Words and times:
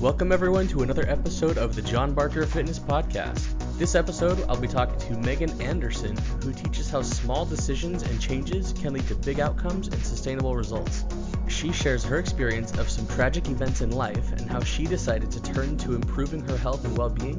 Welcome, 0.00 0.32
everyone, 0.32 0.66
to 0.68 0.80
another 0.80 1.06
episode 1.06 1.58
of 1.58 1.76
the 1.76 1.82
John 1.82 2.14
Barker 2.14 2.46
Fitness 2.46 2.78
Podcast. 2.78 3.46
This 3.78 3.94
episode, 3.94 4.42
I'll 4.48 4.58
be 4.58 4.66
talking 4.66 4.98
to 4.98 5.18
Megan 5.18 5.60
Anderson, 5.60 6.16
who 6.42 6.54
teaches 6.54 6.88
how 6.88 7.02
small 7.02 7.44
decisions 7.44 8.02
and 8.02 8.18
changes 8.18 8.72
can 8.72 8.94
lead 8.94 9.06
to 9.08 9.14
big 9.14 9.40
outcomes 9.40 9.88
and 9.88 10.02
sustainable 10.02 10.56
results. 10.56 11.04
She 11.48 11.70
shares 11.70 12.02
her 12.04 12.18
experience 12.18 12.78
of 12.78 12.88
some 12.88 13.06
tragic 13.08 13.50
events 13.50 13.82
in 13.82 13.90
life 13.90 14.32
and 14.32 14.50
how 14.50 14.60
she 14.60 14.86
decided 14.86 15.30
to 15.32 15.42
turn 15.42 15.76
to 15.76 15.94
improving 15.94 16.40
her 16.48 16.56
health 16.56 16.82
and 16.86 16.96
well 16.96 17.10
being, 17.10 17.38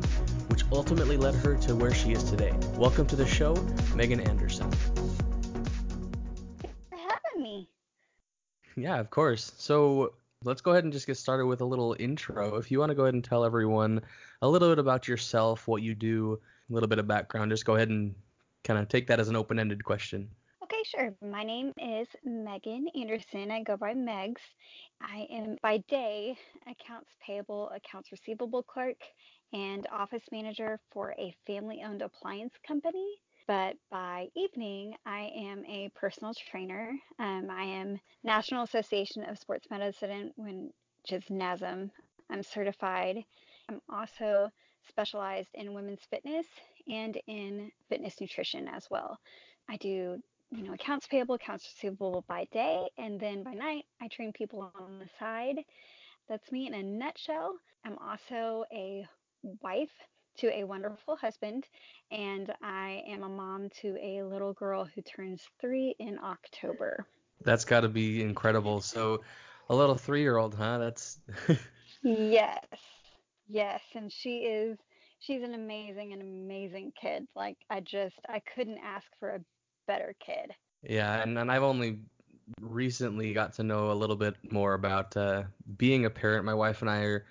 which 0.50 0.64
ultimately 0.72 1.18
led 1.18 1.34
her 1.34 1.58
to 1.62 1.76
where 1.76 1.96
she 1.96 2.12
is 2.12 2.24
today. 2.24 2.54
Welcome 2.76 3.08
to 3.08 3.16
the 3.16 3.26
show, 3.26 3.56
Megan 3.96 4.20
Anderson. 4.20 4.70
Thanks 6.62 6.78
for 6.92 6.98
having 6.98 7.42
me. 7.42 7.70
Yeah, 8.76 9.00
of 9.00 9.10
course. 9.10 9.52
So, 9.58 10.14
let's 10.44 10.62
go 10.62 10.72
ahead 10.72 10.84
and 10.84 10.94
just 10.94 11.08
get 11.08 11.18
started 11.18 11.46
with 11.46 11.62
a 11.62 11.66
little 11.66 11.96
intro. 12.00 12.56
If 12.58 12.72
you 12.72 12.80
want 12.80 12.90
to 12.90 12.96
go 12.96 13.04
ahead 13.04 13.14
and 13.14 13.24
tell 13.24 13.46
everyone 13.46 14.02
a 14.42 14.50
little 14.50 14.70
bit 14.70 14.80
about 14.80 15.08
yourself, 15.08 15.68
what 15.68 15.84
you 15.84 15.94
do, 15.94 16.40
a 16.70 16.74
little 16.74 16.90
bit 16.90 17.00
of 17.00 17.08
background, 17.08 17.52
just 17.52 17.66
go 17.66 17.76
ahead 17.76 17.90
and 17.90 18.16
kind 18.64 18.80
of 18.80 18.88
take 18.88 19.08
that 19.08 19.20
as 19.20 19.30
an 19.30 19.36
open 19.36 19.60
ended 19.60 19.84
question. 19.84 20.30
Okay, 20.64 20.84
sure. 20.86 21.14
My 21.22 21.44
name 21.44 21.74
is 21.78 22.08
Megan 22.24 22.88
Anderson. 23.00 23.52
I 23.52 23.62
go 23.62 23.78
by 23.78 23.94
Megs. 23.94 24.42
I 25.02 25.28
am 25.32 25.58
by 25.62 25.78
day 25.90 26.36
accounts 26.70 27.12
payable, 27.26 27.70
accounts 27.76 28.12
receivable 28.12 28.64
clerk, 28.64 28.98
and 29.54 29.86
office 29.92 30.24
manager 30.32 30.80
for 30.92 31.14
a 31.20 31.36
family 31.46 31.84
owned 31.86 32.02
appliance 32.02 32.54
company. 32.66 33.06
But 33.48 33.76
by 33.90 34.28
evening, 34.36 34.96
I 35.06 35.32
am 35.36 35.66
a 35.66 35.90
personal 35.96 36.34
trainer. 36.34 36.94
Um, 37.20 37.50
I 37.50 37.64
am 37.64 38.00
National 38.24 38.64
Association 38.64 39.24
of 39.24 39.40
Sports 39.40 39.68
Medicine, 39.70 40.32
which 40.36 41.12
is 41.12 41.24
NASM. 41.26 41.90
I'm 42.30 42.44
certified. 42.44 43.24
I'm 43.70 43.82
also 43.90 44.50
specialized 44.88 45.50
in 45.54 45.74
women's 45.74 46.04
fitness 46.10 46.46
and 46.88 47.18
in 47.28 47.72
fitness 47.90 48.20
nutrition 48.22 48.68
as 48.68 48.88
well. 48.90 49.18
I 49.70 49.78
do, 49.78 50.22
you 50.52 50.64
know, 50.64 50.74
accounts 50.74 51.08
payable, 51.08 51.36
accounts 51.36 51.66
receivable 51.76 52.24
by 52.28 52.46
day, 52.52 52.88
and 52.98 53.20
then 53.20 53.44
by 53.44 53.54
night, 53.54 53.86
I 54.02 54.08
train 54.08 54.34
people 54.34 54.72
on 54.80 55.00
the 55.00 55.10
side. 55.20 55.58
That's 56.30 56.52
me 56.52 56.68
in 56.68 56.74
a 56.74 56.84
nutshell. 56.84 57.56
I'm 57.86 57.98
also 57.98 58.66
a 58.72 59.06
wife 59.62 59.90
to 60.38 60.48
a 60.56 60.64
wonderful 60.64 61.16
husband, 61.16 61.66
and 62.12 62.52
I 62.62 63.04
am 63.08 63.24
a 63.24 63.30
mom 63.30 63.70
to 63.82 63.98
a 64.02 64.24
little 64.24 64.54
girl 64.54 64.86
who 64.86 65.02
turns 65.02 65.42
three 65.60 65.96
in 66.00 66.18
October. 66.20 67.06
That's 67.44 67.66
got 67.66 67.82
to 67.82 67.90
be 67.90 68.22
incredible. 68.22 68.82
So, 68.82 69.22
a 69.70 69.76
little 69.76 69.96
three 69.96 70.22
year 70.22 70.38
old, 70.38 70.56
huh? 70.56 70.78
That's. 70.78 71.20
yes, 72.04 72.66
yes, 73.48 73.82
and 73.96 74.12
she 74.12 74.40
is. 74.40 74.78
She's 75.20 75.44
an 75.44 75.54
amazing, 75.54 76.14
an 76.14 76.22
amazing 76.22 76.94
kid. 77.00 77.28
Like 77.36 77.58
I 77.70 77.80
just, 77.80 78.16
I 78.28 78.42
couldn't 78.56 78.80
ask 78.84 79.06
for 79.20 79.30
a 79.30 79.40
better 79.88 80.16
kid. 80.26 80.52
Yeah, 80.84 81.22
and, 81.22 81.38
and 81.38 81.52
I've 81.52 81.64
only 81.64 82.00
recently 82.60 83.34
got 83.34 83.54
to 83.54 83.64
know 83.64 83.92
a 83.92 83.94
little 83.94 84.16
bit 84.16 84.36
more 84.52 84.74
about 84.74 85.16
uh, 85.16 85.44
being 85.78 86.06
a 86.06 86.10
parent. 86.10 86.46
My 86.46 86.54
wife 86.54 86.82
and 86.82 86.90
I 86.90 87.04
are, 87.04 87.26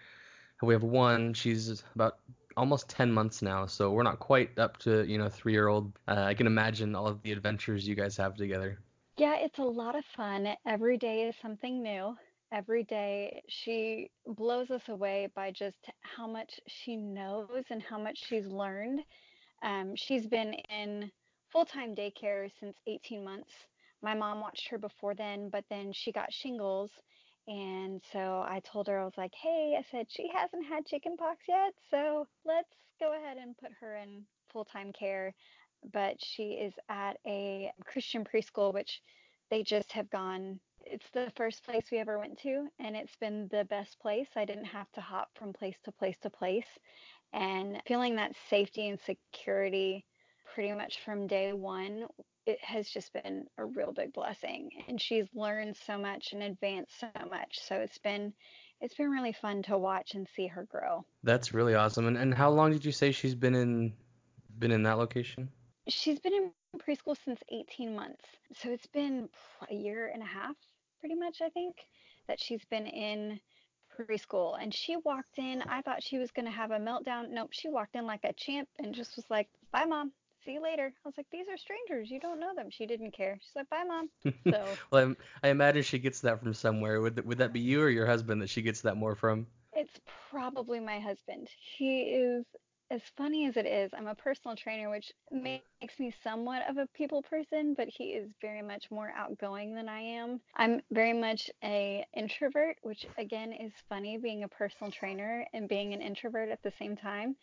we 0.63 0.75
have 0.75 0.83
one. 0.83 1.35
She's 1.35 1.83
about 1.95 2.19
almost 2.61 2.91
10 2.91 3.11
months 3.11 3.41
now, 3.41 3.65
so 3.65 3.91
we're 3.91 4.03
not 4.03 4.19
quite 4.19 4.57
up 4.59 4.77
to, 4.77 5.03
you 5.07 5.17
know, 5.17 5.31
three 5.31 5.53
year 5.53 5.69
old. 5.69 5.99
Uh, 6.07 6.21
I 6.21 6.35
can 6.35 6.47
imagine 6.47 6.95
all 6.95 7.07
of 7.07 7.23
the 7.23 7.33
adventures 7.33 7.89
you 7.89 7.95
guys 7.95 8.19
have 8.19 8.37
together. 8.37 8.79
Yeah, 9.17 9.37
it's 9.39 9.59
a 9.59 9.63
lot 9.63 9.97
of 9.97 10.05
fun. 10.15 10.47
Every 10.67 10.99
day 10.99 11.23
is 11.23 11.35
something 11.41 11.83
new. 11.83 12.15
Every 12.53 12.85
day 12.85 13.43
she 13.49 14.11
blows 14.27 14.71
us 14.71 14.83
away 14.89 15.29
by 15.35 15.53
just 15.53 15.79
how 16.03 16.27
much 16.27 16.61
she 16.67 16.97
knows 16.97 17.65
and 17.71 17.83
how 17.83 17.99
much 17.99 18.19
she's 18.27 18.47
learned. 18.47 19.01
Um, 19.63 19.95
she's 19.97 20.27
been 20.27 20.55
in 20.69 21.11
full 21.51 21.65
time 21.65 21.95
daycare 21.95 22.51
since 22.61 22.77
18 22.87 23.25
months. 23.25 23.51
My 24.03 24.15
mom 24.15 24.41
watched 24.41 24.69
her 24.69 24.79
before 24.79 25.15
then, 25.15 25.49
but 25.49 25.65
then 25.71 25.93
she 25.95 26.13
got 26.13 26.31
shingles 26.31 26.91
and 27.51 28.01
so 28.13 28.45
I 28.47 28.63
told 28.65 28.87
her, 28.87 29.01
I 29.01 29.05
was 29.05 29.17
like, 29.19 29.35
hey, 29.35 29.75
I 29.77 29.83
said, 29.91 30.07
she 30.09 30.31
hasn't 30.33 30.67
had 30.67 30.87
chickenpox 30.87 31.39
yet. 31.49 31.75
So 31.91 32.29
let's 32.45 32.71
go 33.01 33.13
ahead 33.13 33.39
and 33.39 33.59
put 33.59 33.73
her 33.81 33.97
in 33.97 34.23
full 34.53 34.65
time 34.65 34.93
care. 34.93 35.35
But 35.93 36.15
she 36.21 36.53
is 36.53 36.73
at 36.89 37.15
a 37.27 37.73
Christian 37.85 38.25
preschool, 38.25 38.73
which 38.73 39.01
they 39.51 39.65
just 39.65 39.91
have 39.93 40.09
gone. 40.11 40.61
It's 40.87 41.11
the 41.13 41.33
first 41.37 41.65
place 41.65 41.87
we 41.91 41.99
ever 41.99 42.21
went 42.21 42.39
to, 42.43 42.69
and 42.79 42.95
it's 42.95 43.17
been 43.17 43.49
the 43.51 43.65
best 43.65 43.99
place. 43.99 44.29
I 44.37 44.45
didn't 44.45 44.67
have 44.67 44.91
to 44.93 45.01
hop 45.01 45.31
from 45.37 45.53
place 45.53 45.77
to 45.87 45.93
place 45.93 46.17
to 46.23 46.31
place. 46.31 46.79
And 47.33 47.83
feeling 47.85 48.15
that 48.17 48.37
safety 48.49 48.89
and 48.89 49.01
security 49.01 50.05
pretty 50.55 50.73
much 50.73 51.01
from 51.05 51.27
day 51.27 51.53
one 51.53 52.07
it 52.47 52.59
has 52.63 52.89
just 52.89 53.13
been 53.13 53.45
a 53.59 53.65
real 53.65 53.93
big 53.93 54.13
blessing 54.13 54.71
and 54.89 55.01
she's 55.01 55.27
learned 55.35 55.77
so 55.77 55.99
much 55.99 56.33
and 56.33 56.43
advanced 56.43 56.99
so 56.99 57.09
much 57.31 57.59
so 57.63 57.77
it's 57.77 57.99
been 57.99 58.33
it's 58.81 58.95
been 58.95 59.11
really 59.11 59.33
fun 59.33 59.63
to 59.63 59.77
watch 59.77 60.15
and 60.15 60.27
see 60.35 60.47
her 60.47 60.65
grow. 60.65 61.05
That's 61.23 61.53
really 61.53 61.75
awesome 61.75 62.07
and, 62.07 62.17
and 62.17 62.35
how 62.35 62.51
long 62.51 62.71
did 62.73 62.85
you 62.85 62.93
say 62.93 63.13
she's 63.13 63.35
been 63.35 63.55
in 63.55 63.93
been 64.59 64.71
in 64.71 64.83
that 64.85 64.99
location? 64.99 65.49
She's 65.89 66.19
been 66.19 66.33
in 66.33 66.51
preschool 66.79 67.17
since 67.25 67.41
18 67.51 67.95
months 67.95 68.25
so 68.55 68.71
it's 68.71 68.87
been 68.87 69.29
a 69.71 69.75
year 69.75 70.11
and 70.13 70.23
a 70.23 70.27
half 70.27 70.55
pretty 71.01 71.15
much 71.15 71.39
i 71.43 71.49
think 71.49 71.75
that 72.29 72.41
she's 72.41 72.65
been 72.67 72.87
in 72.87 73.41
preschool 73.99 74.57
and 74.63 74.73
she 74.73 74.97
walked 75.05 75.39
in 75.39 75.63
i 75.63 75.83
thought 75.83 76.03
she 76.03 76.19
was 76.19 76.31
going 76.31 76.45
to 76.45 76.51
have 76.51 76.71
a 76.71 76.79
meltdown 76.79 77.31
nope 77.31 77.51
she 77.53 77.69
walked 77.69 77.97
in 77.97 78.07
like 78.07 78.21
a 78.25 78.33
champ 78.35 78.69
and 78.79 78.95
just 78.95 79.17
was 79.17 79.25
like 79.31 79.49
bye 79.73 79.85
mom 79.85 80.13
see 80.45 80.53
you 80.53 80.63
later. 80.63 80.93
I 81.05 81.09
was 81.09 81.15
like, 81.17 81.27
these 81.31 81.47
are 81.49 81.57
strangers. 81.57 82.11
You 82.11 82.21
don't 82.21 82.41
know 82.41 82.55
them. 82.55 82.69
She 82.71 82.87
didn't 82.87 83.13
care. 83.13 83.39
She's 83.41 83.57
like, 83.57 83.69
bye, 83.71 83.85
mom. 83.87 84.09
So. 84.51 84.65
well, 84.91 85.15
I, 85.43 85.49
I 85.49 85.51
imagine 85.51 85.83
she 85.83 85.99
gets 85.99 86.21
that 86.21 86.41
from 86.43 86.55
somewhere. 86.55 87.01
Would 87.01 87.25
would 87.25 87.39
that 87.39 87.53
be 87.53 87.61
you 87.61 87.83
or 87.83 87.89
your 87.89 88.07
husband 88.07 88.41
that 88.43 88.51
she 88.51 88.63
gets 88.63 88.81
that 88.83 88.97
more 88.97 89.15
from? 89.15 89.47
It's 89.73 90.01
probably 90.31 90.81
my 90.81 90.99
husband. 90.99 91.49
He 91.77 92.03
is 92.03 92.45
as 92.91 93.03
funny 93.17 93.47
as 93.47 93.57
it 93.57 93.67
is, 93.67 93.91
I'm 93.97 94.09
a 94.09 94.15
personal 94.15 94.57
trainer, 94.57 94.91
which 94.91 95.13
mm. 95.33 95.61
makes 95.81 95.99
me 95.99 96.13
somewhat 96.23 96.69
of 96.69 96.77
a 96.77 96.89
people 96.95 97.23
person, 97.23 97.75
but 97.77 97.89
he 97.89 98.05
is 98.11 98.29
very 98.41 98.63
much 98.63 98.91
more 98.91 99.13
outgoing 99.17 99.75
than 99.75 99.89
I 99.89 100.01
am. 100.01 100.41
I'm 100.57 100.81
very 100.91 101.13
much 101.13 101.51
a 101.63 102.05
introvert, 102.15 102.77
which 102.83 103.07
again 103.17 103.53
is 103.53 103.73
funny 103.89 104.19
being 104.19 104.43
a 104.43 104.49
personal 104.49 104.91
trainer 104.91 105.47
and 105.53 105.69
being 105.69 105.95
an 105.95 106.03
introvert 106.03 106.51
at 106.51 106.63
the 106.63 106.73
same 106.79 106.97
time. 106.97 107.37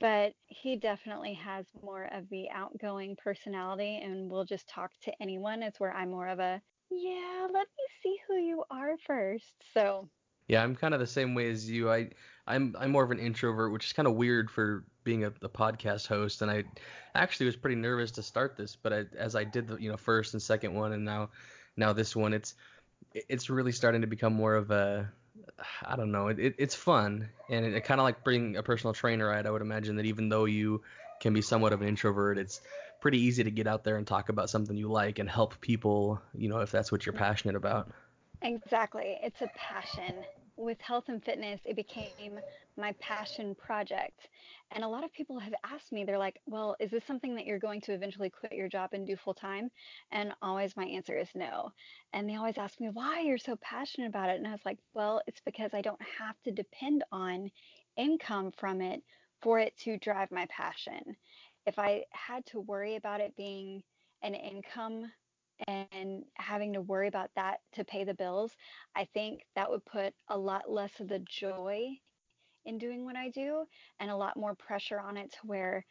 But 0.00 0.32
he 0.46 0.76
definitely 0.76 1.34
has 1.34 1.66
more 1.82 2.08
of 2.12 2.28
the 2.30 2.48
outgoing 2.50 3.16
personality 3.16 4.00
and 4.02 4.30
will 4.30 4.44
just 4.44 4.68
talk 4.68 4.92
to 5.02 5.12
anyone. 5.20 5.62
It's 5.62 5.78
where 5.78 5.92
I'm 5.92 6.10
more 6.10 6.28
of 6.28 6.38
a 6.38 6.62
yeah, 6.88 7.48
let 7.52 7.66
me 7.66 7.84
see 8.02 8.16
who 8.28 8.36
you 8.36 8.64
are 8.70 8.96
first. 9.06 9.52
So 9.74 10.08
yeah, 10.48 10.62
I'm 10.62 10.76
kind 10.76 10.94
of 10.94 11.00
the 11.00 11.06
same 11.06 11.34
way 11.34 11.50
as 11.50 11.68
you. 11.68 11.90
I 11.90 12.10
I'm 12.46 12.76
I'm 12.78 12.92
more 12.92 13.04
of 13.04 13.10
an 13.10 13.18
introvert, 13.18 13.72
which 13.72 13.86
is 13.86 13.92
kind 13.92 14.06
of 14.06 14.14
weird 14.14 14.50
for 14.50 14.84
being 15.04 15.24
a, 15.24 15.28
a 15.42 15.48
podcast 15.48 16.06
host. 16.06 16.42
And 16.42 16.50
I 16.50 16.64
actually 17.14 17.46
was 17.46 17.56
pretty 17.56 17.76
nervous 17.76 18.12
to 18.12 18.22
start 18.22 18.56
this, 18.56 18.76
but 18.76 18.92
I, 18.92 19.04
as 19.16 19.34
I 19.34 19.44
did 19.44 19.68
the 19.68 19.76
you 19.76 19.90
know 19.90 19.96
first 19.96 20.34
and 20.34 20.42
second 20.42 20.74
one, 20.74 20.92
and 20.92 21.04
now 21.04 21.30
now 21.76 21.92
this 21.92 22.14
one, 22.14 22.32
it's 22.32 22.54
it's 23.12 23.50
really 23.50 23.72
starting 23.72 24.02
to 24.02 24.06
become 24.06 24.34
more 24.34 24.54
of 24.54 24.70
a 24.70 25.10
I 25.84 25.96
don't 25.96 26.12
know. 26.12 26.28
It, 26.28 26.54
it's 26.58 26.74
fun, 26.74 27.28
and 27.50 27.64
it, 27.64 27.74
it 27.74 27.84
kind 27.84 28.00
of 28.00 28.04
like 28.04 28.22
bring 28.22 28.56
a 28.56 28.62
personal 28.62 28.94
trainer. 28.94 29.28
Right? 29.28 29.44
I 29.44 29.50
would 29.50 29.62
imagine 29.62 29.96
that 29.96 30.06
even 30.06 30.28
though 30.28 30.44
you 30.44 30.82
can 31.20 31.32
be 31.32 31.42
somewhat 31.42 31.72
of 31.72 31.82
an 31.82 31.88
introvert, 31.88 32.38
it's 32.38 32.60
pretty 33.00 33.20
easy 33.20 33.44
to 33.44 33.50
get 33.50 33.66
out 33.66 33.84
there 33.84 33.96
and 33.96 34.06
talk 34.06 34.28
about 34.28 34.50
something 34.50 34.76
you 34.76 34.88
like 34.88 35.18
and 35.18 35.28
help 35.28 35.60
people. 35.60 36.20
You 36.34 36.48
know, 36.48 36.60
if 36.60 36.70
that's 36.70 36.92
what 36.92 37.04
you're 37.04 37.12
passionate 37.12 37.56
about. 37.56 37.90
Exactly. 38.42 39.18
It's 39.22 39.40
a 39.42 39.50
passion. 39.56 40.24
With 40.58 40.80
health 40.80 41.04
and 41.08 41.22
fitness, 41.22 41.60
it 41.66 41.76
became 41.76 42.40
my 42.78 42.92
passion 42.98 43.54
project. 43.54 44.28
And 44.72 44.82
a 44.82 44.88
lot 44.88 45.04
of 45.04 45.12
people 45.12 45.38
have 45.38 45.52
asked 45.64 45.92
me, 45.92 46.04
they're 46.04 46.18
like, 46.18 46.40
well, 46.46 46.76
is 46.80 46.90
this 46.90 47.04
something 47.04 47.34
that 47.34 47.44
you're 47.44 47.58
going 47.58 47.82
to 47.82 47.92
eventually 47.92 48.30
quit 48.30 48.52
your 48.52 48.68
job 48.68 48.90
and 48.94 49.06
do 49.06 49.16
full 49.16 49.34
time? 49.34 49.70
And 50.12 50.32
always 50.40 50.76
my 50.76 50.86
answer 50.86 51.18
is 51.18 51.28
no. 51.34 51.72
And 52.14 52.28
they 52.28 52.36
always 52.36 52.56
ask 52.56 52.80
me 52.80 52.88
why 52.90 53.20
you're 53.20 53.36
so 53.36 53.56
passionate 53.56 54.08
about 54.08 54.30
it. 54.30 54.36
And 54.36 54.46
I 54.46 54.52
was 54.52 54.64
like, 54.64 54.78
well, 54.94 55.20
it's 55.26 55.42
because 55.44 55.74
I 55.74 55.82
don't 55.82 56.00
have 56.18 56.40
to 56.44 56.52
depend 56.52 57.04
on 57.12 57.50
income 57.98 58.50
from 58.56 58.80
it 58.80 59.02
for 59.42 59.58
it 59.58 59.76
to 59.84 59.98
drive 59.98 60.30
my 60.30 60.46
passion. 60.48 61.16
If 61.66 61.78
I 61.78 62.04
had 62.12 62.46
to 62.46 62.60
worry 62.60 62.96
about 62.96 63.20
it 63.20 63.36
being 63.36 63.82
an 64.22 64.34
income 64.34 65.10
and 65.66 66.24
having 66.34 66.72
to 66.74 66.80
worry 66.80 67.08
about 67.08 67.30
that 67.36 67.58
to 67.74 67.84
pay 67.84 68.04
the 68.04 68.14
bills, 68.14 68.52
I 68.94 69.06
think 69.14 69.42
that 69.54 69.70
would 69.70 69.84
put 69.84 70.14
a 70.28 70.36
lot 70.38 70.70
less 70.70 71.00
of 71.00 71.08
the 71.08 71.20
joy 71.20 71.98
in 72.64 72.78
doing 72.78 73.04
what 73.04 73.16
I 73.16 73.30
do 73.30 73.64
and 74.00 74.10
a 74.10 74.16
lot 74.16 74.36
more 74.36 74.54
pressure 74.54 75.00
on 75.00 75.16
it 75.16 75.32
to 75.32 75.38
where 75.46 75.84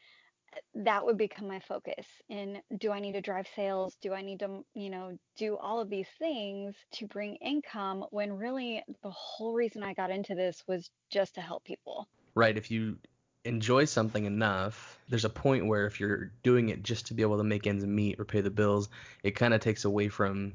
eh, 0.54 0.60
that 0.76 1.06
would 1.06 1.18
become 1.18 1.48
my 1.48 1.60
focus 1.62 2.06
in 2.30 2.62
do 2.80 2.92
I 2.92 3.00
need 3.00 3.14
to 3.14 3.22
drive 3.22 3.48
sales? 3.56 3.98
Do 4.02 4.14
I 4.14 4.22
need 4.22 4.40
to, 4.40 4.64
you 4.74 4.90
know, 4.90 5.18
do 5.38 5.58
all 5.58 5.80
of 5.80 5.90
these 5.90 6.10
things 6.20 6.76
to 6.94 7.08
bring 7.08 7.36
income 7.38 8.06
when 8.12 8.34
really 8.34 8.84
the 9.04 9.12
whole 9.12 9.54
reason 9.54 9.84
I 9.84 9.94
got 9.94 10.12
into 10.12 10.36
this 10.36 10.64
was 10.68 10.90
just 11.10 11.36
to 11.36 11.42
help 11.42 11.64
people. 11.64 12.08
Right. 12.36 12.58
If 12.58 12.70
you 12.70 12.98
enjoy 13.46 13.86
something 13.86 14.26
enough, 14.26 14.98
there's 15.08 15.26
a 15.26 15.30
point 15.30 15.66
where 15.68 15.86
if 15.86 16.00
you're 16.00 16.32
doing 16.44 16.70
it 16.70 16.84
just 16.84 17.08
to 17.08 17.14
be 17.14 17.22
able 17.22 17.38
to 17.38 17.44
make 17.44 17.68
ends 17.68 17.86
meet 17.86 18.20
or 18.20 18.26
pay 18.26 18.42
the 18.42 18.50
bills, 18.50 18.90
it 19.24 19.32
kind 19.32 19.54
of 19.54 19.62
takes 19.62 19.86
away 19.86 20.10
from 20.10 20.54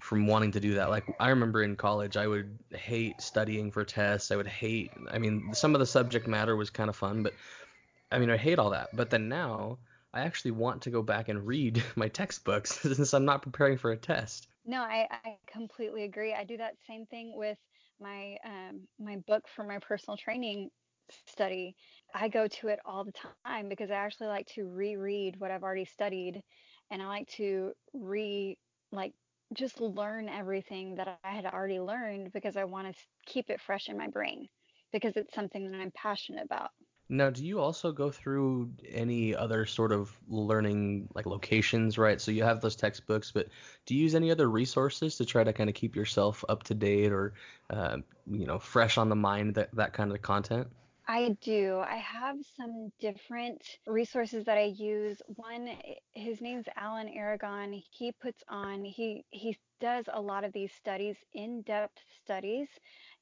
from 0.00 0.26
wanting 0.26 0.50
to 0.50 0.58
do 0.58 0.74
that. 0.74 0.90
Like 0.90 1.04
I 1.20 1.28
remember 1.28 1.62
in 1.62 1.76
college, 1.76 2.16
I 2.16 2.26
would 2.26 2.58
hate 2.70 3.20
studying 3.20 3.70
for 3.70 3.84
tests. 3.84 4.32
I 4.32 4.36
would 4.36 4.48
hate. 4.48 4.90
I 5.12 5.18
mean, 5.18 5.54
some 5.54 5.74
of 5.74 5.78
the 5.78 5.86
subject 5.86 6.26
matter 6.26 6.56
was 6.56 6.70
kind 6.70 6.90
of 6.90 6.96
fun, 6.96 7.22
but 7.22 7.34
I 8.10 8.18
mean, 8.18 8.30
I 8.30 8.36
hate 8.36 8.58
all 8.58 8.70
that. 8.70 8.88
But 8.94 9.10
then 9.10 9.28
now, 9.28 9.78
I 10.12 10.22
actually 10.22 10.50
want 10.50 10.82
to 10.82 10.90
go 10.90 11.02
back 11.02 11.28
and 11.28 11.46
read 11.46 11.82
my 11.96 12.08
textbooks 12.08 12.80
since 12.82 13.14
I'm 13.14 13.24
not 13.24 13.42
preparing 13.42 13.78
for 13.78 13.92
a 13.92 13.96
test. 13.96 14.48
No, 14.64 14.80
I, 14.80 15.06
I 15.24 15.36
completely 15.46 16.04
agree. 16.04 16.34
I 16.34 16.44
do 16.44 16.56
that 16.56 16.74
same 16.86 17.06
thing 17.06 17.34
with 17.36 17.58
my 18.00 18.36
um, 18.44 18.88
my 18.98 19.16
book 19.26 19.44
for 19.54 19.64
my 19.64 19.78
personal 19.78 20.16
training 20.16 20.70
study. 21.26 21.74
I 22.14 22.28
go 22.28 22.46
to 22.48 22.68
it 22.68 22.78
all 22.84 23.04
the 23.04 23.12
time 23.44 23.68
because 23.68 23.90
I 23.90 23.94
actually 23.94 24.28
like 24.28 24.46
to 24.54 24.64
reread 24.66 25.38
what 25.38 25.50
I've 25.50 25.62
already 25.62 25.84
studied, 25.84 26.42
and 26.90 27.02
I 27.02 27.06
like 27.06 27.28
to 27.36 27.72
re 27.94 28.58
like 28.90 29.14
just 29.54 29.80
learn 29.80 30.28
everything 30.28 30.96
that 30.96 31.18
I 31.24 31.30
had 31.30 31.46
already 31.46 31.80
learned 31.80 32.32
because 32.32 32.56
I 32.56 32.64
want 32.64 32.94
to 32.94 33.02
keep 33.26 33.50
it 33.50 33.60
fresh 33.60 33.88
in 33.88 33.96
my 33.98 34.08
brain 34.08 34.48
because 34.92 35.16
it's 35.16 35.34
something 35.34 35.70
that 35.70 35.80
I'm 35.80 35.92
passionate 35.92 36.44
about. 36.44 36.70
Now, 37.08 37.28
do 37.28 37.44
you 37.44 37.60
also 37.60 37.92
go 37.92 38.10
through 38.10 38.72
any 38.88 39.34
other 39.34 39.66
sort 39.66 39.92
of 39.92 40.16
learning 40.28 41.08
like 41.14 41.26
locations, 41.26 41.98
right? 41.98 42.18
So 42.18 42.30
you 42.30 42.42
have 42.42 42.60
those 42.62 42.76
textbooks, 42.76 43.30
but 43.30 43.48
do 43.84 43.94
you 43.94 44.02
use 44.02 44.14
any 44.14 44.30
other 44.30 44.48
resources 44.48 45.16
to 45.16 45.26
try 45.26 45.44
to 45.44 45.52
kind 45.52 45.68
of 45.68 45.74
keep 45.76 45.94
yourself 45.94 46.42
up 46.48 46.62
to 46.64 46.74
date 46.74 47.12
or, 47.12 47.34
uh, 47.68 47.98
you 48.26 48.46
know, 48.46 48.58
fresh 48.58 48.96
on 48.96 49.10
the 49.10 49.16
mind 49.16 49.54
that 49.56 49.74
that 49.74 49.92
kind 49.92 50.10
of 50.10 50.22
content? 50.22 50.68
I 51.12 51.36
do. 51.42 51.78
I 51.86 51.96
have 51.96 52.36
some 52.56 52.90
different 52.98 53.62
resources 53.86 54.46
that 54.46 54.56
I 54.56 54.72
use. 54.78 55.20
One, 55.36 55.68
his 56.14 56.40
name's 56.40 56.64
Alan 56.74 57.08
Aragon. 57.08 57.82
He 57.90 58.12
puts 58.12 58.42
on 58.48 58.82
he 58.82 59.22
he 59.28 59.58
does 59.78 60.06
a 60.10 60.22
lot 60.22 60.42
of 60.42 60.54
these 60.54 60.72
studies, 60.72 61.16
in-depth 61.34 61.98
studies 62.24 62.68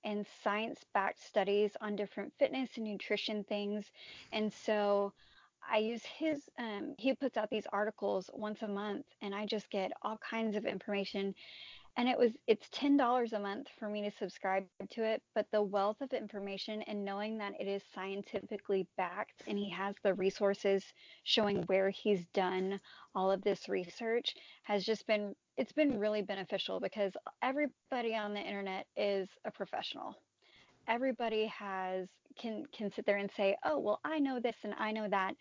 and 0.05 0.25
science-backed 0.45 1.21
studies 1.21 1.73
on 1.81 1.97
different 1.97 2.33
fitness 2.39 2.71
and 2.77 2.85
nutrition 2.85 3.43
things. 3.43 3.91
And 4.31 4.53
so 4.53 5.13
I 5.69 5.79
use 5.79 6.05
his 6.05 6.49
um, 6.61 6.95
he 6.97 7.13
puts 7.15 7.37
out 7.37 7.51
these 7.51 7.67
articles 7.73 8.31
once 8.33 8.63
a 8.63 8.69
month 8.69 9.07
and 9.21 9.35
I 9.35 9.47
just 9.47 9.69
get 9.69 9.91
all 10.03 10.19
kinds 10.19 10.55
of 10.55 10.65
information 10.65 11.35
and 12.01 12.09
it 12.09 12.19
was 12.19 12.33
it's 12.47 12.67
ten 12.73 12.97
dollars 12.97 13.35
a 13.35 13.39
month 13.39 13.69
for 13.79 13.89
me 13.89 14.03
to 14.03 14.11
subscribe 14.19 14.65
to 14.91 15.05
it 15.05 15.23
but 15.35 15.47
the 15.53 15.63
wealth 15.63 15.99
of 16.01 16.13
information 16.15 16.83
and 16.83 17.05
knowing 17.05 17.37
that 17.37 17.53
it 17.61 17.69
is 17.69 17.83
scientifically 17.95 18.89
backed 18.97 19.43
and 19.47 19.59
he 19.59 19.69
has 19.69 19.95
the 20.03 20.15
resources 20.15 20.83
showing 21.25 21.63
where 21.65 21.91
he's 21.91 22.25
done 22.33 22.81
all 23.15 23.31
of 23.31 23.43
this 23.43 23.69
research 23.69 24.35
has 24.63 24.85
just 24.85 25.07
been 25.07 25.35
it's 25.59 25.73
been 25.73 25.99
really 25.99 26.23
beneficial 26.23 26.81
because 26.81 27.13
everybody 27.43 28.17
on 28.17 28.33
the 28.33 28.41
internet 28.41 28.87
is 28.97 29.29
a 29.45 29.51
professional. 29.51 30.17
Everybody 30.89 31.47
has 31.49 32.09
can 32.41 32.65
can 32.73 32.91
sit 32.93 33.05
there 33.05 33.19
and 33.19 33.31
say 33.37 33.57
oh 33.67 33.79
well 33.79 34.01
i 34.05 34.19
know 34.19 34.41
this 34.41 34.57
and 34.65 34.75
i 34.79 34.91
know 34.93 35.09
that 35.09 35.35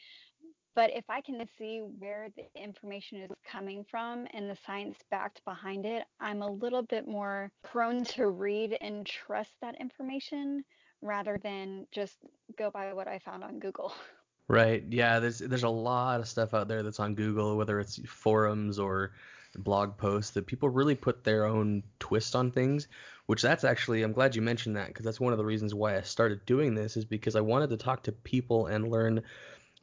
but 0.75 0.91
if 0.93 1.05
I 1.09 1.21
can 1.21 1.43
see 1.57 1.79
where 1.99 2.29
the 2.35 2.45
information 2.61 3.21
is 3.21 3.31
coming 3.49 3.85
from 3.89 4.27
and 4.33 4.49
the 4.49 4.57
science 4.65 4.97
backed 5.11 5.43
behind 5.45 5.85
it, 5.85 6.03
I'm 6.19 6.41
a 6.41 6.51
little 6.51 6.83
bit 6.83 7.07
more 7.07 7.51
prone 7.63 8.03
to 8.05 8.29
read 8.29 8.77
and 8.81 9.05
trust 9.05 9.51
that 9.61 9.79
information 9.79 10.63
rather 11.01 11.39
than 11.43 11.87
just 11.91 12.17
go 12.57 12.69
by 12.71 12.93
what 12.93 13.07
I 13.07 13.19
found 13.19 13.43
on 13.43 13.59
Google. 13.59 13.93
Right. 14.51 14.83
Yeah, 14.89 15.19
there's 15.19 15.37
there's 15.37 15.61
a 15.61 15.69
lot 15.69 16.19
of 16.19 16.27
stuff 16.27 16.55
out 16.55 16.67
there 16.67 16.81
that's 16.81 16.99
on 16.99 17.13
Google, 17.13 17.55
whether 17.55 17.79
it's 17.79 17.99
forums 18.09 18.79
or 18.79 19.11
blog 19.57 19.95
posts 19.95 20.31
that 20.31 20.47
people 20.47 20.69
really 20.69 20.95
put 20.95 21.23
their 21.23 21.45
own 21.45 21.83
twist 21.99 22.35
on 22.35 22.51
things, 22.51 22.87
which 23.27 23.43
that's 23.43 23.63
actually 23.63 24.01
I'm 24.01 24.11
glad 24.11 24.35
you 24.35 24.41
mentioned 24.41 24.75
that 24.75 24.87
because 24.87 25.05
that's 25.05 25.19
one 25.19 25.33
of 25.33 25.37
the 25.37 25.45
reasons 25.45 25.75
why 25.75 25.97
I 25.97 26.01
started 26.01 26.43
doing 26.47 26.73
this 26.73 26.97
is 26.97 27.05
because 27.05 27.35
I 27.35 27.41
wanted 27.41 27.69
to 27.69 27.77
talk 27.77 28.01
to 28.03 28.11
people 28.11 28.65
and 28.65 28.89
learn 28.89 29.21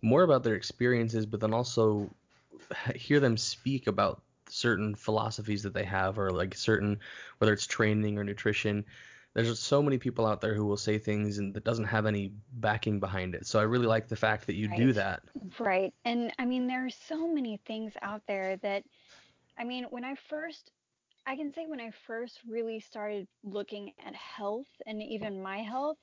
more 0.02 0.22
about 0.22 0.42
their 0.42 0.54
experiences, 0.54 1.26
but 1.26 1.40
then 1.40 1.54
also 1.54 2.10
hear 2.94 3.20
them 3.20 3.36
speak 3.36 3.86
about 3.86 4.22
certain 4.48 4.94
philosophies 4.94 5.62
that 5.62 5.74
they 5.74 5.84
have 5.84 6.18
or 6.18 6.30
like 6.30 6.54
certain 6.54 6.98
whether 7.38 7.52
it's 7.52 7.66
training 7.66 8.18
or 8.18 8.24
nutrition. 8.24 8.84
There's 9.34 9.58
so 9.58 9.82
many 9.82 9.98
people 9.98 10.24
out 10.26 10.40
there 10.40 10.54
who 10.54 10.64
will 10.64 10.78
say 10.78 10.98
things 10.98 11.38
and 11.38 11.52
that 11.54 11.64
doesn't 11.64 11.84
have 11.84 12.06
any 12.06 12.32
backing 12.54 13.00
behind 13.00 13.34
it. 13.34 13.46
So 13.46 13.58
i 13.58 13.62
really 13.62 13.86
like 13.86 14.08
the 14.08 14.16
fact 14.16 14.46
that 14.46 14.54
you 14.54 14.68
right. 14.68 14.78
do 14.78 14.92
that. 14.94 15.22
Right. 15.58 15.92
And 16.04 16.32
i 16.38 16.44
mean 16.44 16.66
there 16.66 16.86
are 16.86 16.90
so 16.90 17.28
many 17.28 17.60
things 17.66 17.92
out 18.02 18.22
there 18.26 18.56
that 18.58 18.84
i 19.58 19.64
mean 19.64 19.86
when 19.90 20.04
i 20.04 20.14
first 20.28 20.70
i 21.26 21.36
can 21.36 21.52
say 21.52 21.66
when 21.66 21.80
i 21.80 21.90
first 22.06 22.40
really 22.48 22.80
started 22.80 23.26
looking 23.42 23.92
at 24.06 24.14
health 24.14 24.68
and 24.86 25.02
even 25.02 25.42
my 25.42 25.58
health 25.58 25.98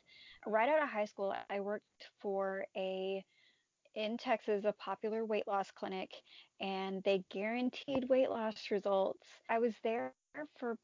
right 0.45 0.69
out 0.69 0.83
of 0.83 0.89
high 0.89 1.05
school 1.05 1.33
i 1.49 1.59
worked 1.59 2.09
for 2.19 2.65
a 2.75 3.23
in 3.95 4.17
Texas 4.17 4.65
a 4.65 4.73
popular 4.73 5.25
weight 5.25 5.47
loss 5.47 5.69
clinic 5.71 6.09
and 6.59 7.01
they 7.03 7.23
guaranteed 7.31 8.07
weight 8.09 8.29
loss 8.29 8.55
results. 8.71 9.27
I 9.49 9.59
was 9.59 9.73
there 9.83 10.13
for 10.59 10.75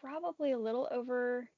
probably 0.00 0.52
a 0.52 0.58
little 0.58 0.88
over 0.90 1.48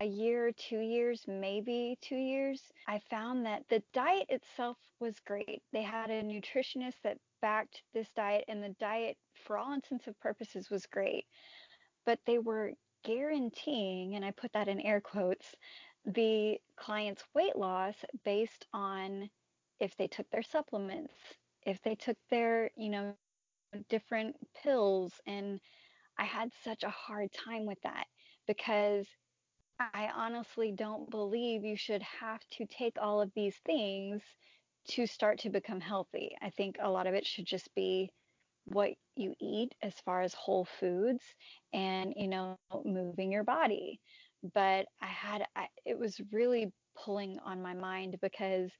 a 0.00 0.06
year, 0.06 0.52
two 0.52 0.80
years, 0.80 1.24
maybe 1.26 1.98
two 2.00 2.16
years. 2.16 2.62
I 2.86 3.00
found 3.10 3.44
that 3.46 3.62
the 3.68 3.82
diet 3.92 4.26
itself 4.28 4.76
was 5.00 5.14
great. 5.26 5.62
They 5.72 5.82
had 5.82 6.10
a 6.10 6.22
nutritionist 6.22 6.96
that 7.04 7.18
backed 7.42 7.82
this 7.92 8.08
diet, 8.16 8.44
and 8.48 8.62
the 8.62 8.74
diet, 8.80 9.16
for 9.44 9.58
all 9.58 9.74
intents 9.74 10.06
and 10.06 10.18
purposes, 10.20 10.70
was 10.70 10.86
great. 10.86 11.24
But 12.04 12.18
they 12.26 12.38
were 12.38 12.72
guaranteeing, 13.04 14.14
and 14.14 14.24
I 14.24 14.30
put 14.30 14.52
that 14.52 14.68
in 14.68 14.80
air 14.80 15.00
quotes, 15.00 15.54
the 16.04 16.58
client's 16.76 17.24
weight 17.34 17.56
loss 17.56 17.94
based 18.24 18.66
on 18.72 19.28
if 19.80 19.96
they 19.96 20.08
took 20.08 20.28
their 20.30 20.42
supplements, 20.42 21.14
if 21.64 21.80
they 21.82 21.94
took 21.94 22.16
their, 22.30 22.70
you 22.76 22.90
know, 22.90 23.14
different 23.88 24.36
pills. 24.62 25.12
And 25.26 25.60
I 26.18 26.24
had 26.24 26.50
such 26.64 26.82
a 26.84 26.90
hard 26.90 27.30
time 27.32 27.66
with 27.66 27.78
that 27.82 28.06
because 28.46 29.06
I 29.78 30.10
honestly 30.14 30.72
don't 30.72 31.10
believe 31.10 31.64
you 31.64 31.76
should 31.76 32.02
have 32.02 32.40
to 32.52 32.66
take 32.66 32.96
all 33.00 33.20
of 33.20 33.30
these 33.34 33.56
things 33.66 34.22
to 34.88 35.06
start 35.06 35.40
to 35.40 35.50
become 35.50 35.80
healthy. 35.80 36.36
I 36.42 36.50
think 36.50 36.76
a 36.80 36.90
lot 36.90 37.06
of 37.06 37.14
it 37.14 37.26
should 37.26 37.46
just 37.46 37.74
be 37.74 38.10
what 38.64 38.90
you 39.16 39.34
eat 39.40 39.74
as 39.82 39.94
far 40.04 40.22
as 40.22 40.34
whole 40.34 40.66
foods 40.80 41.22
and, 41.72 42.12
you 42.16 42.28
know, 42.28 42.56
moving 42.84 43.32
your 43.32 43.44
body. 43.44 44.00
But 44.54 44.86
I 45.02 45.06
had, 45.06 45.44
I, 45.56 45.66
it 45.84 45.98
was 45.98 46.20
really 46.32 46.72
pulling 46.96 47.38
on 47.44 47.62
my 47.62 47.74
mind 47.74 48.16
because 48.22 48.70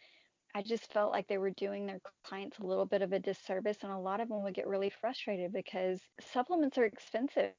I 0.57 0.63
just 0.63 0.91
felt 0.91 1.13
like 1.13 1.29
they 1.29 1.37
were 1.37 1.51
doing 1.51 1.85
their 1.85 2.01
clients 2.25 2.59
a 2.59 2.65
little 2.65 2.87
bit 2.87 3.03
of 3.03 3.13
a 3.13 3.19
disservice, 3.19 3.77
and 3.83 3.93
a 3.93 3.99
lot 3.99 4.23
of 4.23 4.31
them 4.31 4.43
would 4.43 4.55
get 4.55 4.67
really 4.67 4.89
frustrated 4.89 5.53
because 5.53 6.01
supplements 6.19 6.79
are 6.79 6.87
expensive. 6.87 7.53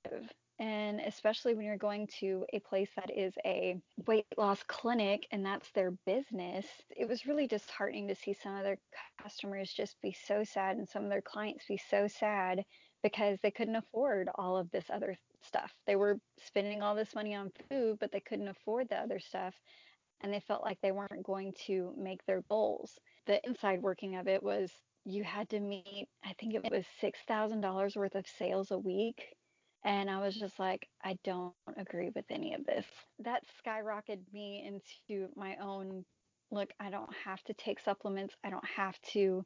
And 0.58 1.00
especially 1.01 1.54
when 1.54 1.68
you're 1.68 1.77
going 1.77 2.08
to 2.22 2.44
a 2.54 2.60
place 2.60 2.89
that 2.96 3.16
is 3.16 3.36
a 3.46 3.80
weight 4.08 4.25
loss 4.36 4.63
clinic 4.63 5.27
and 5.32 5.46
that's 5.46 5.70
their 5.74 5.92
business, 6.08 6.66
it 6.89 7.08
was 7.08 7.27
really 7.27 7.46
disheartening 7.46 8.08
to 8.08 8.16
see 8.16 8.34
some 8.34 8.56
of 8.56 8.63
their 8.63 8.80
customers 9.22 9.72
just 9.72 10.01
be 10.01 10.18
so 10.25 10.44
sad 10.44 10.77
and 10.77 10.89
some 10.89 11.04
of 11.04 11.12
their 11.12 11.22
clients 11.22 11.66
be 11.68 11.80
so 11.92 12.08
sad 12.08 12.63
because 13.04 13.38
they 13.44 13.51
couldn't 13.51 13.75
afford 13.75 14.27
all 14.34 14.58
of 14.58 14.72
this 14.72 14.86
other 14.89 15.16
stuff. 15.44 15.72
They 15.86 15.96
were 15.96 16.18
spending 16.39 16.82
all 16.82 16.96
this 16.96 17.13
money 17.13 17.36
on 17.36 17.51
food, 17.70 17.98
but 18.00 18.12
they 18.12 18.22
couldn't 18.22 18.48
afford 18.48 18.89
the 18.89 18.98
other 18.98 19.20
stuff 19.20 19.54
and 20.22 20.34
they 20.34 20.40
felt 20.42 20.64
like 20.64 20.80
they 20.82 20.92
weren't 20.92 21.24
going 21.24 21.54
to 21.68 21.94
make 21.98 22.26
their 22.26 22.44
goals. 22.50 23.00
The 23.26 23.40
inside 23.46 23.82
working 23.82 24.16
of 24.16 24.28
it 24.28 24.42
was 24.44 24.72
you 25.06 25.24
had 25.24 25.50
to 25.50 25.60
meet, 25.60 26.08
I 26.26 26.34
think 26.40 26.54
it 26.54 26.70
was 26.70 26.86
$6,000 27.02 27.96
worth 27.96 28.16
of 28.16 28.26
sales 28.38 28.72
a 28.72 28.78
week. 28.78 29.34
And 29.84 30.10
I 30.10 30.20
was 30.20 30.36
just 30.36 30.60
like, 30.60 30.88
I 31.04 31.18
don't 31.24 31.54
agree 31.78 32.10
with 32.14 32.26
any 32.30 32.54
of 32.54 32.66
this. 32.66 32.86
That 33.20 33.44
skyrocketed 33.66 34.34
me 34.34 34.66
into 34.66 35.30
my 35.36 35.56
own 35.62 36.04
look, 36.52 36.70
I 36.80 36.90
don't 36.90 37.14
have 37.26 37.42
to 37.44 37.54
take 37.54 37.80
supplements. 37.80 38.36
I 38.44 38.50
don't 38.50 38.66
have 38.66 39.00
to 39.14 39.44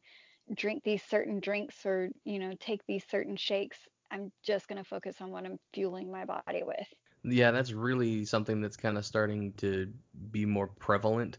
drink 0.55 0.83
these 0.83 1.03
certain 1.03 1.39
drinks 1.39 1.85
or, 1.85 2.09
you 2.25 2.39
know, 2.39 2.53
take 2.59 2.81
these 2.87 3.03
certain 3.09 3.35
shakes. 3.35 3.77
I'm 4.11 4.31
just 4.43 4.67
going 4.67 4.81
to 4.81 4.87
focus 4.89 5.17
on 5.21 5.31
what 5.31 5.45
I'm 5.45 5.57
fueling 5.73 6.11
my 6.11 6.25
body 6.25 6.63
with. 6.63 6.87
Yeah, 7.23 7.51
that's 7.51 7.71
really 7.71 8.25
something 8.25 8.61
that's 8.61 8.77
kind 8.77 8.97
of 8.97 9.05
starting 9.05 9.53
to 9.57 9.91
be 10.31 10.45
more 10.45 10.67
prevalent. 10.67 11.37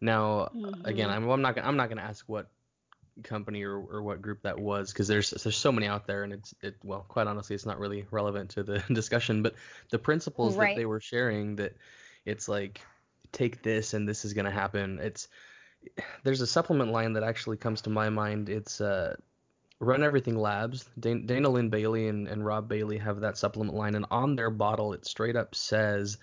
Now, 0.00 0.50
mm-hmm. 0.54 0.84
again, 0.84 1.10
I'm, 1.10 1.28
I'm 1.28 1.42
not 1.42 1.58
I'm 1.58 1.76
not 1.76 1.88
going 1.88 1.98
to 1.98 2.04
ask 2.04 2.28
what 2.28 2.50
company 3.22 3.62
or, 3.62 3.76
or 3.76 4.02
what 4.02 4.22
group 4.22 4.42
that 4.42 4.58
was 4.58 4.92
because 4.92 5.06
there's 5.06 5.30
there's 5.30 5.56
so 5.56 5.70
many 5.70 5.86
out 5.86 6.06
there 6.06 6.24
and 6.24 6.32
it's 6.32 6.54
it 6.62 6.76
well 6.82 7.04
quite 7.08 7.26
honestly 7.26 7.54
it's 7.54 7.66
not 7.66 7.78
really 7.78 8.06
relevant 8.10 8.50
to 8.50 8.62
the 8.62 8.78
discussion 8.92 9.42
but 9.42 9.54
the 9.90 9.98
principles 9.98 10.56
Right. 10.56 10.74
that 10.74 10.80
they 10.80 10.86
were 10.86 11.00
sharing 11.00 11.56
that 11.56 11.76
it's 12.24 12.48
like 12.48 12.80
take 13.30 13.62
this 13.62 13.92
and 13.92 14.08
this 14.08 14.24
is 14.24 14.32
going 14.32 14.46
to 14.46 14.50
happen 14.50 14.98
it's 14.98 15.28
there's 16.24 16.40
a 16.40 16.46
supplement 16.46 16.90
line 16.90 17.12
that 17.12 17.22
actually 17.22 17.58
comes 17.58 17.82
to 17.82 17.90
my 17.90 18.08
mind 18.08 18.48
it's 18.48 18.80
uh 18.80 19.14
Run 19.82 20.02
Everything 20.04 20.36
Labs. 20.38 20.88
Dan- 20.98 21.26
Dana 21.26 21.48
Linn 21.48 21.68
Bailey 21.68 22.08
and, 22.08 22.28
and 22.28 22.46
Rob 22.46 22.68
Bailey 22.68 22.98
have 22.98 23.20
that 23.20 23.36
supplement 23.36 23.74
line, 23.74 23.94
and 23.96 24.06
on 24.10 24.36
their 24.36 24.50
bottle 24.50 24.92
it 24.92 25.04
straight 25.04 25.36
up 25.36 25.54
says, 25.54 26.18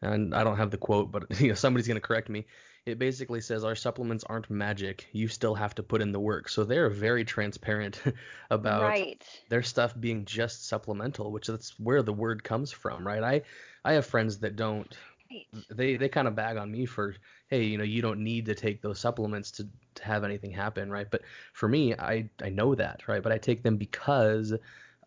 and 0.00 0.34
I 0.34 0.44
don't 0.44 0.56
have 0.56 0.70
the 0.70 0.78
quote, 0.78 1.10
but 1.10 1.24
you 1.40 1.48
know 1.48 1.54
somebody's 1.54 1.88
gonna 1.88 2.00
correct 2.00 2.28
me. 2.28 2.46
It 2.86 2.98
basically 2.98 3.40
says 3.40 3.62
our 3.62 3.76
supplements 3.76 4.24
aren't 4.24 4.50
magic. 4.50 5.06
You 5.12 5.28
still 5.28 5.54
have 5.54 5.72
to 5.76 5.84
put 5.84 6.02
in 6.02 6.10
the 6.10 6.18
work. 6.18 6.48
So 6.48 6.64
they're 6.64 6.90
very 6.90 7.24
transparent 7.24 8.00
about 8.50 8.82
Right. 8.82 9.24
their 9.48 9.62
stuff 9.62 9.94
being 9.98 10.24
just 10.24 10.66
supplemental, 10.68 11.30
which 11.30 11.46
that's 11.46 11.78
where 11.78 12.02
the 12.02 12.12
word 12.12 12.42
comes 12.42 12.72
from, 12.72 13.06
right? 13.06 13.22
I 13.22 13.42
I 13.84 13.92
have 13.94 14.06
friends 14.06 14.38
that 14.38 14.56
don't 14.56 14.96
Right. 15.32 15.46
they 15.70 15.96
they 15.96 16.08
kind 16.08 16.28
of 16.28 16.34
bag 16.34 16.56
on 16.56 16.70
me 16.70 16.86
for 16.86 17.14
hey 17.48 17.64
you 17.64 17.78
know 17.78 17.84
you 17.84 18.02
don't 18.02 18.20
need 18.20 18.46
to 18.46 18.54
take 18.54 18.82
those 18.82 18.98
supplements 19.00 19.50
to, 19.52 19.68
to 19.94 20.04
have 20.04 20.24
anything 20.24 20.50
happen 20.50 20.90
right? 20.90 21.10
But 21.10 21.22
for 21.52 21.68
me 21.68 21.94
i 21.94 22.28
i 22.42 22.48
know 22.48 22.74
that 22.74 23.06
right? 23.08 23.22
But 23.22 23.32
i 23.32 23.38
take 23.38 23.62
them 23.62 23.76
because 23.76 24.54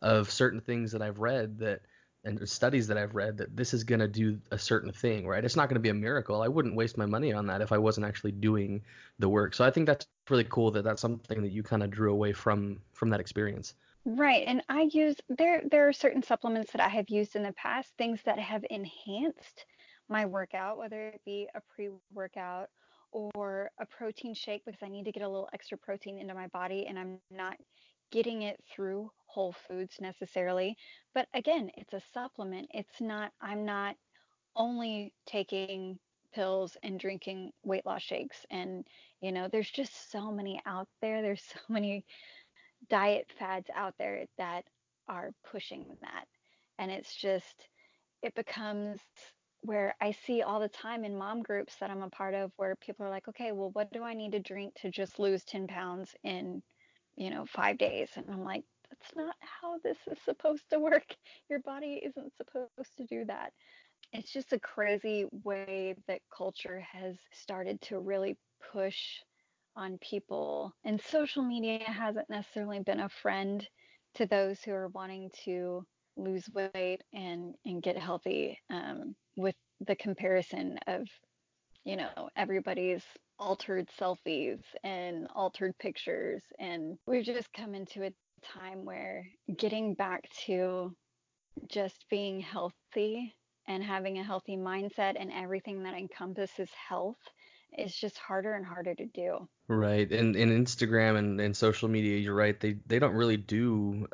of 0.02 0.30
certain 0.30 0.62
things 0.62 0.92
that 0.92 1.02
i've 1.02 1.20
read 1.20 1.60
that 1.60 1.82
and 2.24 2.48
studies 2.50 2.88
that 2.88 2.98
i've 2.98 3.16
read 3.16 3.38
that 3.38 3.56
this 3.56 3.74
is 3.74 3.84
going 3.84 4.00
to 4.00 4.08
do 4.08 4.40
a 4.52 4.58
certain 4.58 4.92
thing 4.92 5.28
right? 5.28 5.46
It's 5.46 5.56
not 5.56 5.70
going 5.70 5.76
to 5.76 5.80
be 5.82 5.90
a 5.90 5.94
miracle. 5.94 6.42
I 6.42 6.48
wouldn't 6.48 6.76
waste 6.76 6.98
my 6.98 7.06
money 7.06 7.34
on 7.34 7.48
that 7.48 7.62
if 7.62 7.72
i 7.72 7.78
wasn't 7.78 8.08
actually 8.08 8.32
doing 8.34 8.82
the 9.20 9.30
work. 9.30 9.54
So 9.54 9.64
i 9.66 9.72
think 9.72 9.88
that's 9.88 10.08
really 10.30 10.46
cool 10.50 10.72
that 10.72 10.84
that's 10.84 11.02
something 11.02 11.42
that 11.44 11.52
you 11.52 11.64
kind 11.64 11.84
of 11.84 11.92
drew 11.92 12.12
away 12.12 12.34
from 12.34 12.80
from 12.94 13.10
that 13.12 13.20
experience. 13.20 13.76
Right. 14.06 14.44
And 14.46 14.62
I 14.70 14.90
use 14.92 15.16
there 15.30 15.64
there 15.72 15.88
are 15.88 15.94
certain 15.94 16.22
supplements 16.22 16.72
that 16.72 16.82
I 16.82 16.90
have 16.90 17.10
used 17.10 17.36
in 17.36 17.44
the 17.44 17.54
past, 17.54 17.92
things 17.98 18.22
that 18.26 18.38
have 18.38 18.64
enhanced 18.70 19.66
my 20.10 20.26
workout, 20.26 20.78
whether 20.78 21.08
it 21.08 21.22
be 21.26 21.48
a 21.56 21.62
pre-workout 21.74 22.70
or 23.12 23.70
a 23.80 23.86
protein 23.86 24.34
shake 24.34 24.64
because 24.66 24.82
I 24.84 24.90
need 24.90 25.06
to 25.06 25.12
get 25.12 25.24
a 25.24 25.30
little 25.30 25.50
extra 25.54 25.78
protein 25.78 26.20
into 26.20 26.34
my 26.34 26.48
body 26.48 26.86
and 26.88 27.00
I'm 27.00 27.20
not 27.32 27.56
getting 28.12 28.44
it 28.44 28.62
through 28.74 29.10
whole 29.26 29.56
foods 29.68 29.96
necessarily. 30.00 30.78
But 31.14 31.28
again, 31.34 31.72
it's 31.78 31.94
a 31.94 32.02
supplement. 32.14 32.68
It's 32.74 33.02
not 33.02 33.32
I'm 33.42 33.66
not 33.66 33.96
only 34.56 35.14
taking 35.26 35.98
pills 36.34 36.76
and 36.84 37.00
drinking 37.00 37.52
weight 37.64 37.86
loss 37.86 38.04
shakes 38.04 38.46
and 38.52 38.86
you 39.22 39.32
know, 39.32 39.48
there's 39.52 39.72
just 39.72 40.12
so 40.12 40.32
many 40.32 40.62
out 40.66 40.88
there. 41.02 41.22
There's 41.22 41.44
so 41.54 41.60
many 41.70 42.06
diet 42.90 43.28
fads 43.40 43.68
out 43.76 43.96
there 43.98 44.26
that 44.38 44.66
are 45.08 45.32
pushing 45.50 45.86
that. 46.02 46.26
And 46.78 46.92
it's 46.92 47.16
just, 47.16 47.70
it 48.22 48.36
becomes 48.36 49.00
where 49.66 49.96
I 50.02 50.12
see 50.12 50.42
all 50.42 50.60
the 50.60 50.68
time 50.68 51.04
in 51.04 51.18
mom 51.18 51.42
groups 51.42 51.76
that 51.80 51.90
I'm 51.90 52.04
a 52.04 52.10
part 52.10 52.34
of 52.34 52.52
where 52.58 52.76
people 52.76 53.06
are 53.06 53.10
like, 53.10 53.28
okay, 53.28 53.52
well, 53.52 53.72
what 53.74 53.92
do 53.92 54.04
I 54.04 54.14
need 54.14 54.34
to 54.34 54.40
drink 54.40 54.76
to 54.82 54.92
just 54.92 55.20
lose 55.20 55.44
10 55.44 55.68
pounds 55.68 56.16
in, 56.24 56.62
you 57.16 57.30
know, 57.30 57.46
five 57.46 57.78
days? 57.78 58.10
And 58.16 58.26
I'm 58.30 58.44
like, 58.44 58.64
that's 58.90 59.16
not 59.16 59.36
how 59.40 59.78
this 59.84 59.98
is 60.12 60.18
supposed 60.24 60.64
to 60.72 60.80
work. 60.80 61.06
Your 61.50 61.60
body 61.60 62.02
isn't 62.06 62.34
supposed 62.38 62.98
to 62.98 63.06
do 63.06 63.26
that. 63.26 63.52
It's 64.14 64.32
just 64.32 64.54
a 64.54 64.60
crazy 64.60 65.26
way 65.44 65.96
that 66.08 66.22
culture 66.36 66.86
has 66.94 67.18
started 67.34 67.82
to 67.84 68.00
really 68.00 68.38
push 68.72 68.98
on 69.76 69.98
people. 69.98 70.74
And 70.86 71.02
social 71.02 71.44
media 71.44 71.80
hasn't 71.80 72.30
necessarily 72.30 72.80
been 72.80 73.00
a 73.00 73.10
friend 73.10 73.68
to 74.16 74.26
those 74.26 74.62
who 74.62 74.72
are 74.72 74.88
wanting 74.90 75.32
to 75.44 75.86
lose 76.18 76.50
weight 76.54 77.02
and 77.14 77.56
and 77.66 77.82
get 77.82 77.98
healthy 77.98 78.60
um, 78.70 79.16
with 79.36 79.56
the 79.86 79.96
comparison 79.96 80.78
of 80.88 81.08
you 81.84 81.98
know 81.98 82.30
everybody's 82.36 83.04
altered 83.38 83.88
selfies 84.00 84.62
and 84.84 85.28
altered 85.36 85.78
pictures 85.78 86.42
and 86.60 86.98
we've 87.06 87.26
just 87.26 87.52
come 87.54 87.76
into 87.76 88.04
a 88.04 88.14
time 88.44 88.86
where 88.86 89.26
getting 89.58 89.94
back 89.94 90.24
to 90.46 90.96
just 91.70 92.06
being 92.10 92.40
healthy 92.40 93.34
and 93.68 93.84
having 93.84 94.20
a 94.20 94.24
healthy 94.24 94.56
mindset 94.56 95.16
and 95.20 95.32
everything 95.34 95.84
that 95.84 95.96
encompasses 95.96 96.70
health 96.88 97.18
is 97.78 97.96
just 97.96 98.18
harder 98.18 98.54
and 98.54 98.66
harder 98.66 98.96
to 98.96 99.06
do. 99.08 99.48
Right, 99.68 100.10
and 100.12 100.36
in 100.36 100.50
Instagram 100.50 101.18
and, 101.18 101.42
and 101.42 101.56
social 101.56 101.90
media, 101.90 102.18
you're 102.18 102.36
right. 102.36 102.60
They 102.60 102.78
they 102.86 103.00
don't 103.00 103.16
really 103.16 103.38
do 103.38 104.08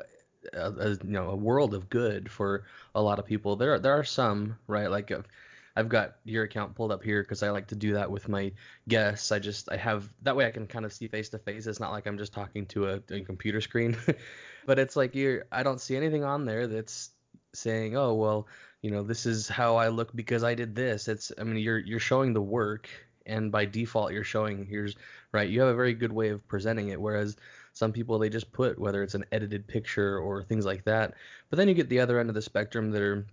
a, 0.53 0.71
a 0.71 0.89
you 0.91 0.99
know 1.03 1.29
a 1.29 1.35
world 1.35 1.73
of 1.73 1.89
good 1.89 2.29
for 2.31 2.65
a 2.95 3.01
lot 3.01 3.19
of 3.19 3.25
people. 3.25 3.55
There 3.55 3.73
are, 3.73 3.79
there 3.79 3.97
are 3.97 4.03
some 4.03 4.57
right 4.67 4.89
like 4.89 5.11
I've, 5.11 5.27
I've 5.75 5.89
got 5.89 6.15
your 6.23 6.43
account 6.43 6.75
pulled 6.75 6.91
up 6.91 7.03
here 7.03 7.23
because 7.23 7.43
I 7.43 7.49
like 7.49 7.67
to 7.67 7.75
do 7.75 7.93
that 7.93 8.11
with 8.11 8.27
my 8.27 8.51
guests. 8.87 9.31
I 9.31 9.39
just 9.39 9.71
I 9.71 9.77
have 9.77 10.11
that 10.23 10.35
way 10.35 10.45
I 10.45 10.51
can 10.51 10.67
kind 10.67 10.85
of 10.85 10.93
see 10.93 11.07
face 11.07 11.29
to 11.29 11.39
face. 11.39 11.67
It's 11.67 11.79
not 11.79 11.91
like 11.91 12.07
I'm 12.07 12.17
just 12.17 12.33
talking 12.33 12.65
to 12.67 12.89
a, 12.89 13.01
a 13.11 13.21
computer 13.21 13.61
screen, 13.61 13.97
but 14.65 14.79
it's 14.79 14.95
like 14.95 15.15
you're 15.15 15.45
I 15.51 15.63
don't 15.63 15.81
see 15.81 15.95
anything 15.95 16.23
on 16.23 16.45
there 16.45 16.67
that's 16.67 17.11
saying 17.53 17.97
oh 17.97 18.13
well 18.13 18.47
you 18.81 18.89
know 18.91 19.03
this 19.03 19.25
is 19.25 19.47
how 19.47 19.75
I 19.75 19.89
look 19.89 20.15
because 20.15 20.43
I 20.43 20.55
did 20.55 20.75
this. 20.75 21.07
It's 21.07 21.31
I 21.39 21.43
mean 21.43 21.57
you're 21.57 21.79
you're 21.79 21.99
showing 21.99 22.33
the 22.33 22.41
work 22.41 22.89
and 23.25 23.51
by 23.51 23.65
default 23.65 24.11
you're 24.11 24.23
showing 24.23 24.65
here's 24.65 24.95
right 25.31 25.49
you 25.49 25.61
have 25.61 25.69
a 25.69 25.75
very 25.75 25.93
good 25.93 26.11
way 26.11 26.29
of 26.29 26.47
presenting 26.47 26.89
it 26.89 26.99
whereas 26.99 27.37
some 27.73 27.91
people 27.91 28.19
they 28.19 28.29
just 28.29 28.51
put 28.51 28.79
whether 28.79 29.03
it's 29.03 29.15
an 29.15 29.25
edited 29.31 29.67
picture 29.67 30.17
or 30.19 30.43
things 30.43 30.65
like 30.65 30.83
that 30.85 31.13
but 31.49 31.57
then 31.57 31.67
you 31.67 31.73
get 31.73 31.89
the 31.89 31.99
other 31.99 32.19
end 32.19 32.29
of 32.29 32.35
the 32.35 32.41
spectrum 32.41 32.91
that 32.91 33.01
are 33.01 33.25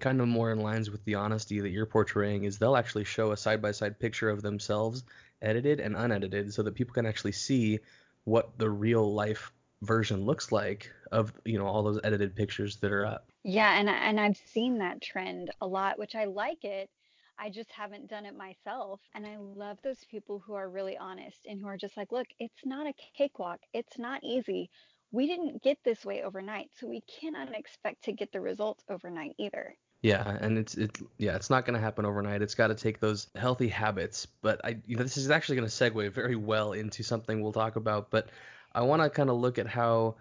kind 0.00 0.20
of 0.20 0.26
more 0.26 0.50
in 0.50 0.58
lines 0.58 0.90
with 0.90 1.04
the 1.04 1.14
honesty 1.14 1.60
that 1.60 1.70
you're 1.70 1.86
portraying 1.86 2.44
is 2.44 2.58
they'll 2.58 2.76
actually 2.76 3.04
show 3.04 3.30
a 3.30 3.36
side 3.36 3.62
by 3.62 3.70
side 3.70 3.98
picture 3.98 4.28
of 4.28 4.42
themselves 4.42 5.04
edited 5.42 5.78
and 5.80 5.96
unedited 5.96 6.52
so 6.52 6.62
that 6.62 6.74
people 6.74 6.94
can 6.94 7.06
actually 7.06 7.32
see 7.32 7.78
what 8.24 8.58
the 8.58 8.68
real 8.68 9.14
life 9.14 9.52
version 9.82 10.24
looks 10.24 10.50
like 10.50 10.90
of 11.12 11.32
you 11.44 11.58
know 11.58 11.66
all 11.66 11.82
those 11.82 12.00
edited 12.02 12.34
pictures 12.34 12.76
that 12.76 12.90
are 12.90 13.06
up 13.06 13.28
Yeah, 13.44 13.78
and 13.78 13.88
and 13.88 14.18
I've 14.18 14.40
seen 14.46 14.78
that 14.78 15.00
trend 15.00 15.50
a 15.60 15.66
lot, 15.66 15.98
which 15.98 16.14
I 16.14 16.24
like 16.24 16.64
it. 16.64 16.88
I 17.38 17.50
just 17.50 17.70
haven't 17.72 18.08
done 18.08 18.26
it 18.26 18.36
myself. 18.36 19.00
And 19.14 19.26
I 19.26 19.36
love 19.38 19.78
those 19.82 20.04
people 20.10 20.42
who 20.44 20.54
are 20.54 20.68
really 20.68 20.96
honest 20.96 21.46
and 21.46 21.60
who 21.60 21.66
are 21.66 21.76
just 21.76 21.96
like, 21.96 22.12
look, 22.12 22.26
it's 22.38 22.64
not 22.64 22.86
a 22.86 22.94
cakewalk. 23.16 23.60
It's 23.72 23.98
not 23.98 24.22
easy. 24.22 24.70
We 25.12 25.26
didn't 25.26 25.62
get 25.62 25.78
this 25.84 26.04
way 26.04 26.22
overnight, 26.22 26.70
so 26.74 26.88
we 26.88 27.02
cannot 27.20 27.54
expect 27.54 28.04
to 28.04 28.12
get 28.12 28.32
the 28.32 28.40
results 28.40 28.82
overnight 28.88 29.34
either. 29.38 29.76
Yeah, 30.02 30.36
and 30.40 30.58
it's 30.58 30.74
it 30.74 30.98
yeah, 31.16 31.34
it's 31.34 31.48
not 31.48 31.64
going 31.64 31.74
to 31.74 31.80
happen 31.80 32.04
overnight. 32.04 32.42
It's 32.42 32.54
got 32.54 32.66
to 32.66 32.74
take 32.74 33.00
those 33.00 33.28
healthy 33.36 33.68
habits. 33.68 34.26
But 34.42 34.60
I 34.62 34.76
you 34.86 34.96
know 34.96 35.02
this 35.02 35.16
is 35.16 35.30
actually 35.30 35.56
going 35.56 35.68
to 35.68 35.74
segue 35.74 36.12
very 36.12 36.36
well 36.36 36.72
into 36.72 37.02
something 37.02 37.40
we'll 37.40 37.52
talk 37.52 37.76
about, 37.76 38.10
but 38.10 38.28
I 38.74 38.82
want 38.82 39.02
to 39.02 39.08
kind 39.08 39.30
of 39.30 39.36
look 39.36 39.58
at 39.58 39.66
how 39.66 40.16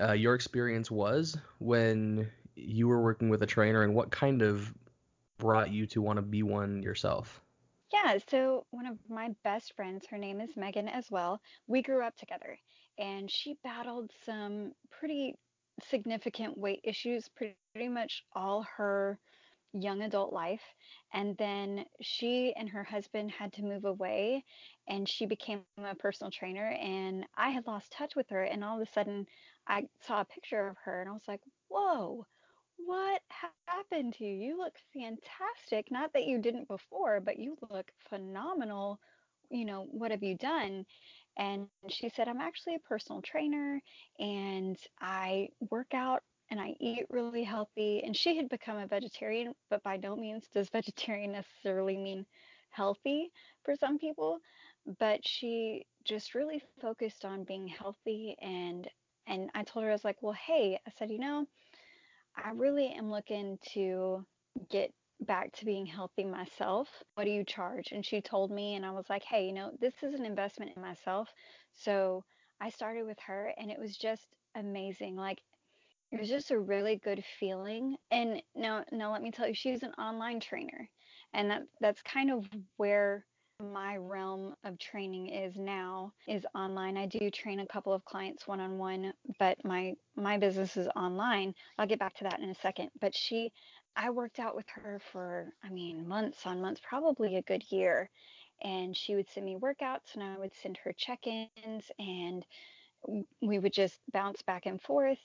uh, 0.00 0.12
your 0.12 0.34
experience 0.34 0.90
was 0.90 1.36
when 1.58 2.30
you 2.54 2.88
were 2.88 3.02
working 3.02 3.28
with 3.28 3.42
a 3.42 3.46
trainer 3.46 3.82
and 3.82 3.94
what 3.94 4.10
kind 4.10 4.42
of 4.42 4.72
brought 5.38 5.70
you 5.70 5.86
to 5.86 6.02
want 6.02 6.16
to 6.16 6.22
be 6.22 6.42
one 6.42 6.82
yourself. 6.82 7.42
Yeah, 7.92 8.18
so 8.28 8.66
one 8.70 8.86
of 8.86 8.98
my 9.08 9.34
best 9.44 9.74
friends, 9.74 10.06
her 10.10 10.18
name 10.18 10.40
is 10.40 10.56
Megan 10.56 10.88
as 10.88 11.10
well. 11.10 11.40
We 11.66 11.82
grew 11.82 12.04
up 12.04 12.16
together, 12.16 12.58
and 12.98 13.30
she 13.30 13.58
battled 13.62 14.10
some 14.24 14.72
pretty 14.90 15.36
significant 15.88 16.58
weight 16.58 16.80
issues 16.82 17.28
pretty 17.28 17.88
much 17.88 18.24
all 18.34 18.66
her 18.76 19.18
young 19.72 20.02
adult 20.02 20.32
life. 20.32 20.62
And 21.12 21.36
then 21.36 21.84
she 22.00 22.52
and 22.54 22.68
her 22.70 22.82
husband 22.82 23.30
had 23.30 23.52
to 23.54 23.62
move 23.62 23.84
away, 23.84 24.44
and 24.88 25.08
she 25.08 25.26
became 25.26 25.60
a 25.78 25.94
personal 25.94 26.30
trainer. 26.30 26.70
And 26.70 27.24
I 27.36 27.50
had 27.50 27.66
lost 27.66 27.92
touch 27.92 28.16
with 28.16 28.28
her, 28.30 28.42
and 28.42 28.64
all 28.64 28.80
of 28.80 28.88
a 28.88 28.92
sudden, 28.92 29.26
I 29.68 29.88
saw 30.00 30.22
a 30.22 30.24
picture 30.24 30.66
of 30.66 30.76
her, 30.84 31.00
and 31.00 31.08
I 31.08 31.12
was 31.12 31.28
like, 31.28 31.42
whoa 31.68 32.26
what 32.78 33.22
happened 33.66 34.14
to 34.14 34.24
you? 34.24 34.34
You 34.34 34.58
look 34.58 34.74
fantastic. 34.92 35.90
Not 35.90 36.12
that 36.12 36.24
you 36.26 36.38
didn't 36.38 36.68
before, 36.68 37.20
but 37.20 37.38
you 37.38 37.56
look 37.70 37.90
phenomenal. 38.08 38.98
You 39.50 39.64
know, 39.64 39.86
what 39.90 40.10
have 40.10 40.22
you 40.22 40.36
done? 40.36 40.84
And 41.36 41.68
she 41.88 42.08
said, 42.08 42.28
I'm 42.28 42.40
actually 42.40 42.74
a 42.76 42.80
personal 42.80 43.22
trainer 43.22 43.82
and 44.18 44.76
I 45.00 45.48
work 45.70 45.94
out 45.94 46.22
and 46.50 46.60
I 46.60 46.74
eat 46.80 47.06
really 47.10 47.44
healthy. 47.44 48.02
And 48.04 48.16
she 48.16 48.36
had 48.36 48.48
become 48.48 48.78
a 48.78 48.86
vegetarian, 48.86 49.54
but 49.70 49.82
by 49.82 49.96
no 49.96 50.16
means 50.16 50.48
does 50.52 50.68
vegetarian 50.72 51.32
necessarily 51.32 51.96
mean 51.96 52.26
healthy 52.70 53.30
for 53.64 53.74
some 53.76 53.98
people. 53.98 54.40
But 54.98 55.26
she 55.26 55.86
just 56.04 56.34
really 56.34 56.62
focused 56.80 57.24
on 57.24 57.44
being 57.44 57.68
healthy 57.68 58.36
and 58.40 58.88
and 59.28 59.50
I 59.54 59.64
told 59.64 59.84
her 59.84 59.90
I 59.90 59.92
was 59.94 60.04
like, 60.04 60.22
"Well, 60.22 60.34
hey," 60.34 60.78
I 60.86 60.90
said, 60.96 61.10
"You 61.10 61.18
know, 61.18 61.46
I 62.36 62.50
really 62.50 62.88
am 62.88 63.10
looking 63.10 63.58
to 63.72 64.24
get 64.70 64.92
back 65.20 65.52
to 65.52 65.64
being 65.64 65.86
healthy 65.86 66.24
myself. 66.24 66.88
What 67.14 67.24
do 67.24 67.30
you 67.30 67.44
charge? 67.44 67.92
And 67.92 68.04
she 68.04 68.20
told 68.20 68.50
me, 68.50 68.74
and 68.74 68.84
I 68.84 68.90
was 68.90 69.06
like, 69.08 69.22
hey, 69.24 69.46
you 69.46 69.52
know, 69.52 69.70
this 69.80 69.94
is 70.02 70.14
an 70.14 70.24
investment 70.24 70.72
in 70.76 70.82
myself. 70.82 71.28
So 71.72 72.24
I 72.60 72.70
started 72.70 73.06
with 73.06 73.18
her 73.26 73.52
and 73.58 73.70
it 73.70 73.78
was 73.78 73.96
just 73.96 74.26
amazing. 74.54 75.16
Like 75.16 75.40
it 76.12 76.20
was 76.20 76.28
just 76.28 76.50
a 76.50 76.58
really 76.58 76.96
good 76.96 77.24
feeling. 77.38 77.96
And 78.10 78.42
now 78.54 78.84
now 78.92 79.12
let 79.12 79.22
me 79.22 79.30
tell 79.30 79.48
you, 79.48 79.54
she's 79.54 79.82
an 79.82 79.92
online 79.92 80.40
trainer. 80.40 80.88
And 81.32 81.50
that 81.50 81.62
that's 81.80 82.02
kind 82.02 82.30
of 82.30 82.46
where 82.76 83.24
my 83.60 83.96
realm 83.96 84.54
of 84.64 84.78
training 84.78 85.28
is 85.28 85.56
now 85.56 86.12
is 86.28 86.46
online. 86.54 86.96
I 86.96 87.06
do 87.06 87.30
train 87.30 87.60
a 87.60 87.66
couple 87.66 87.92
of 87.92 88.04
clients 88.04 88.46
one 88.46 88.60
on 88.60 88.78
one, 88.78 89.12
but 89.38 89.64
my 89.64 89.94
my 90.14 90.38
business 90.38 90.76
is 90.76 90.88
online. 90.96 91.54
I'll 91.78 91.86
get 91.86 91.98
back 91.98 92.14
to 92.16 92.24
that 92.24 92.40
in 92.40 92.50
a 92.50 92.54
second. 92.54 92.90
But 93.00 93.14
she 93.14 93.52
I 93.96 94.10
worked 94.10 94.38
out 94.38 94.54
with 94.56 94.68
her 94.70 95.00
for 95.12 95.52
I 95.64 95.70
mean 95.70 96.06
months 96.06 96.46
on 96.46 96.60
months, 96.60 96.80
probably 96.86 97.36
a 97.36 97.42
good 97.42 97.64
year. 97.70 98.10
And 98.62 98.96
she 98.96 99.14
would 99.14 99.28
send 99.30 99.46
me 99.46 99.56
workouts 99.56 100.14
and 100.14 100.22
I 100.22 100.38
would 100.38 100.54
send 100.62 100.78
her 100.78 100.92
check-ins 100.92 101.90
and 101.98 102.44
we 103.42 103.58
would 103.58 103.72
just 103.72 104.00
bounce 104.12 104.42
back 104.42 104.66
and 104.66 104.80
forth 104.80 105.18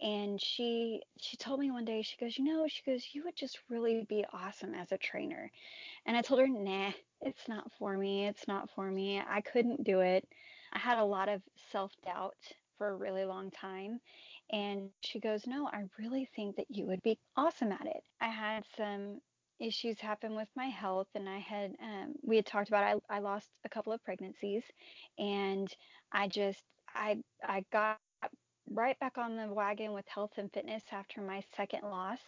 and 0.00 0.40
she 0.40 1.02
she 1.20 1.36
told 1.36 1.60
me 1.60 1.70
one 1.70 1.84
day 1.84 2.02
she 2.02 2.16
goes 2.18 2.38
you 2.38 2.44
know 2.44 2.66
she 2.68 2.82
goes 2.84 3.06
you 3.12 3.24
would 3.24 3.36
just 3.36 3.58
really 3.70 4.04
be 4.08 4.24
awesome 4.32 4.74
as 4.74 4.92
a 4.92 4.98
trainer. 4.98 5.50
And 6.06 6.16
i 6.16 6.22
told 6.22 6.40
her 6.40 6.48
nah 6.48 6.92
it's 7.22 7.48
not 7.48 7.70
for 7.78 7.96
me 7.96 8.26
it's 8.26 8.46
not 8.48 8.70
for 8.74 8.90
me 8.90 9.20
i 9.20 9.40
couldn't 9.40 9.84
do 9.84 10.00
it. 10.00 10.26
I 10.72 10.78
had 10.78 10.98
a 10.98 11.04
lot 11.04 11.28
of 11.28 11.42
self-doubt 11.72 12.36
for 12.78 12.88
a 12.90 12.96
really 12.96 13.24
long 13.24 13.50
time 13.50 14.00
and 14.50 14.90
she 15.00 15.20
goes 15.20 15.46
no 15.46 15.68
i 15.72 15.84
really 15.98 16.28
think 16.36 16.56
that 16.56 16.66
you 16.70 16.86
would 16.86 17.02
be 17.02 17.18
awesome 17.36 17.72
at 17.72 17.86
it. 17.86 18.02
I 18.20 18.28
had 18.28 18.64
some 18.76 19.20
issues 19.60 19.98
happen 20.00 20.36
with 20.36 20.48
my 20.56 20.66
health 20.66 21.08
and 21.14 21.28
i 21.28 21.38
had 21.38 21.72
um, 21.82 22.14
we 22.22 22.36
had 22.36 22.46
talked 22.46 22.68
about 22.68 22.84
I, 23.10 23.16
I 23.16 23.20
lost 23.20 23.48
a 23.64 23.70
couple 23.70 23.92
of 23.92 24.04
pregnancies 24.04 24.62
and 25.18 25.68
i 26.12 26.28
just 26.28 26.62
I 26.94 27.18
I 27.42 27.64
got 27.72 27.98
right 28.70 28.98
back 28.98 29.18
on 29.18 29.36
the 29.36 29.52
wagon 29.52 29.92
with 29.92 30.06
health 30.08 30.32
and 30.38 30.52
fitness 30.52 30.82
after 30.92 31.20
my 31.20 31.42
second 31.56 31.82
loss 31.82 32.20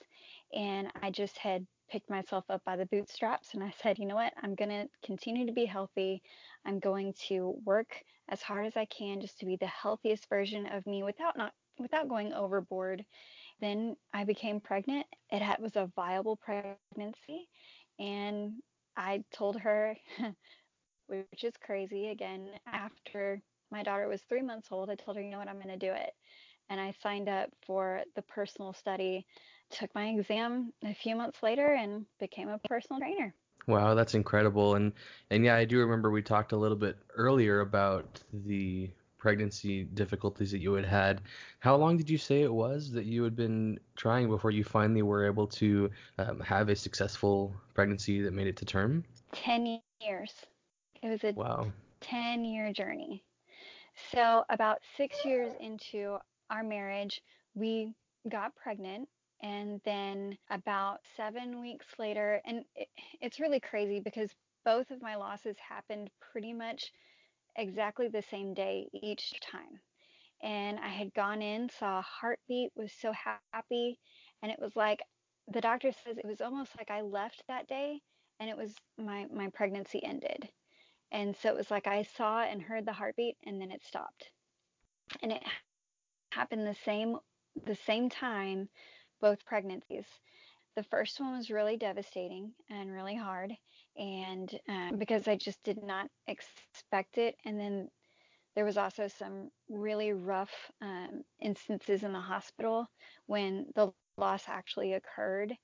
and 0.55 0.89
I 1.03 1.11
just 1.11 1.37
had 1.39 1.67
picked 1.91 2.11
myself 2.11 2.45
up 2.51 2.63
by 2.65 2.77
the 2.77 2.87
bootstraps 2.87 3.55
and 3.55 3.63
I 3.63 3.73
said, 3.83 3.99
"You 3.99 4.07
know 4.07 4.15
what? 4.15 4.35
I'm 4.43 4.55
going 4.55 4.71
to 4.71 4.89
continue 5.05 5.47
to 5.47 5.53
be 5.53 5.65
healthy. 5.65 6.23
I'm 6.65 6.79
going 6.79 7.15
to 7.29 7.59
work 7.65 8.03
as 8.29 8.43
hard 8.43 8.67
as 8.67 8.77
I 8.77 8.85
can 8.87 9.21
just 9.21 9.39
to 9.41 9.47
be 9.47 9.57
the 9.57 9.67
healthiest 9.67 10.29
version 10.29 10.67
of 10.67 10.87
me 10.87 11.03
without 11.03 11.37
not 11.37 11.53
without 11.79 12.09
going 12.09 12.33
overboard." 12.33 13.05
Then 13.61 13.97
I 14.13 14.25
became 14.25 14.61
pregnant. 14.61 15.07
It 15.31 15.43
had, 15.43 15.61
was 15.61 15.77
a 15.77 15.91
viable 15.97 16.37
pregnancy 16.37 17.49
and 17.99 18.53
I 18.97 19.25
told 19.33 19.59
her 19.61 19.97
which 21.07 21.43
is 21.43 21.55
crazy 21.65 22.09
again 22.09 22.51
after 22.67 23.43
my 23.71 23.83
daughter 23.83 24.09
was 24.09 24.23
three 24.23 24.43
months 24.43 24.69
old, 24.71 24.91
I 24.91 24.95
told 24.95 25.17
her, 25.17 25.23
you 25.23 25.31
know 25.31 25.39
what, 25.39 25.49
I'm 25.49 25.61
going 25.61 25.69
to 25.69 25.77
do 25.77 25.93
it. 25.93 26.15
And 26.71 26.81
I 26.81 26.95
signed 27.03 27.29
up 27.29 27.51
for 27.67 28.03
the 28.15 28.23
personal 28.23 28.73
study, 28.73 29.27
took 29.71 29.95
my 29.95 30.09
exam 30.09 30.73
a 30.85 30.95
few 30.95 31.17
months 31.17 31.43
later, 31.43 31.75
and 31.75 32.05
became 32.21 32.49
a 32.49 32.59
personal 32.59 33.01
trainer. 33.01 33.35
Wow, 33.67 33.95
that's 33.95 34.15
incredible. 34.15 34.75
And 34.75 34.93
and 35.31 35.45
yeah, 35.45 35.57
I 35.57 35.65
do 35.65 35.79
remember 35.79 36.11
we 36.11 36.23
talked 36.23 36.53
a 36.53 36.57
little 36.57 36.77
bit 36.77 36.97
earlier 37.15 37.61
about 37.61 38.21
the 38.33 38.91
pregnancy 39.19 39.85
difficulties 39.85 40.51
that 40.53 40.61
you 40.61 40.73
had 40.73 40.87
had. 40.87 41.21
How 41.59 41.77
long 41.77 41.97
did 41.97 42.09
you 42.09 42.19
say 42.19 42.43
it 42.43 42.53
was 42.53 42.91
that 42.93 43.05
you 43.05 43.23
had 43.25 43.37
been 43.37 43.79
trying 43.97 44.29
before 44.29 44.51
you 44.53 44.65
finally 44.65 45.03
were 45.03 45.27
able 45.27 45.47
to 45.49 45.91
um, 46.19 46.41
have 46.41 46.69
a 46.69 46.77
successful 46.77 47.55
pregnancy 47.75 48.23
that 48.23 48.33
made 48.33 48.47
it 48.47 48.57
to 48.59 48.65
term? 48.65 49.05
10 49.33 49.81
years. 50.01 50.33
It 51.03 51.09
was 51.09 51.25
a 51.25 51.33
wow. 51.33 51.71
10 52.01 52.45
year 52.45 52.73
journey. 52.73 53.25
So, 54.11 54.45
about 54.49 54.83
six 54.97 55.25
years 55.25 55.53
into 55.61 56.19
our 56.51 56.63
marriage, 56.63 57.21
we 57.55 57.95
got 58.29 58.55
pregnant. 58.57 59.09
And 59.43 59.81
then 59.85 60.39
about 60.51 61.01
seven 61.17 61.61
weeks 61.61 61.87
later, 61.99 62.41
and 62.45 62.65
it, 62.75 62.89
it's 63.21 63.41
really 63.41 63.61
crazy 63.61 64.01
because 64.01 64.35
both 64.65 64.91
of 64.91 65.03
my 65.03 65.17
losses 65.17 65.57
happened 65.59 66.11
pretty 66.21 66.53
much 66.53 66.93
exactly 67.57 68.09
the 68.09 68.23
same 68.23 68.55
day 68.55 68.89
each 68.95 69.33
time. 69.41 69.81
And 70.43 70.79
I 70.79 70.89
had 70.89 71.15
gone 71.15 71.43
in, 71.43 71.69
saw 71.71 71.99
a 71.99 72.03
heartbeat, 72.03 72.73
was 72.77 72.93
so 72.93 73.13
happy. 73.53 73.99
And 74.43 74.53
it 74.53 74.59
was 74.61 74.77
like 74.77 75.01
the 75.49 75.61
doctor 75.61 75.93
says 75.93 76.19
it 76.19 76.27
was 76.27 76.41
almost 76.41 76.77
like 76.79 76.91
I 76.91 77.01
left 77.03 77.43
that 77.49 77.69
day 77.69 78.01
and 78.41 78.49
it 78.51 78.57
was 78.57 78.75
my, 78.99 79.27
my 79.33 79.49
pregnancy 79.51 80.03
ended. 80.05 80.49
And 81.11 81.37
so 81.37 81.49
it 81.51 81.57
was 81.57 81.71
like 81.71 81.87
I 81.87 82.03
saw 82.03 82.43
and 82.43 82.63
heard 82.63 82.87
the 82.87 82.93
heartbeat 82.93 83.37
and 83.45 83.61
then 83.61 83.71
it 83.71 83.85
stopped. 83.85 84.31
And 85.23 85.33
it 85.33 85.43
happened 86.33 86.67
the 86.67 86.75
same 86.85 87.17
the 87.67 87.75
same 87.75 88.09
time 88.09 88.69
both 89.21 89.45
pregnancies. 89.45 90.07
The 90.77 90.85
first 90.85 91.19
one 91.19 91.37
was 91.37 91.51
really 91.51 91.77
devastating 91.77 92.53
and 92.71 92.93
really 92.93 93.17
hard 93.17 93.53
and 93.97 94.49
um, 94.69 94.97
because 94.99 95.27
I 95.27 95.37
just 95.37 95.63
did 95.65 95.83
not 95.83 96.09
expect 96.29 97.19
it 97.19 97.35
and 97.45 97.59
then 97.59 97.89
there 98.55 98.65
was 98.65 98.77
also 98.77 99.09
some 99.09 99.51
really 99.69 100.13
rough 100.13 100.53
um, 100.81 101.23
instances 101.41 102.05
in 102.05 102.13
the 102.13 102.21
hospital 102.21 102.87
when 103.27 103.67
the 103.75 103.93
loss 104.17 104.45
actually 104.49 104.95
occurred 104.95 105.55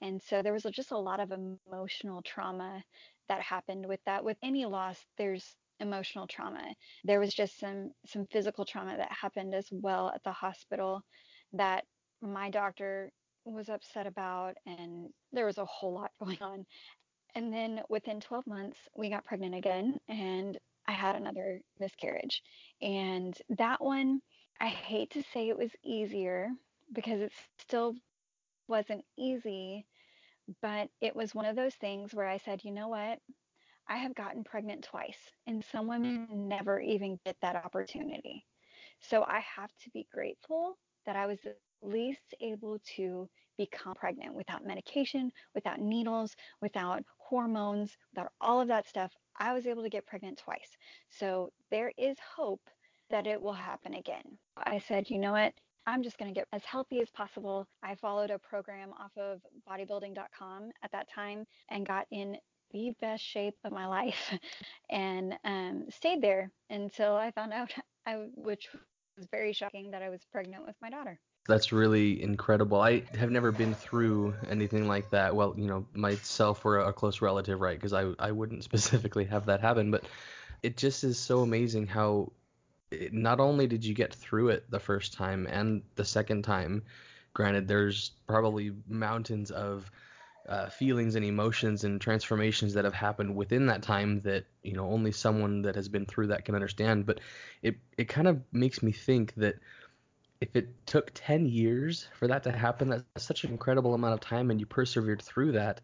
and 0.00 0.20
so 0.22 0.42
there 0.42 0.52
was 0.52 0.64
just 0.72 0.92
a 0.92 0.98
lot 0.98 1.20
of 1.20 1.32
emotional 1.32 2.22
trauma 2.22 2.82
that 3.28 3.42
happened 3.42 3.86
with 3.86 4.00
that. 4.06 4.24
With 4.24 4.36
any 4.42 4.66
loss, 4.66 4.98
there's 5.18 5.56
emotional 5.80 6.26
trauma. 6.26 6.74
There 7.04 7.20
was 7.20 7.34
just 7.34 7.58
some 7.58 7.90
some 8.06 8.26
physical 8.26 8.64
trauma 8.64 8.96
that 8.96 9.12
happened 9.12 9.54
as 9.54 9.68
well 9.72 10.10
at 10.14 10.22
the 10.24 10.32
hospital 10.32 11.02
that 11.52 11.84
my 12.22 12.50
doctor 12.50 13.10
was 13.44 13.68
upset 13.68 14.06
about 14.06 14.54
and 14.66 15.10
there 15.32 15.46
was 15.46 15.58
a 15.58 15.64
whole 15.64 15.94
lot 15.94 16.12
going 16.22 16.38
on. 16.40 16.66
And 17.34 17.52
then 17.52 17.82
within 17.88 18.20
12 18.20 18.46
months, 18.46 18.78
we 18.96 19.10
got 19.10 19.24
pregnant 19.24 19.54
again 19.54 19.98
and 20.08 20.58
I 20.86 20.92
had 20.92 21.16
another 21.16 21.60
miscarriage. 21.80 22.42
And 22.82 23.36
that 23.50 23.82
one, 23.82 24.20
I 24.60 24.68
hate 24.68 25.10
to 25.12 25.22
say 25.32 25.48
it 25.48 25.58
was 25.58 25.70
easier 25.84 26.48
because 26.92 27.20
it 27.20 27.32
still 27.58 27.94
wasn't 28.68 29.04
easy 29.18 29.86
but 30.62 30.88
it 31.00 31.14
was 31.14 31.34
one 31.34 31.46
of 31.46 31.56
those 31.56 31.74
things 31.74 32.14
where 32.14 32.28
I 32.28 32.38
said, 32.38 32.64
you 32.64 32.72
know 32.72 32.88
what? 32.88 33.18
I 33.88 33.98
have 33.98 34.14
gotten 34.14 34.44
pregnant 34.44 34.84
twice, 34.84 35.18
and 35.46 35.64
some 35.70 35.86
women 35.86 36.26
never 36.30 36.80
even 36.80 37.18
get 37.24 37.36
that 37.42 37.56
opportunity. 37.56 38.44
So 39.00 39.22
I 39.22 39.40
have 39.40 39.70
to 39.84 39.90
be 39.90 40.06
grateful 40.12 40.78
that 41.04 41.16
I 41.16 41.26
was 41.26 41.38
at 41.44 41.58
least 41.82 42.34
able 42.40 42.78
to 42.96 43.28
become 43.58 43.94
pregnant 43.94 44.34
without 44.34 44.64
medication, 44.64 45.30
without 45.54 45.80
needles, 45.80 46.34
without 46.62 47.02
hormones, 47.18 47.96
without 48.12 48.32
all 48.40 48.60
of 48.60 48.68
that 48.68 48.88
stuff. 48.88 49.12
I 49.38 49.52
was 49.52 49.66
able 49.66 49.82
to 49.82 49.90
get 49.90 50.06
pregnant 50.06 50.38
twice. 50.38 50.70
So 51.10 51.52
there 51.70 51.92
is 51.98 52.16
hope 52.36 52.62
that 53.10 53.26
it 53.26 53.40
will 53.40 53.52
happen 53.52 53.94
again. 53.94 54.38
I 54.56 54.78
said, 54.78 55.10
you 55.10 55.18
know 55.18 55.32
what? 55.32 55.52
I'm 55.86 56.02
just 56.02 56.18
going 56.18 56.32
to 56.32 56.38
get 56.38 56.48
as 56.52 56.64
healthy 56.64 57.00
as 57.00 57.10
possible. 57.10 57.66
I 57.82 57.94
followed 57.94 58.30
a 58.30 58.38
program 58.38 58.92
off 58.98 59.12
of 59.16 59.40
bodybuilding.com 59.68 60.70
at 60.82 60.92
that 60.92 61.08
time 61.14 61.44
and 61.70 61.86
got 61.86 62.06
in 62.10 62.36
the 62.72 62.92
best 63.00 63.22
shape 63.22 63.54
of 63.64 63.72
my 63.72 63.86
life 63.86 64.32
and 64.90 65.34
um, 65.44 65.84
stayed 65.90 66.22
there 66.22 66.50
until 66.70 67.14
I 67.14 67.30
found 67.30 67.52
out, 67.52 67.72
I, 68.06 68.26
which 68.34 68.68
was 69.16 69.26
very 69.30 69.52
shocking, 69.52 69.90
that 69.92 70.02
I 70.02 70.10
was 70.10 70.20
pregnant 70.32 70.66
with 70.66 70.74
my 70.82 70.90
daughter. 70.90 71.18
That's 71.46 71.72
really 71.72 72.22
incredible. 72.22 72.80
I 72.80 73.02
have 73.18 73.30
never 73.30 73.52
been 73.52 73.74
through 73.74 74.34
anything 74.48 74.88
like 74.88 75.10
that. 75.10 75.36
Well, 75.36 75.54
you 75.56 75.66
know, 75.66 75.86
myself 75.92 76.64
or 76.64 76.78
a 76.78 76.92
close 76.92 77.20
relative, 77.20 77.60
right? 77.60 77.76
Because 77.76 77.92
I, 77.92 78.12
I 78.18 78.32
wouldn't 78.32 78.64
specifically 78.70 79.26
have 79.26 79.46
that 79.46 79.60
happen, 79.60 79.90
but 79.90 80.04
it 80.62 80.78
just 80.78 81.04
is 81.04 81.18
so 81.18 81.40
amazing 81.40 81.86
how 81.86 82.32
not 83.12 83.40
only 83.40 83.66
did 83.66 83.84
you 83.84 83.94
get 83.94 84.14
through 84.14 84.48
it 84.50 84.70
the 84.70 84.80
first 84.80 85.12
time 85.12 85.46
and 85.46 85.82
the 85.94 86.04
second 86.04 86.42
time, 86.42 86.82
granted, 87.32 87.68
there's 87.68 88.12
probably 88.26 88.72
mountains 88.88 89.50
of 89.50 89.90
uh, 90.48 90.68
feelings 90.68 91.14
and 91.14 91.24
emotions 91.24 91.84
and 91.84 92.00
transformations 92.00 92.74
that 92.74 92.84
have 92.84 92.94
happened 92.94 93.34
within 93.34 93.66
that 93.66 93.82
time 93.82 94.20
that 94.20 94.44
you 94.62 94.74
know 94.74 94.86
only 94.90 95.10
someone 95.10 95.62
that 95.62 95.74
has 95.74 95.88
been 95.88 96.04
through 96.04 96.26
that 96.26 96.44
can 96.44 96.54
understand. 96.54 97.06
But 97.06 97.20
it 97.62 97.76
it 97.96 98.08
kind 98.08 98.28
of 98.28 98.40
makes 98.52 98.82
me 98.82 98.92
think 98.92 99.34
that 99.36 99.56
if 100.40 100.54
it 100.54 100.86
took 100.86 101.10
10 101.14 101.46
years 101.46 102.08
for 102.18 102.28
that 102.28 102.42
to 102.42 102.52
happen, 102.52 102.90
that's 102.90 103.24
such 103.24 103.44
an 103.44 103.50
incredible 103.50 103.94
amount 103.94 104.14
of 104.14 104.20
time, 104.20 104.50
and 104.50 104.60
you 104.60 104.66
persevered 104.66 105.22
through 105.22 105.52
that 105.52 105.80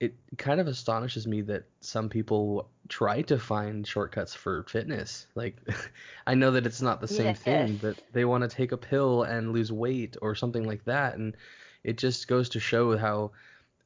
it 0.00 0.14
kind 0.38 0.60
of 0.60 0.66
astonishes 0.66 1.26
me 1.26 1.40
that 1.42 1.64
some 1.80 2.08
people 2.08 2.68
try 2.88 3.22
to 3.22 3.38
find 3.38 3.86
shortcuts 3.86 4.34
for 4.34 4.64
fitness. 4.64 5.26
Like, 5.34 5.56
I 6.26 6.34
know 6.34 6.50
that 6.52 6.66
it's 6.66 6.82
not 6.82 7.00
the 7.00 7.08
same 7.08 7.26
yes. 7.26 7.38
thing, 7.38 7.78
but 7.80 8.02
they 8.12 8.24
want 8.24 8.42
to 8.42 8.54
take 8.54 8.72
a 8.72 8.76
pill 8.76 9.22
and 9.22 9.52
lose 9.52 9.72
weight 9.72 10.16
or 10.20 10.34
something 10.34 10.64
like 10.64 10.84
that. 10.84 11.16
And 11.16 11.36
it 11.84 11.98
just 11.98 12.28
goes 12.28 12.48
to 12.50 12.60
show 12.60 12.96
how 12.96 13.32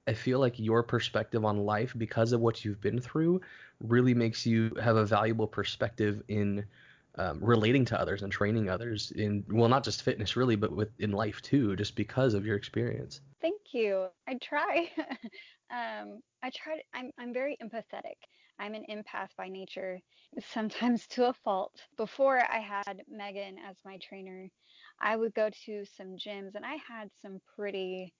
I 0.07 0.14
feel 0.14 0.38
like 0.38 0.59
your 0.59 0.83
perspective 0.83 1.44
on 1.44 1.59
life, 1.59 1.94
because 1.97 2.33
of 2.33 2.40
what 2.40 2.64
you've 2.64 2.81
been 2.81 3.01
through, 3.01 3.42
really 3.81 4.14
makes 4.14 4.47
you 4.47 4.73
have 4.83 4.97
a 4.97 5.05
valuable 5.05 5.47
perspective 5.47 6.23
in 6.29 6.64
um, 7.18 7.38
relating 7.42 7.85
to 7.87 8.00
others 8.00 8.22
and 8.22 8.33
training 8.33 8.68
others 8.68 9.11
in 9.12 9.44
well 9.50 9.68
not 9.68 9.85
just 9.85 10.02
fitness 10.02 10.37
really 10.37 10.57
but 10.57 10.72
with 10.72 10.90
in 10.98 11.12
life 11.12 11.42
too 11.42 11.76
just 11.76 11.96
because 11.96 12.35
of 12.35 12.46
your 12.46 12.57
experience. 12.57 13.20
Thank 13.40 13.61
you. 13.72 14.07
I 14.26 14.35
try. 14.42 14.90
Um, 15.70 16.20
i 16.42 16.48
try 16.48 16.81
I'm, 16.94 17.11
I'm 17.18 17.35
very 17.35 17.59
empathetic. 17.62 18.16
I'm 18.59 18.72
an 18.72 18.87
empath 18.90 19.28
by 19.37 19.50
nature 19.50 20.00
sometimes 20.40 21.07
to 21.09 21.28
a 21.28 21.35
fault. 21.44 21.74
Before 21.98 22.38
i 22.50 22.59
had 22.59 23.02
megan 23.07 23.57
as 23.59 23.76
my 23.85 23.98
trainer 23.98 24.48
i 25.02 25.14
would 25.14 25.35
go 25.35 25.50
to 25.66 25.85
some 25.94 26.16
gyms 26.16 26.54
and 26.54 26.64
i 26.64 26.78
had 26.88 27.11
some 27.20 27.38
pretty 27.54 28.14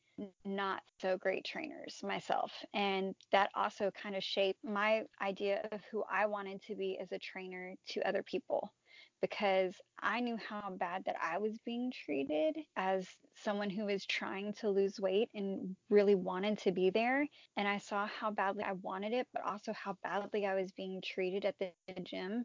not 0.45 0.83
so 1.01 1.17
great 1.17 1.45
trainers 1.45 2.01
myself. 2.03 2.53
And 2.75 3.15
that 3.33 3.51
also 3.55 3.91
kind 3.91 4.17
of 4.17 4.23
shaped 4.23 4.65
my 4.65 5.03
idea 5.23 5.69
of 5.71 5.81
who 5.91 6.05
I 6.11 6.27
wanted 6.27 6.63
to 6.63 6.75
be 6.75 6.99
as 7.01 7.13
a 7.13 7.19
trainer 7.19 7.75
to 7.91 8.09
other 8.09 8.23
people 8.23 8.73
because 9.21 9.75
I 10.01 10.21
knew 10.21 10.37
how 10.37 10.71
bad 10.79 11.05
that 11.07 11.17
I 11.23 11.39
was 11.39 11.59
being 11.65 11.93
treated 12.05 12.57
as 12.77 13.07
someone 13.35 13.71
who 13.71 13.87
was 13.87 14.07
trying 14.07 14.53
to 14.55 14.71
lose 14.71 15.01
weight 15.01 15.29
and 15.35 15.77
really 15.91 16.15
wanted 16.15 16.59
to 16.59 16.73
be 16.73 16.91
there. 16.91 17.27
And 17.57 17.67
I 17.69 17.79
saw 17.79 18.07
how 18.07 18.31
badly 18.31 18.65
I 18.65 18.73
wanted 18.73 19.13
it, 19.13 19.27
but 19.33 19.43
also 19.45 19.73
how 19.73 19.97
badly 20.03 20.47
I 20.47 20.55
was 20.55 20.73
being 20.73 21.03
treated 21.03 21.45
at 21.45 21.57
the 21.59 21.73
gym. 22.03 22.45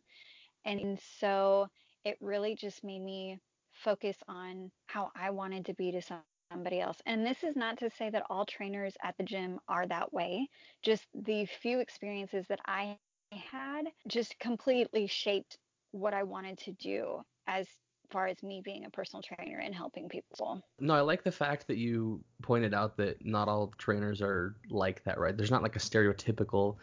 And 0.66 1.00
so 1.20 1.68
it 2.06 2.18
really 2.22 2.56
just 2.56 2.84
made 2.84 3.02
me 3.02 3.40
focus 3.72 4.18
on 4.28 4.72
how 4.88 5.12
I 5.16 5.32
wanted 5.32 5.66
to 5.66 5.74
be 5.74 5.92
to 5.92 6.02
some 6.02 6.22
somebody 6.52 6.80
else. 6.80 7.02
And 7.08 7.26
this 7.26 7.44
is 7.44 7.56
not 7.56 7.80
to 7.80 7.90
say 7.90 8.12
that 8.12 8.26
all 8.30 8.46
trainers 8.46 8.94
at 9.04 9.16
the 9.18 9.24
gym 9.24 9.60
are 9.68 9.88
that 9.88 10.14
way. 10.14 10.48
Just 10.84 11.08
the 11.16 11.46
few 11.46 11.80
experiences 11.80 12.46
that 12.50 12.60
I 12.66 12.98
had 13.32 13.86
just 14.08 14.38
completely 14.40 15.08
shaped 15.08 15.58
what 15.94 16.14
I 16.14 16.24
wanted 16.24 16.58
to 16.60 16.72
do 16.74 17.22
as 17.48 17.68
far 18.10 18.28
as 18.28 18.44
me 18.44 18.62
being 18.64 18.86
a 18.86 18.90
personal 18.90 19.24
trainer 19.24 19.60
and 19.60 19.74
helping 19.74 20.10
people. 20.10 20.62
No, 20.80 20.94
I 20.94 21.02
like 21.02 21.24
the 21.24 21.32
fact 21.32 21.68
that 21.68 21.78
you 21.78 22.24
pointed 22.42 22.74
out 22.74 22.98
that 22.98 23.26
not 23.26 23.48
all 23.48 23.74
trainers 23.78 24.22
are 24.22 24.56
like 24.70 25.04
that, 25.06 25.20
right? 25.20 25.36
There's 25.36 25.52
not 25.52 25.64
like 25.64 25.76
a 25.76 25.80
stereotypical, 25.80 26.76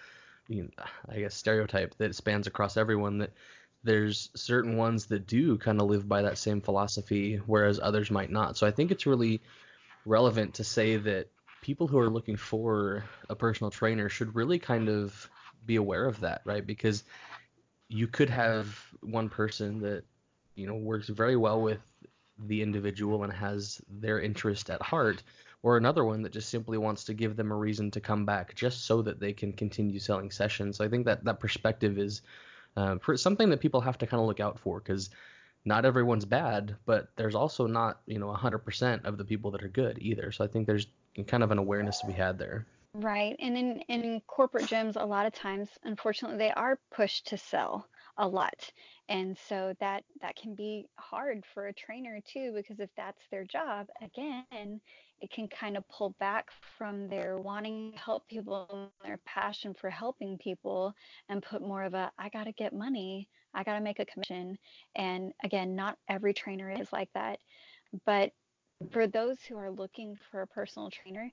you 0.49 0.63
know, 0.63 0.85
I 1.09 1.21
guess, 1.21 1.35
stereotype 1.35 1.97
that 1.99 2.15
spans 2.15 2.47
across 2.47 2.77
everyone. 2.77 3.19
That 3.19 3.33
there's 3.85 4.31
certain 4.35 4.77
ones 4.77 5.07
that 5.07 5.27
do 5.27 5.59
kind 5.59 5.81
of 5.81 5.89
live 5.89 6.09
by 6.09 6.23
that 6.23 6.39
same 6.39 6.61
philosophy, 6.61 7.37
whereas 7.47 7.81
others 7.81 8.11
might 8.11 8.31
not. 8.31 8.57
So 8.57 8.67
I 8.67 8.71
think 8.71 8.91
it's 8.91 9.07
really 9.07 9.41
relevant 10.07 10.55
to 10.55 10.65
say 10.65 10.97
that 10.97 11.29
people 11.63 11.87
who 11.87 11.99
are 11.99 12.11
looking 12.11 12.37
for 12.37 13.05
a 13.29 13.35
personal 13.35 13.71
trainer 13.71 14.09
should 14.09 14.35
really 14.35 14.59
kind 14.59 14.89
of 14.89 15.31
be 15.67 15.77
aware 15.77 16.07
of 16.07 16.21
that, 16.21 16.43
right? 16.45 16.67
Because 16.67 17.05
you 17.91 18.07
could 18.07 18.31
have 18.31 18.79
one 19.03 19.29
person 19.29 19.81
that 19.81 20.05
you 20.55 20.67
know 20.67 20.77
works 20.77 21.09
very 21.09 21.37
well 21.37 21.61
with 21.61 21.81
the 22.47 22.63
individual 22.63 23.25
and 23.25 23.33
has 23.33 23.81
their 23.89 24.21
interest 24.21 24.71
at 24.71 24.81
heart 24.81 25.23
or 25.63 25.77
another 25.77 26.05
one 26.05 26.23
that 26.23 26.33
just 26.33 26.49
simply 26.49 26.79
wants 26.79 27.05
to 27.05 27.13
give 27.13 27.37
them 27.37 27.53
a 27.53 27.57
reason 27.57 27.91
to 27.91 28.01
come 28.01 28.25
back 28.25 28.55
just 28.55 28.87
so 28.87 29.03
that 29.03 29.21
they 29.21 29.33
can 29.33 29.53
continue 29.53 29.99
selling 29.99 30.31
sessions. 30.31 30.79
So 30.79 30.85
I 30.85 30.89
think 30.89 31.05
that 31.05 31.25
that 31.25 31.41
perspective 31.41 31.99
is 31.99 32.23
uh, 32.77 32.97
something 33.17 33.51
that 33.51 33.61
people 33.61 33.81
have 33.83 33.99
to 33.99 34.07
kind 34.07 34.21
of 34.21 34.27
look 34.27 34.41
out 34.41 34.59
for 34.59 34.81
because 34.81 35.11
not 35.67 35.85
everyone's 35.85 36.25
bad, 36.25 36.77
but 36.87 37.09
there's 37.17 37.35
also 37.35 37.67
not, 37.67 38.01
you 38.07 38.19
know, 38.19 38.35
100% 38.35 39.05
of 39.05 39.19
the 39.19 39.25
people 39.25 39.51
that 39.51 39.63
are 39.63 39.69
good 39.69 39.99
either. 40.01 40.33
So 40.33 40.45
I 40.45 40.47
think 40.47 40.67
there's 40.67 40.87
kind 41.27 41.43
of 41.43 41.51
an 41.51 41.59
awareness 41.59 42.01
to 42.01 42.07
be 42.07 42.15
had 42.15 42.39
there. 42.39 42.67
Right. 42.93 43.37
And 43.39 43.57
in, 43.57 43.81
in 43.89 44.21
corporate 44.27 44.65
gyms, 44.65 45.01
a 45.01 45.07
lot 45.07 45.25
of 45.27 45.33
times, 45.33 45.79
unfortunately, 45.85 46.39
they 46.39 46.51
are 46.51 46.81
pushed 46.91 47.29
to 47.29 47.39
sell 47.39 47.89
a 48.17 48.27
lot. 48.27 48.73
And 49.09 49.39
so 49.39 49.75
that 49.79 50.05
that 50.21 50.35
can 50.35 50.57
be 50.57 50.89
hard 50.99 51.45
for 51.55 51.69
a 51.69 51.73
trainer 51.73 52.21
too, 52.27 52.53
because 52.53 52.81
if 52.81 52.91
that's 52.97 53.23
their 53.31 53.45
job, 53.45 53.87
again, 54.03 54.81
it 55.21 55.31
can 55.31 55.47
kind 55.47 55.77
of 55.77 55.87
pull 55.89 56.11
back 56.19 56.51
from 56.77 57.09
their 57.09 57.39
wanting 57.39 57.93
to 57.93 57.99
help 57.99 58.27
people 58.27 58.93
their 59.05 59.19
passion 59.19 59.73
for 59.75 59.89
helping 59.89 60.37
people 60.39 60.93
and 61.29 61.45
put 61.45 61.63
more 61.63 61.85
of 61.85 61.95
a 61.95 62.11
I 62.19 62.29
gotta 62.29 62.53
get 62.53 62.73
money, 62.73 63.29
I 63.55 63.63
gotta 63.63 63.81
make 63.81 64.01
a 64.01 64.05
commission. 64.07 64.59
And 64.97 65.33
again, 65.45 65.77
not 65.77 65.97
every 66.09 66.35
trainer 66.35 66.71
is 66.71 66.93
like 66.93 67.11
that. 67.15 67.39
But 68.05 68.33
for 68.93 69.07
those 69.07 69.43
who 69.43 69.57
are 69.57 69.71
looking 69.71 70.17
for 70.31 70.43
a 70.43 70.47
personal 70.47 70.91
trainer, 70.91 71.31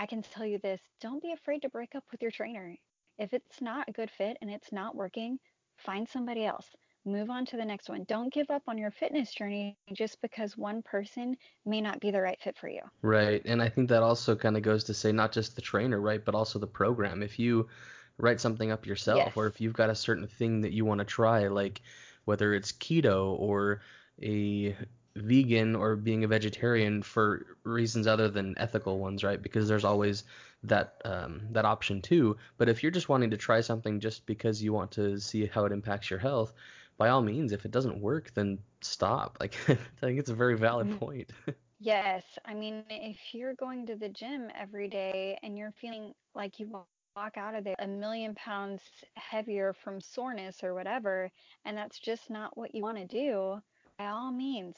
I 0.00 0.06
can 0.06 0.22
tell 0.22 0.46
you 0.46 0.58
this 0.58 0.80
don't 1.02 1.22
be 1.22 1.32
afraid 1.32 1.60
to 1.60 1.68
break 1.68 1.94
up 1.94 2.04
with 2.10 2.22
your 2.22 2.30
trainer. 2.30 2.74
If 3.18 3.34
it's 3.34 3.60
not 3.60 3.86
a 3.86 3.92
good 3.92 4.10
fit 4.10 4.38
and 4.40 4.50
it's 4.50 4.72
not 4.72 4.96
working, 4.96 5.38
find 5.76 6.08
somebody 6.08 6.46
else. 6.46 6.66
Move 7.04 7.28
on 7.28 7.44
to 7.46 7.58
the 7.58 7.64
next 7.66 7.90
one. 7.90 8.04
Don't 8.08 8.32
give 8.32 8.50
up 8.50 8.62
on 8.66 8.78
your 8.78 8.90
fitness 8.90 9.30
journey 9.30 9.76
just 9.92 10.18
because 10.22 10.56
one 10.56 10.80
person 10.80 11.36
may 11.66 11.82
not 11.82 12.00
be 12.00 12.10
the 12.10 12.20
right 12.20 12.38
fit 12.42 12.56
for 12.56 12.68
you. 12.68 12.80
Right. 13.02 13.42
And 13.44 13.60
I 13.60 13.68
think 13.68 13.90
that 13.90 14.02
also 14.02 14.34
kind 14.34 14.56
of 14.56 14.62
goes 14.62 14.84
to 14.84 14.94
say 14.94 15.12
not 15.12 15.32
just 15.32 15.54
the 15.54 15.62
trainer, 15.62 16.00
right, 16.00 16.24
but 16.24 16.34
also 16.34 16.58
the 16.58 16.66
program. 16.66 17.22
If 17.22 17.38
you 17.38 17.68
write 18.16 18.40
something 18.40 18.70
up 18.70 18.86
yourself 18.86 19.18
yes. 19.18 19.32
or 19.36 19.48
if 19.48 19.60
you've 19.60 19.74
got 19.74 19.90
a 19.90 19.94
certain 19.94 20.28
thing 20.28 20.62
that 20.62 20.72
you 20.72 20.86
want 20.86 21.00
to 21.00 21.04
try, 21.04 21.48
like 21.48 21.82
whether 22.24 22.54
it's 22.54 22.72
keto 22.72 23.38
or 23.38 23.82
a 24.22 24.74
vegan 25.16 25.74
or 25.74 25.96
being 25.96 26.24
a 26.24 26.28
vegetarian 26.28 27.02
for 27.02 27.46
reasons 27.64 28.06
other 28.06 28.28
than 28.28 28.54
ethical 28.58 28.98
ones, 28.98 29.24
right? 29.24 29.42
Because 29.42 29.68
there's 29.68 29.84
always 29.84 30.24
that 30.62 31.00
um, 31.04 31.40
that 31.50 31.64
option 31.64 32.00
too. 32.00 32.36
But 32.58 32.68
if 32.68 32.82
you're 32.82 32.92
just 32.92 33.08
wanting 33.08 33.30
to 33.30 33.36
try 33.36 33.60
something 33.60 34.00
just 34.00 34.26
because 34.26 34.62
you 34.62 34.72
want 34.72 34.92
to 34.92 35.18
see 35.18 35.46
how 35.46 35.64
it 35.64 35.72
impacts 35.72 36.10
your 36.10 36.18
health, 36.18 36.52
by 36.98 37.08
all 37.08 37.22
means, 37.22 37.52
if 37.52 37.64
it 37.64 37.70
doesn't 37.70 38.00
work, 38.00 38.30
then 38.34 38.58
stop. 38.80 39.38
Like 39.40 39.56
I 39.68 39.78
think 40.00 40.18
it's 40.18 40.30
a 40.30 40.34
very 40.34 40.56
valid 40.56 40.88
mm-hmm. 40.88 40.98
point. 40.98 41.30
yes, 41.80 42.24
I 42.44 42.54
mean 42.54 42.84
if 42.88 43.18
you're 43.32 43.54
going 43.54 43.86
to 43.86 43.96
the 43.96 44.08
gym 44.08 44.48
every 44.58 44.88
day 44.88 45.38
and 45.42 45.56
you're 45.56 45.72
feeling 45.80 46.12
like 46.34 46.58
you 46.58 46.68
walk 47.16 47.36
out 47.36 47.54
of 47.54 47.64
there 47.64 47.74
a 47.78 47.86
million 47.86 48.34
pounds 48.34 48.82
heavier 49.14 49.72
from 49.72 50.00
soreness 50.00 50.62
or 50.62 50.74
whatever, 50.74 51.30
and 51.64 51.76
that's 51.76 51.98
just 51.98 52.30
not 52.30 52.56
what 52.56 52.74
you 52.74 52.82
want 52.82 52.98
to 52.98 53.06
do, 53.06 53.60
by 53.98 54.06
all 54.06 54.30
means, 54.30 54.76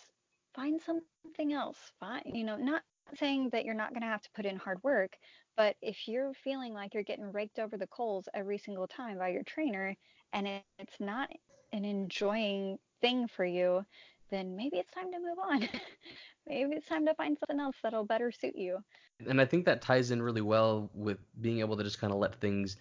find 0.55 0.81
something 0.81 1.53
else. 1.53 1.79
Find, 2.01 2.23
you 2.27 2.45
know, 2.45 2.57
not 2.57 2.83
saying 3.17 3.51
that 3.53 3.65
you're 3.65 3.75
not 3.75 3.91
going 3.91 4.03
to 4.03 4.09
have 4.09 4.23
to 4.23 4.31
put 4.35 4.47
in 4.47 4.57
hard 4.57 4.83
work, 4.83 5.17
but 5.57 5.77
if 5.83 6.09
you're 6.09 6.33
feeling 6.45 6.73
like 6.73 6.95
you're 6.95 7.03
getting 7.03 7.33
raked 7.33 7.59
over 7.59 7.77
the 7.77 7.87
coals 7.87 8.29
every 8.35 8.59
single 8.59 8.87
time 8.87 9.19
by 9.19 9.29
your 9.29 9.43
trainer 9.43 9.95
and 10.33 10.47
it's 10.79 11.01
not 11.01 11.29
an 11.73 11.85
enjoying 11.85 12.79
thing 13.01 13.29
for 13.29 13.45
you, 13.45 13.85
then 14.31 14.57
maybe 14.57 14.79
it's 14.79 14.93
time 14.93 15.13
to 15.13 15.19
move 15.19 15.39
on. 15.39 15.69
maybe 16.47 16.75
it's 16.75 16.89
time 16.89 17.05
to 17.07 17.15
find 17.15 17.37
something 17.39 17.61
else 17.61 17.77
that'll 17.83 18.05
better 18.05 18.33
suit 18.33 18.57
you. 18.57 18.79
And 19.27 19.41
I 19.41 19.45
think 19.45 19.67
that 19.67 19.83
ties 19.83 20.11
in 20.11 20.23
really 20.23 20.41
well 20.41 20.91
with 20.95 21.19
being 21.41 21.61
able 21.61 21.77
to 21.77 21.85
just 21.85 22.01
kind 22.01 22.13
of 22.13 22.19
let 22.19 22.41
things 22.41 22.77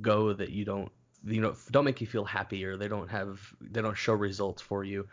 go 0.00 0.32
that 0.32 0.50
you 0.50 0.64
don't 0.64 0.90
you 1.24 1.40
know 1.40 1.54
don't 1.70 1.84
make 1.84 2.00
you 2.00 2.06
feel 2.06 2.24
happy 2.24 2.64
or 2.64 2.76
they 2.76 2.88
don't 2.88 3.08
have 3.08 3.54
they 3.60 3.80
don't 3.82 3.96
show 3.96 4.14
results 4.14 4.62
for 4.62 4.84
you. 4.84 5.06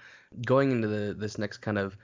Going 0.46 0.72
into 0.72 0.88
the, 0.88 1.14
this 1.14 1.38
next 1.38 1.58
kind 1.58 1.78
of 1.78 1.98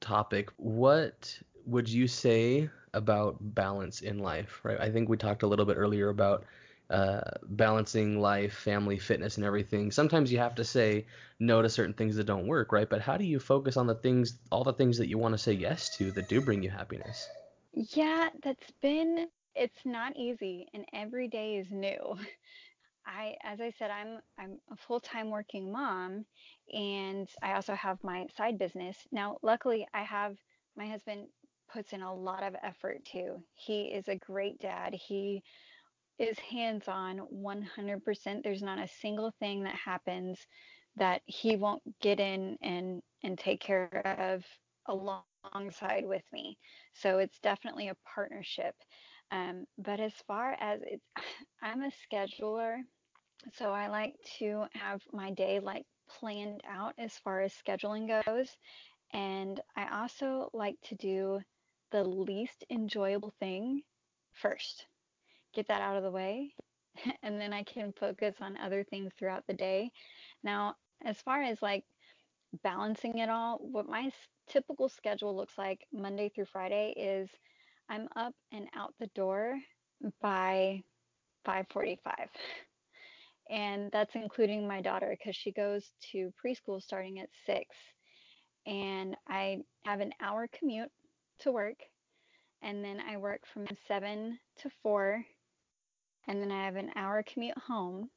topic 0.00 0.50
what 0.56 1.40
would 1.66 1.88
you 1.88 2.06
say 2.06 2.68
about 2.94 3.36
balance 3.54 4.00
in 4.00 4.18
life 4.18 4.60
right? 4.64 4.80
I 4.80 4.90
think 4.90 5.08
we 5.08 5.16
talked 5.16 5.42
a 5.42 5.46
little 5.46 5.64
bit 5.66 5.76
earlier 5.76 6.08
about 6.08 6.44
uh, 6.90 7.20
balancing 7.44 8.20
life 8.20 8.54
family 8.54 8.98
fitness 8.98 9.36
and 9.36 9.44
everything. 9.44 9.90
Sometimes 9.90 10.32
you 10.32 10.38
have 10.38 10.54
to 10.56 10.64
say 10.64 11.06
no 11.38 11.60
to 11.62 11.68
certain 11.68 11.94
things 11.94 12.16
that 12.16 12.24
don't 12.24 12.46
work 12.46 12.72
right? 12.72 12.88
But 12.88 13.00
how 13.02 13.16
do 13.16 13.24
you 13.24 13.38
focus 13.40 13.76
on 13.76 13.86
the 13.86 13.94
things 13.94 14.38
all 14.50 14.64
the 14.64 14.72
things 14.72 14.98
that 14.98 15.08
you 15.08 15.18
want 15.18 15.34
to 15.34 15.38
say 15.38 15.52
yes 15.52 15.88
to 15.90 16.10
that 16.12 16.28
do 16.28 16.40
bring 16.40 16.62
you 16.62 16.70
happiness? 16.70 17.28
Yeah 17.72 18.30
that's 18.42 18.70
been 18.82 19.28
it's 19.54 19.84
not 19.84 20.16
easy 20.16 20.66
and 20.74 20.84
every 20.92 21.28
day 21.28 21.56
is 21.56 21.70
new 21.70 22.16
I, 23.08 23.36
as 23.42 23.60
I 23.60 23.70
said, 23.78 23.90
I'm 23.90 24.20
I'm 24.38 24.58
a 24.70 24.76
full-time 24.76 25.30
working 25.30 25.72
mom, 25.72 26.26
and 26.72 27.28
I 27.42 27.54
also 27.54 27.74
have 27.74 27.98
my 28.04 28.26
side 28.36 28.58
business. 28.58 28.96
Now, 29.10 29.38
luckily, 29.42 29.86
I 29.94 30.02
have 30.02 30.36
my 30.76 30.86
husband 30.86 31.28
puts 31.72 31.92
in 31.92 32.02
a 32.02 32.14
lot 32.14 32.42
of 32.42 32.54
effort 32.62 33.04
too. 33.04 33.42
He 33.54 33.84
is 33.84 34.08
a 34.08 34.16
great 34.16 34.58
dad. 34.60 34.94
He 34.94 35.42
is 36.18 36.38
hands-on 36.38 37.20
100%. 37.32 38.42
There's 38.42 38.62
not 38.62 38.78
a 38.78 38.88
single 39.00 39.32
thing 39.38 39.64
that 39.64 39.74
happens 39.74 40.38
that 40.96 41.22
he 41.26 41.56
won't 41.56 41.82
get 42.00 42.20
in 42.20 42.58
and 42.62 43.02
and 43.22 43.38
take 43.38 43.60
care 43.60 44.02
of 44.04 44.44
alongside 44.86 46.06
with 46.06 46.24
me. 46.32 46.58
So 46.94 47.18
it's 47.18 47.38
definitely 47.40 47.88
a 47.88 47.96
partnership. 48.14 48.74
Um, 49.30 49.66
but 49.76 50.00
as 50.00 50.14
far 50.26 50.56
as 50.60 50.80
it's, 50.82 51.04
I'm 51.62 51.82
a 51.82 51.90
scheduler 52.12 52.78
so 53.54 53.72
I 53.72 53.88
like 53.88 54.14
to 54.38 54.64
have 54.74 55.02
my 55.12 55.30
day 55.30 55.60
like 55.60 55.84
planned 56.08 56.62
out 56.68 56.94
as 56.98 57.12
far 57.24 57.40
as 57.40 57.52
scheduling 57.52 58.22
goes. 58.24 58.56
And 59.12 59.60
I 59.76 60.00
also 60.02 60.50
like 60.52 60.76
to 60.84 60.94
do 60.96 61.40
the 61.90 62.04
least 62.04 62.64
enjoyable 62.70 63.32
thing 63.40 63.82
first. 64.32 64.86
Get 65.54 65.68
that 65.68 65.82
out 65.82 65.96
of 65.96 66.02
the 66.02 66.10
way. 66.10 66.54
And 67.22 67.40
then 67.40 67.52
I 67.52 67.62
can 67.62 67.92
focus 67.92 68.34
on 68.40 68.56
other 68.56 68.82
things 68.84 69.12
throughout 69.16 69.44
the 69.46 69.54
day. 69.54 69.92
Now, 70.42 70.74
as 71.04 71.20
far 71.22 71.42
as 71.42 71.62
like 71.62 71.84
balancing 72.64 73.18
it 73.18 73.28
all, 73.30 73.58
what 73.60 73.88
my 73.88 74.10
typical 74.48 74.88
schedule 74.88 75.36
looks 75.36 75.56
like 75.56 75.86
Monday 75.92 76.28
through 76.28 76.46
Friday 76.46 76.92
is 76.96 77.30
I'm 77.88 78.08
up 78.16 78.34
and 78.52 78.68
out 78.74 78.94
the 78.98 79.06
door 79.14 79.58
by 80.20 80.82
5:45. 81.44 82.30
And 83.50 83.90
that's 83.92 84.14
including 84.14 84.66
my 84.66 84.80
daughter 84.80 85.16
because 85.18 85.36
she 85.36 85.52
goes 85.52 85.90
to 86.12 86.32
preschool 86.44 86.82
starting 86.82 87.18
at 87.20 87.30
6. 87.46 87.64
And 88.66 89.16
I 89.28 89.58
have 89.84 90.00
an 90.00 90.12
hour 90.20 90.48
commute 90.58 90.90
to 91.40 91.52
work 91.52 91.78
and 92.62 92.84
then 92.84 93.00
I 93.00 93.16
work 93.16 93.42
from 93.52 93.66
7 93.86 94.38
to 94.58 94.70
4 94.82 95.24
and 96.26 96.42
then 96.42 96.52
I 96.52 96.64
have 96.64 96.76
an 96.76 96.90
hour 96.96 97.22
commute 97.22 97.56
home. 97.56 98.10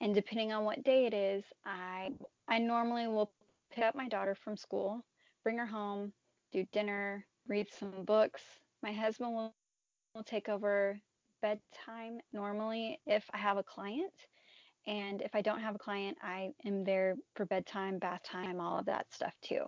And 0.00 0.14
depending 0.14 0.52
on 0.52 0.64
what 0.64 0.84
day 0.84 1.06
it 1.06 1.14
is, 1.14 1.44
I 1.64 2.10
I 2.48 2.58
normally 2.58 3.06
will 3.06 3.30
pick 3.70 3.84
up 3.84 3.94
my 3.94 4.08
daughter 4.08 4.34
from 4.34 4.56
school, 4.56 5.04
bring 5.42 5.58
her 5.58 5.66
home, 5.66 6.12
do 6.52 6.64
dinner, 6.72 7.26
read 7.48 7.68
some 7.78 8.04
books. 8.04 8.42
My 8.82 8.92
husband 8.92 9.34
will, 9.34 9.54
will 10.14 10.24
take 10.24 10.48
over 10.48 11.00
bedtime 11.42 12.18
normally 12.32 13.00
if 13.06 13.24
I 13.32 13.38
have 13.38 13.56
a 13.56 13.62
client. 13.62 14.12
And 14.86 15.22
if 15.22 15.34
I 15.34 15.40
don't 15.40 15.60
have 15.60 15.74
a 15.74 15.78
client, 15.78 16.18
I 16.22 16.52
am 16.64 16.84
there 16.84 17.16
for 17.34 17.46
bedtime, 17.46 17.98
bath 17.98 18.22
time, 18.22 18.60
all 18.60 18.78
of 18.78 18.86
that 18.86 19.06
stuff 19.12 19.34
too. 19.42 19.64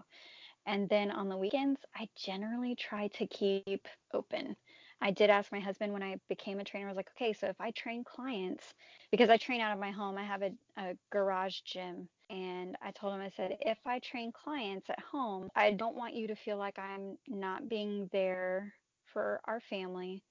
And 0.66 0.88
then 0.88 1.10
on 1.10 1.28
the 1.28 1.36
weekends, 1.36 1.80
I 1.94 2.08
generally 2.16 2.74
try 2.74 3.08
to 3.08 3.26
keep 3.26 3.86
open. 4.12 4.56
I 5.00 5.10
did 5.10 5.30
ask 5.30 5.52
my 5.52 5.60
husband 5.60 5.92
when 5.92 6.02
I 6.02 6.16
became 6.28 6.58
a 6.58 6.64
trainer, 6.64 6.86
I 6.86 6.90
was 6.90 6.96
like, 6.96 7.10
okay, 7.16 7.32
so 7.32 7.46
if 7.46 7.60
I 7.60 7.70
train 7.70 8.02
clients, 8.02 8.74
because 9.10 9.28
I 9.30 9.36
train 9.36 9.60
out 9.60 9.72
of 9.72 9.78
my 9.78 9.90
home, 9.90 10.16
I 10.16 10.24
have 10.24 10.42
a, 10.42 10.50
a 10.78 10.94
garage 11.12 11.60
gym. 11.60 12.08
And 12.30 12.76
I 12.82 12.90
told 12.90 13.14
him, 13.14 13.20
I 13.20 13.30
said, 13.36 13.56
if 13.60 13.78
I 13.86 14.00
train 14.00 14.32
clients 14.32 14.90
at 14.90 14.98
home, 14.98 15.48
I 15.54 15.72
don't 15.72 15.96
want 15.96 16.14
you 16.14 16.26
to 16.28 16.34
feel 16.34 16.56
like 16.56 16.78
I'm 16.78 17.18
not 17.28 17.68
being 17.68 18.08
there 18.12 18.72
for 19.12 19.40
our 19.44 19.60
family. 19.60 20.24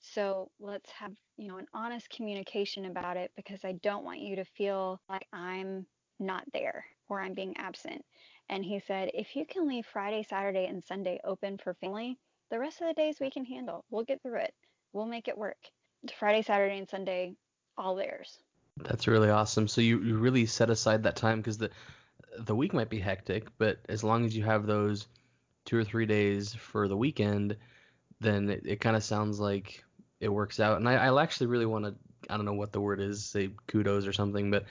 So 0.00 0.50
let's 0.60 0.90
have, 0.92 1.12
you 1.36 1.48
know, 1.48 1.58
an 1.58 1.66
honest 1.74 2.08
communication 2.10 2.86
about 2.86 3.16
it 3.16 3.30
because 3.36 3.64
I 3.64 3.72
don't 3.82 4.04
want 4.04 4.20
you 4.20 4.36
to 4.36 4.44
feel 4.44 5.00
like 5.08 5.26
I'm 5.32 5.86
not 6.18 6.44
there 6.52 6.84
or 7.08 7.20
I'm 7.20 7.34
being 7.34 7.56
absent. 7.56 8.04
And 8.48 8.64
he 8.64 8.80
said, 8.80 9.10
if 9.14 9.34
you 9.34 9.44
can 9.46 9.68
leave 9.68 9.86
Friday, 9.86 10.24
Saturday, 10.28 10.66
and 10.66 10.84
Sunday 10.84 11.20
open 11.24 11.58
for 11.58 11.74
family, 11.74 12.18
the 12.50 12.58
rest 12.58 12.80
of 12.80 12.88
the 12.88 12.94
days 12.94 13.16
we 13.20 13.30
can 13.30 13.44
handle. 13.44 13.84
We'll 13.90 14.04
get 14.04 14.22
through 14.22 14.38
it. 14.40 14.54
We'll 14.92 15.06
make 15.06 15.28
it 15.28 15.36
work. 15.36 15.58
Friday, 16.18 16.42
Saturday, 16.42 16.78
and 16.78 16.88
Sunday, 16.88 17.34
all 17.76 17.96
theirs. 17.96 18.38
That's 18.76 19.08
really 19.08 19.30
awesome. 19.30 19.66
So 19.66 19.80
you, 19.80 20.00
you 20.02 20.16
really 20.16 20.46
set 20.46 20.70
aside 20.70 21.02
that 21.02 21.16
time 21.16 21.38
because 21.38 21.58
the 21.58 21.70
the 22.38 22.54
week 22.54 22.74
might 22.74 22.90
be 22.90 22.98
hectic, 22.98 23.48
but 23.58 23.78
as 23.88 24.04
long 24.04 24.24
as 24.24 24.36
you 24.36 24.44
have 24.44 24.66
those 24.66 25.06
two 25.64 25.78
or 25.78 25.84
three 25.84 26.06
days 26.06 26.54
for 26.54 26.86
the 26.86 26.96
weekend, 26.96 27.56
then 28.20 28.50
it, 28.50 28.62
it 28.66 28.80
kind 28.80 28.96
of 28.96 29.02
sounds 29.02 29.40
like 29.40 29.84
it 30.26 30.32
works 30.32 30.60
out. 30.60 30.76
And 30.76 30.88
I, 30.88 30.94
I 30.94 31.22
actually 31.22 31.46
really 31.46 31.66
want 31.66 31.86
to 31.86 31.94
I 32.28 32.36
don't 32.36 32.44
know 32.44 32.52
what 32.52 32.72
the 32.72 32.80
word 32.80 33.00
is, 33.00 33.24
say 33.24 33.50
kudos 33.68 34.06
or 34.06 34.12
something, 34.12 34.50
but 34.50 34.64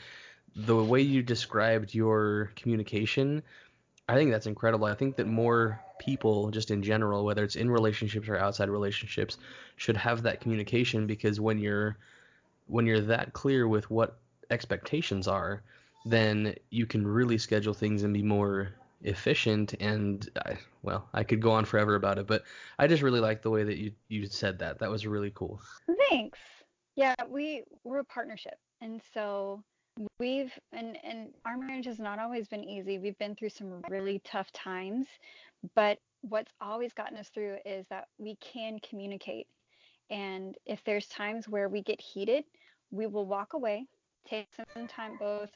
the 0.56 0.76
way 0.76 1.02
you 1.02 1.24
described 1.24 1.94
your 1.94 2.52
communication 2.56 3.42
I 4.08 4.16
think 4.16 4.32
that's 4.32 4.46
incredible. 4.46 4.86
I 4.86 4.94
think 4.94 5.16
that 5.16 5.28
more 5.28 5.82
people, 5.98 6.52
just 6.52 6.70
in 6.70 6.84
general, 6.84 7.26
whether 7.26 7.44
it's 7.44 7.56
in 7.56 7.72
relationships 7.72 8.30
or 8.30 8.38
outside 8.38 8.70
relationships, 8.70 9.38
should 9.78 9.98
have 9.98 10.22
that 10.24 10.42
communication 10.42 11.08
because 11.08 11.40
when 11.40 11.58
you're 11.58 11.98
when 12.68 12.86
you're 12.86 13.02
that 13.02 13.34
clear 13.34 13.68
with 13.68 13.90
what 13.90 14.18
expectations 14.52 15.28
are, 15.28 15.64
then 16.06 16.56
you 16.70 16.86
can 16.86 17.06
really 17.06 17.38
schedule 17.38 17.74
things 17.74 18.04
and 18.04 18.14
be 18.14 18.22
more 18.22 18.74
efficient. 19.04 19.74
And 19.80 20.28
I, 20.46 20.58
well, 20.84 21.08
I 21.14 21.24
could 21.24 21.42
go 21.42 21.52
on 21.52 21.66
forever 21.66 21.96
about 21.96 22.18
it, 22.18 22.28
but 22.28 22.44
I 22.80 22.88
just 22.88 23.04
really 23.04 23.20
like 23.20 23.42
the 23.42 23.50
way 23.52 23.64
that 23.64 23.78
you 23.78 23.92
you 24.08 24.26
said 24.28 24.60
that. 24.60 24.80
That 24.80 24.90
was 24.90 25.06
really 25.06 25.32
cool. 25.36 25.62
Thanks. 26.10 26.40
Yeah, 26.96 27.16
we 27.30 27.64
we're 27.84 28.00
a 28.00 28.06
partnership, 28.06 28.58
and 28.82 29.02
so 29.14 29.64
We've 30.20 30.52
and 30.74 30.98
and 31.06 31.30
our 31.46 31.58
marriage 31.58 31.86
has 31.86 32.00
not 32.00 32.20
always 32.20 32.50
been 32.50 32.64
easy. 32.64 33.00
We've 33.00 33.18
been 33.18 33.36
through 33.36 33.50
some 33.50 33.82
really 33.90 34.22
tough 34.26 34.52
times, 34.52 35.08
but 35.74 36.00
what's 36.22 36.52
always 36.60 36.92
gotten 36.92 37.18
us 37.18 37.30
through 37.30 37.58
is 37.66 37.86
that 37.90 38.08
we 38.18 38.36
can 38.42 38.80
communicate. 38.80 39.48
And 40.10 40.56
if 40.66 40.84
there's 40.84 41.08
times 41.08 41.48
where 41.48 41.70
we 41.70 41.82
get 41.82 42.02
heated, 42.02 42.44
we 42.92 43.08
will 43.08 43.26
walk 43.26 43.54
away, 43.54 43.86
take 44.28 44.48
some 44.74 44.88
time 44.88 45.18
both 45.18 45.52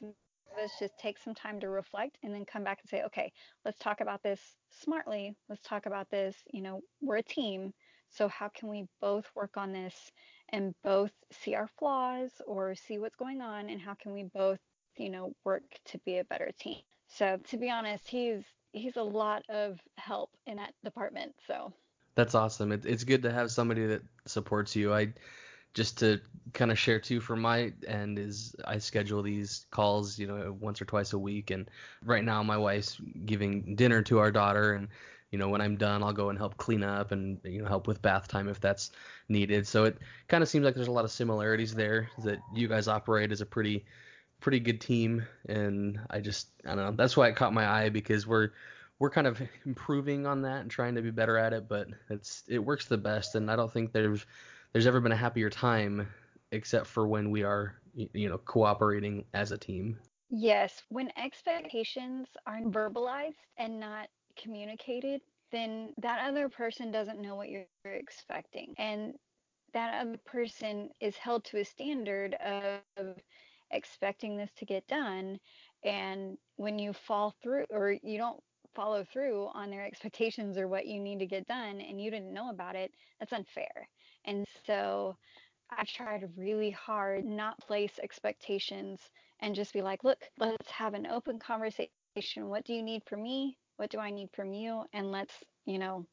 us 0.58 0.72
just 0.78 0.98
take 0.98 1.18
some 1.18 1.34
time 1.34 1.60
to 1.60 1.68
reflect 1.68 2.18
and 2.22 2.34
then 2.34 2.44
come 2.44 2.64
back 2.64 2.80
and 2.80 2.88
say, 2.88 3.02
"Okay, 3.04 3.32
let's 3.64 3.78
talk 3.78 4.00
about 4.00 4.22
this 4.22 4.40
smartly. 4.70 5.36
Let's 5.48 5.62
talk 5.62 5.86
about 5.86 6.10
this, 6.10 6.36
you 6.52 6.62
know, 6.62 6.82
we're 7.00 7.16
a 7.18 7.22
team. 7.22 7.72
So 8.10 8.28
how 8.28 8.48
can 8.48 8.68
we 8.68 8.88
both 9.00 9.30
work 9.34 9.56
on 9.56 9.72
this 9.72 10.10
and 10.48 10.74
both 10.82 11.12
see 11.30 11.54
our 11.54 11.68
flaws 11.78 12.30
or 12.46 12.74
see 12.74 12.98
what's 12.98 13.16
going 13.16 13.40
on? 13.40 13.70
And 13.70 13.80
how 13.80 13.94
can 13.94 14.12
we 14.12 14.24
both 14.24 14.58
you 14.96 15.10
know 15.10 15.32
work 15.44 15.62
to 15.86 15.98
be 15.98 16.18
a 16.18 16.24
better 16.24 16.50
team? 16.58 16.82
So 17.08 17.38
to 17.50 17.56
be 17.56 17.70
honest 17.70 18.08
he's 18.08 18.44
he's 18.72 18.96
a 18.96 19.02
lot 19.02 19.42
of 19.48 19.80
help 19.96 20.30
in 20.46 20.56
that 20.56 20.74
department 20.84 21.34
so. 21.46 21.72
That's 22.16 22.34
awesome. 22.34 22.72
It, 22.72 22.84
it's 22.86 23.04
good 23.04 23.22
to 23.22 23.32
have 23.32 23.50
somebody 23.50 23.86
that 23.86 24.02
supports 24.26 24.74
you. 24.74 24.92
I 24.92 25.12
just 25.74 25.98
to 25.98 26.20
kind 26.52 26.70
of 26.70 26.78
share 26.78 26.98
too 26.98 27.20
from 27.20 27.40
my 27.40 27.72
end 27.86 28.18
is 28.18 28.54
I 28.64 28.78
schedule 28.78 29.22
these 29.22 29.66
calls, 29.70 30.18
you 30.18 30.26
know, 30.26 30.56
once 30.60 30.80
or 30.82 30.84
twice 30.84 31.12
a 31.12 31.18
week. 31.18 31.50
And 31.50 31.70
right 32.04 32.24
now 32.24 32.42
my 32.42 32.56
wife's 32.56 33.00
giving 33.24 33.76
dinner 33.76 34.02
to 34.02 34.18
our 34.18 34.30
daughter, 34.30 34.72
and 34.72 34.88
you 35.30 35.38
know, 35.38 35.48
when 35.48 35.60
I'm 35.60 35.76
done, 35.76 36.02
I'll 36.02 36.12
go 36.12 36.30
and 36.30 36.38
help 36.38 36.56
clean 36.56 36.82
up 36.82 37.12
and 37.12 37.38
you 37.44 37.62
know 37.62 37.68
help 37.68 37.86
with 37.86 38.02
bath 38.02 38.26
time 38.28 38.48
if 38.48 38.60
that's 38.60 38.90
needed. 39.28 39.66
So 39.66 39.84
it 39.84 39.98
kind 40.28 40.42
of 40.42 40.48
seems 40.48 40.64
like 40.64 40.74
there's 40.74 40.88
a 40.88 40.92
lot 40.92 41.04
of 41.04 41.12
similarities 41.12 41.74
there 41.74 42.10
that 42.24 42.38
you 42.54 42.66
guys 42.66 42.88
operate 42.88 43.30
as 43.30 43.40
a 43.40 43.46
pretty 43.46 43.84
pretty 44.40 44.58
good 44.58 44.80
team 44.80 45.24
and 45.48 46.00
I 46.08 46.20
just 46.20 46.48
I 46.64 46.74
don't 46.74 46.84
know 46.84 46.92
that's 46.92 47.16
why 47.16 47.28
it 47.28 47.36
caught 47.36 47.52
my 47.52 47.68
eye 47.68 47.90
because 47.90 48.26
we're 48.26 48.50
we're 48.98 49.10
kind 49.10 49.26
of 49.26 49.40
improving 49.66 50.26
on 50.26 50.42
that 50.42 50.62
and 50.62 50.70
trying 50.70 50.94
to 50.94 51.02
be 51.02 51.10
better 51.10 51.36
at 51.36 51.52
it 51.52 51.68
but 51.68 51.88
it's 52.08 52.42
it 52.48 52.58
works 52.58 52.86
the 52.86 52.98
best 52.98 53.34
and 53.34 53.50
I 53.50 53.56
don't 53.56 53.72
think 53.72 53.92
there's 53.92 54.24
there's 54.72 54.86
ever 54.86 55.00
been 55.00 55.12
a 55.12 55.16
happier 55.16 55.50
time 55.50 56.08
except 56.52 56.86
for 56.86 57.06
when 57.06 57.30
we 57.30 57.42
are 57.42 57.76
you 57.94 58.28
know 58.28 58.38
cooperating 58.38 59.24
as 59.34 59.52
a 59.52 59.58
team. 59.58 59.98
Yes, 60.30 60.82
when 60.88 61.10
expectations 61.16 62.28
aren't 62.46 62.72
verbalized 62.72 63.34
and 63.56 63.80
not 63.80 64.08
communicated, 64.40 65.20
then 65.50 65.92
that 65.98 66.26
other 66.28 66.48
person 66.48 66.92
doesn't 66.92 67.20
know 67.20 67.34
what 67.34 67.48
you're 67.48 67.66
expecting. 67.84 68.74
And 68.78 69.14
that 69.72 70.00
other 70.00 70.18
person 70.24 70.90
is 71.00 71.16
held 71.16 71.44
to 71.46 71.58
a 71.58 71.64
standard 71.64 72.34
of 72.34 73.16
expecting 73.72 74.36
this 74.36 74.50
to 74.58 74.64
get 74.64 74.86
done. 74.86 75.38
And 75.84 76.36
when 76.56 76.78
you 76.78 76.92
fall 76.92 77.34
through 77.42 77.66
or 77.70 77.96
you 78.02 78.18
don't 78.18 78.40
follow 78.74 79.04
through 79.12 79.48
on 79.52 79.70
their 79.70 79.84
expectations 79.84 80.56
or 80.56 80.68
what 80.68 80.86
you 80.86 81.00
need 81.00 81.18
to 81.18 81.26
get 81.26 81.46
done 81.48 81.80
and 81.80 82.00
you 82.00 82.10
didn't 82.10 82.32
know 82.32 82.50
about 82.50 82.76
it, 82.76 82.92
that's 83.18 83.32
unfair. 83.32 83.88
And 84.24 84.46
so 84.66 85.16
I've 85.70 85.86
tried 85.86 86.28
really 86.36 86.70
hard 86.70 87.24
not 87.24 87.58
place 87.60 87.92
expectations 88.02 89.00
and 89.40 89.54
just 89.54 89.72
be 89.72 89.82
like, 89.82 90.04
look, 90.04 90.22
let's 90.38 90.70
have 90.70 90.94
an 90.94 91.06
open 91.06 91.38
conversation. 91.38 91.88
What 92.36 92.64
do 92.64 92.74
you 92.74 92.82
need 92.82 93.02
from 93.06 93.22
me? 93.22 93.56
what 93.80 93.88
do 93.88 93.98
I 93.98 94.10
need 94.10 94.28
from 94.34 94.52
you? 94.52 94.84
And 94.92 95.10
let's, 95.10 95.32
you 95.64 95.78
know, 95.78 96.04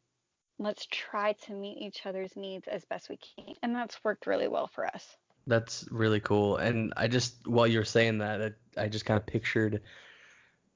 let's 0.57 0.87
try 0.89 1.33
to 1.33 1.53
meet 1.53 1.79
each 1.79 2.05
other's 2.05 2.33
needs 2.37 2.65
as 2.69 2.85
best 2.85 3.09
we 3.09 3.17
can. 3.17 3.55
And 3.61 3.75
that's 3.75 4.01
worked 4.05 4.25
really 4.25 4.47
well 4.47 4.67
for 4.67 4.85
us. 4.87 5.17
That's 5.47 5.85
really 5.91 6.21
cool. 6.21 6.55
And 6.55 6.93
I 6.95 7.09
just, 7.09 7.45
while 7.45 7.67
you're 7.67 7.83
saying 7.83 8.19
that, 8.19 8.53
I 8.77 8.87
just 8.87 9.05
kind 9.05 9.19
of 9.19 9.25
pictured 9.25 9.81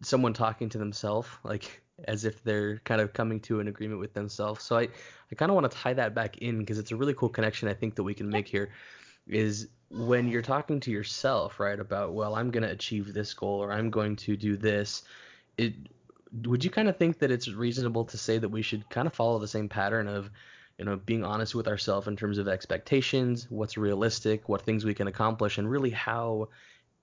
someone 0.02 0.34
talking 0.34 0.68
to 0.68 0.78
themselves, 0.78 1.30
like 1.46 1.82
as 2.08 2.26
if 2.26 2.44
they're 2.44 2.78
kind 2.80 3.02
of 3.02 3.14
coming 3.14 3.40
to 3.42 3.60
an 3.60 3.68
agreement 3.68 4.00
with 4.00 4.14
themselves. 4.14 4.64
So 4.64 4.78
I, 4.78 4.84
I 5.32 5.36
kind 5.36 5.50
of 5.52 5.56
want 5.56 5.70
to 5.72 5.78
tie 5.78 5.94
that 5.94 6.14
back 6.14 6.38
in 6.38 6.60
because 6.60 6.80
it's 6.80 6.92
a 6.92 6.96
really 6.96 7.14
cool 7.14 7.30
connection 7.30 7.68
I 7.68 7.74
think 7.74 7.96
that 7.96 8.04
we 8.04 8.14
can 8.14 8.30
make 8.30 8.48
here. 8.48 8.72
Is 9.28 9.68
when 9.90 10.28
you're 10.28 10.42
talking 10.42 10.80
to 10.82 10.92
yourself, 10.92 11.60
right, 11.60 11.80
about, 11.80 12.14
well, 12.14 12.36
I'm 12.36 12.52
going 12.52 12.64
to 12.64 12.72
achieve 12.72 13.14
this 13.14 13.34
goal 13.34 13.64
or 13.64 13.72
I'm 13.72 13.90
going 13.90 14.16
to 14.18 14.36
do 14.36 14.58
this, 14.58 15.04
it 15.58 15.74
would 16.46 16.64
you 16.64 16.70
kind 16.70 16.88
of 16.88 16.98
think 16.98 17.20
that 17.20 17.32
it's 17.32 17.50
reasonable 17.50 18.06
to 18.06 18.18
say 18.18 18.38
that 18.38 18.50
we 18.50 18.62
should 18.62 18.90
kind 18.90 19.08
of 19.08 19.14
follow 19.14 19.40
the 19.40 19.48
same 19.48 19.68
pattern 19.68 20.08
of 20.08 20.30
you 20.78 20.86
know 20.86 20.96
being 20.96 21.24
honest 21.24 21.54
with 21.54 21.68
ourselves 21.68 22.08
in 22.08 22.16
terms 22.16 22.38
of 22.38 22.48
expectations 22.48 23.48
what's 23.50 23.78
realistic 23.78 24.48
what 24.48 24.62
things 24.62 24.86
we 24.86 24.94
can 24.94 25.08
accomplish 25.08 25.58
and 25.58 25.70
really 25.70 25.90
how 25.90 26.48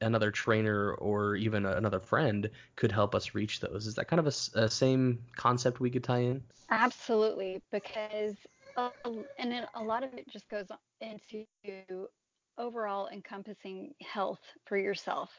another 0.00 0.30
trainer 0.30 0.92
or 0.94 1.36
even 1.36 1.66
another 1.66 2.00
friend 2.00 2.50
could 2.76 2.92
help 2.92 3.14
us 3.14 3.34
reach 3.34 3.60
those 3.60 3.86
is 3.86 3.94
that 3.94 4.08
kind 4.08 4.20
of 4.20 4.26
a, 4.26 4.60
a 4.60 4.70
same 4.70 5.18
concept 5.36 5.80
we 5.80 5.90
could 5.90 6.04
tie 6.04 6.18
in 6.18 6.42
absolutely 6.70 7.60
because 7.72 8.36
uh, 8.76 8.90
and 9.38 9.50
then 9.50 9.66
a 9.74 9.82
lot 9.82 10.04
of 10.04 10.14
it 10.14 10.28
just 10.28 10.48
goes 10.48 10.66
into 11.00 11.44
overall 12.58 13.08
encompassing 13.08 13.92
health 14.00 14.40
for 14.66 14.76
yourself 14.76 15.30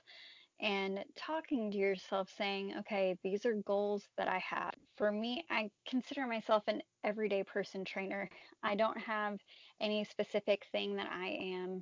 and 0.61 0.99
talking 1.15 1.71
to 1.71 1.77
yourself 1.77 2.29
saying, 2.37 2.73
okay, 2.79 3.17
these 3.23 3.45
are 3.45 3.53
goals 3.65 4.03
that 4.17 4.27
I 4.27 4.39
have. 4.39 4.73
For 4.97 5.11
me, 5.11 5.45
I 5.49 5.69
consider 5.87 6.27
myself 6.27 6.63
an 6.67 6.81
everyday 7.03 7.43
person 7.43 7.85
trainer. 7.85 8.29
I 8.61 8.75
don't 8.75 8.97
have 8.97 9.39
any 9.79 10.03
specific 10.03 10.65
thing 10.71 10.97
that 10.97 11.09
I 11.11 11.27
am 11.55 11.81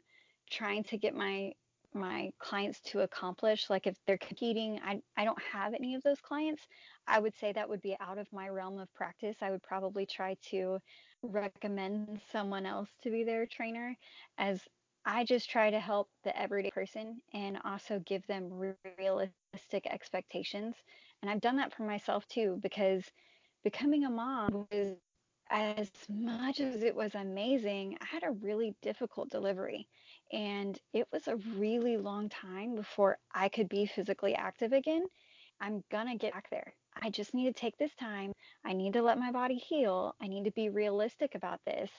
trying 0.51 0.83
to 0.85 0.97
get 0.97 1.15
my 1.15 1.53
my 1.93 2.31
clients 2.39 2.81
to 2.81 3.01
accomplish 3.01 3.69
like 3.69 3.87
if 3.87 3.95
they're 4.05 4.17
competing 4.17 4.79
I, 4.83 5.01
I 5.17 5.25
don't 5.25 5.41
have 5.51 5.73
any 5.73 5.95
of 5.95 6.03
those 6.03 6.19
clients 6.21 6.63
i 7.07 7.19
would 7.19 7.35
say 7.35 7.53
that 7.53 7.69
would 7.69 7.81
be 7.81 7.97
out 7.99 8.17
of 8.17 8.27
my 8.33 8.49
realm 8.49 8.79
of 8.79 8.93
practice 8.93 9.37
i 9.41 9.51
would 9.51 9.63
probably 9.63 10.05
try 10.05 10.35
to 10.51 10.79
recommend 11.23 12.21
someone 12.31 12.65
else 12.65 12.89
to 13.03 13.11
be 13.11 13.23
their 13.23 13.45
trainer 13.45 13.95
as 14.37 14.61
I 15.05 15.23
just 15.23 15.49
try 15.49 15.69
to 15.71 15.79
help 15.79 16.09
the 16.25 16.37
everyday 16.37 16.69
person 16.71 17.21
and 17.33 17.57
also 17.63 17.99
give 18.05 18.27
them 18.27 18.75
realistic 18.97 19.87
expectations. 19.89 20.75
And 21.21 21.31
I've 21.31 21.39
done 21.41 21.55
that 21.57 21.73
for 21.73 21.83
myself 21.83 22.27
too 22.27 22.59
because 22.61 23.05
becoming 23.63 24.03
a 24.03 24.09
mom 24.09 24.67
was 24.71 24.97
as 25.49 25.89
much 26.09 26.59
as 26.59 26.83
it 26.83 26.95
was 26.95 27.15
amazing, 27.15 27.97
I 28.01 28.05
had 28.05 28.23
a 28.23 28.31
really 28.31 28.75
difficult 28.81 29.29
delivery. 29.29 29.87
And 30.31 30.77
it 30.93 31.07
was 31.11 31.27
a 31.27 31.37
really 31.55 31.97
long 31.97 32.29
time 32.29 32.75
before 32.75 33.17
I 33.33 33.49
could 33.49 33.69
be 33.69 33.85
physically 33.85 34.35
active 34.35 34.73
again. 34.73 35.05
I'm 35.61 35.83
going 35.91 36.07
to 36.07 36.17
get 36.17 36.33
back 36.33 36.49
there. 36.49 36.73
I 37.01 37.09
just 37.09 37.33
need 37.33 37.45
to 37.45 37.59
take 37.59 37.77
this 37.77 37.93
time. 37.95 38.33
I 38.65 38.73
need 38.73 38.93
to 38.93 39.01
let 39.01 39.17
my 39.17 39.31
body 39.31 39.55
heal. 39.55 40.15
I 40.21 40.27
need 40.27 40.45
to 40.45 40.51
be 40.51 40.69
realistic 40.69 41.35
about 41.35 41.59
this 41.65 41.89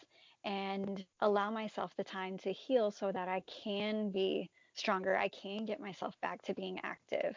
and 0.44 1.04
allow 1.20 1.50
myself 1.50 1.92
the 1.96 2.04
time 2.04 2.38
to 2.38 2.52
heal 2.52 2.90
so 2.90 3.10
that 3.10 3.28
I 3.28 3.42
can 3.64 4.10
be 4.10 4.50
stronger. 4.74 5.16
I 5.16 5.28
can 5.28 5.66
get 5.66 5.80
myself 5.80 6.14
back 6.20 6.42
to 6.42 6.54
being 6.54 6.78
active 6.82 7.36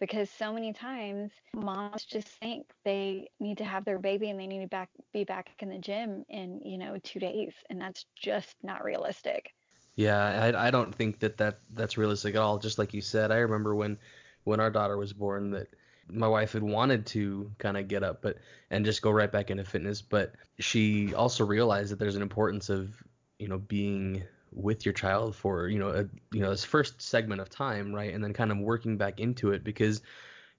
because 0.00 0.28
so 0.30 0.52
many 0.52 0.72
times 0.72 1.30
moms 1.54 2.04
just 2.04 2.26
think 2.26 2.66
they 2.84 3.28
need 3.38 3.58
to 3.58 3.64
have 3.64 3.84
their 3.84 3.98
baby 4.00 4.30
and 4.30 4.38
they 4.38 4.48
need 4.48 4.62
to 4.62 4.66
back 4.68 4.90
be 5.12 5.24
back 5.24 5.50
in 5.60 5.68
the 5.68 5.78
gym 5.78 6.24
in 6.28 6.60
you 6.64 6.76
know 6.76 6.98
two 7.04 7.20
days 7.20 7.52
and 7.70 7.80
that's 7.80 8.04
just 8.20 8.56
not 8.64 8.82
realistic 8.82 9.52
yeah 9.96 10.52
I, 10.54 10.68
I 10.68 10.70
don't 10.70 10.94
think 10.94 11.20
that, 11.20 11.36
that 11.38 11.60
that's 11.74 11.98
realistic 11.98 12.34
at 12.34 12.40
all. 12.40 12.58
Just 12.58 12.78
like 12.78 12.94
you 12.94 13.00
said 13.00 13.30
i 13.30 13.36
remember 13.36 13.74
when 13.74 13.98
when 14.44 14.60
our 14.60 14.70
daughter 14.70 14.96
was 14.96 15.12
born 15.12 15.50
that 15.52 15.68
my 16.08 16.28
wife 16.28 16.52
had 16.52 16.62
wanted 16.62 17.06
to 17.06 17.50
kind 17.58 17.76
of 17.76 17.88
get 17.88 18.02
up 18.02 18.22
but 18.22 18.38
and 18.70 18.84
just 18.84 19.02
go 19.02 19.10
right 19.10 19.30
back 19.30 19.50
into 19.50 19.64
fitness. 19.64 20.02
But 20.02 20.34
she 20.58 21.14
also 21.14 21.44
realized 21.44 21.92
that 21.92 21.98
there's 21.98 22.16
an 22.16 22.22
importance 22.22 22.68
of 22.68 22.90
you 23.38 23.48
know 23.48 23.58
being 23.58 24.22
with 24.52 24.84
your 24.84 24.92
child 24.92 25.34
for 25.34 25.68
you 25.68 25.78
know 25.78 25.88
a 25.88 26.04
you 26.34 26.42
know 26.42 26.50
this 26.50 26.64
first 26.64 27.00
segment 27.00 27.40
of 27.40 27.48
time 27.48 27.94
right? 27.94 28.12
And 28.12 28.22
then 28.22 28.32
kind 28.32 28.50
of 28.50 28.58
working 28.58 28.96
back 28.96 29.20
into 29.20 29.52
it 29.52 29.64
because 29.64 30.02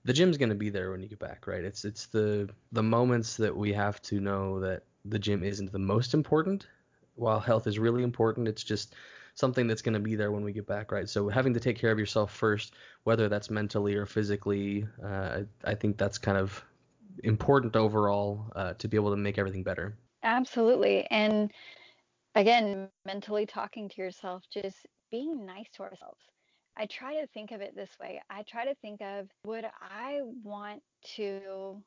the 0.05 0.13
gym's 0.13 0.37
going 0.37 0.49
to 0.49 0.55
be 0.55 0.69
there 0.69 0.91
when 0.91 1.01
you 1.01 1.07
get 1.07 1.19
back 1.19 1.47
right? 1.47 1.63
It's 1.63 1.85
it's 1.85 2.07
the 2.07 2.49
the 2.71 2.83
moments 2.83 3.37
that 3.37 3.55
we 3.55 3.73
have 3.73 4.01
to 4.03 4.19
know 4.19 4.59
that 4.61 4.83
the 5.05 5.19
gym 5.19 5.43
isn't 5.43 5.71
the 5.71 5.79
most 5.79 6.13
important. 6.13 6.67
While 7.15 7.39
health 7.39 7.67
is 7.67 7.77
really 7.77 8.03
important 8.03 8.47
it's 8.47 8.63
just 8.63 8.95
something 9.35 9.67
that's 9.67 9.81
going 9.81 9.93
to 9.93 9.99
be 9.99 10.15
there 10.15 10.31
when 10.31 10.43
we 10.43 10.51
get 10.51 10.67
back, 10.67 10.91
right? 10.91 11.09
So 11.09 11.27
having 11.29 11.53
to 11.53 11.59
take 11.59 11.77
care 11.77 11.91
of 11.91 11.99
yourself 11.99 12.33
first, 12.33 12.73
whether 13.03 13.29
that's 13.29 13.49
mentally 13.49 13.95
or 13.95 14.05
physically, 14.05 14.87
uh, 15.03 15.41
I 15.63 15.75
think 15.75 15.97
that's 15.97 16.17
kind 16.17 16.37
of 16.37 16.63
important 17.23 17.75
overall 17.75 18.51
uh, 18.55 18.73
to 18.73 18.87
be 18.87 18.97
able 18.97 19.11
to 19.11 19.17
make 19.17 19.37
everything 19.37 19.63
better. 19.63 19.97
Absolutely. 20.23 21.05
And 21.09 21.51
again, 22.35 22.89
mentally 23.05 23.45
talking 23.45 23.89
to 23.89 24.01
yourself, 24.01 24.43
just 24.51 24.77
being 25.11 25.45
nice 25.45 25.67
to 25.75 25.83
ourselves. 25.83 26.21
I 26.75 26.87
try 26.87 27.21
to 27.21 27.27
think 27.27 27.51
of 27.51 27.61
it 27.61 27.75
this 27.75 27.91
way. 27.99 28.21
I 28.29 28.43
try 28.43 28.65
to 28.65 28.73
think 28.75 29.01
of 29.01 29.27
would 29.45 29.65
I 29.79 30.21
want 30.43 30.81
to 31.15 31.83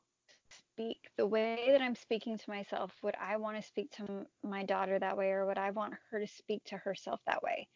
speak 0.73 0.97
the 1.17 1.27
way 1.27 1.69
that 1.71 1.81
I'm 1.81 1.95
speaking 1.95 2.37
to 2.37 2.49
myself, 2.49 2.91
would 3.01 3.15
I 3.19 3.37
want 3.37 3.57
to 3.57 3.67
speak 3.67 3.91
to 3.97 4.25
my 4.43 4.63
daughter 4.63 4.97
that 4.99 5.17
way 5.17 5.31
or 5.31 5.45
would 5.45 5.57
I 5.57 5.71
want 5.71 5.95
her 6.11 6.19
to 6.19 6.27
speak 6.27 6.63
to 6.65 6.77
herself 6.77 7.19
that 7.25 7.43
way? 7.43 7.67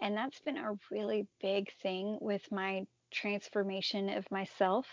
And 0.00 0.16
that's 0.16 0.40
been 0.40 0.56
a 0.56 0.72
really 0.90 1.26
big 1.40 1.70
thing 1.82 2.18
with 2.20 2.42
my 2.50 2.86
transformation 3.10 4.08
of 4.08 4.30
myself 4.30 4.86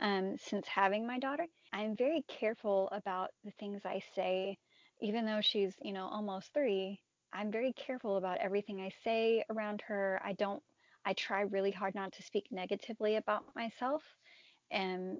um, 0.00 0.36
since 0.38 0.66
having 0.66 1.06
my 1.06 1.18
daughter. 1.18 1.46
I'm 1.72 1.96
very 1.96 2.24
careful 2.28 2.88
about 2.92 3.30
the 3.44 3.50
things 3.58 3.82
I 3.84 4.00
say, 4.14 4.58
even 5.00 5.26
though 5.26 5.40
she's, 5.42 5.74
you 5.82 5.92
know, 5.92 6.08
almost 6.08 6.52
three. 6.54 7.00
I'm 7.32 7.52
very 7.52 7.72
careful 7.74 8.16
about 8.16 8.38
everything 8.38 8.80
I 8.80 8.90
say 9.04 9.44
around 9.50 9.82
her. 9.88 10.20
I 10.24 10.32
don't, 10.32 10.62
I 11.04 11.12
try 11.12 11.42
really 11.42 11.70
hard 11.70 11.94
not 11.94 12.12
to 12.12 12.22
speak 12.22 12.46
negatively 12.50 13.16
about 13.16 13.44
myself. 13.54 14.02
And 14.70 15.18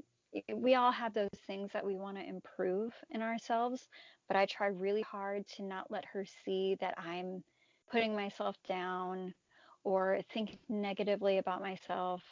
we 0.55 0.75
all 0.75 0.93
have 0.93 1.15
those 1.15 1.29
things 1.47 1.71
that 1.73 1.85
we 1.85 1.97
want 1.97 2.17
to 2.17 2.29
improve 2.29 2.93
in 3.11 3.23
ourselves, 3.23 3.89
but 4.29 4.37
I 4.37 4.47
try 4.47 4.69
really 4.69 5.03
hard 5.03 5.47
to 5.57 5.63
not 5.63 5.91
let 5.91 6.05
her 6.07 6.25
see 6.45 6.77
that 6.81 6.95
I'm 6.99 7.43
putting 7.91 8.15
myself 8.15 8.57
down 8.69 9.35
or 9.85 10.21
think 10.33 10.59
negatively 10.69 11.39
about 11.39 11.63
myself. 11.63 12.23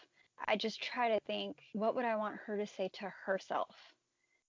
I 0.47 0.57
just 0.57 0.83
try 0.83 1.11
to 1.11 1.21
think, 1.27 1.57
what 1.73 1.95
would 1.95 2.05
I 2.05 2.17
want 2.17 2.37
her 2.47 2.57
to 2.59 2.67
say 2.67 2.91
to 2.95 3.13
herself 3.25 3.75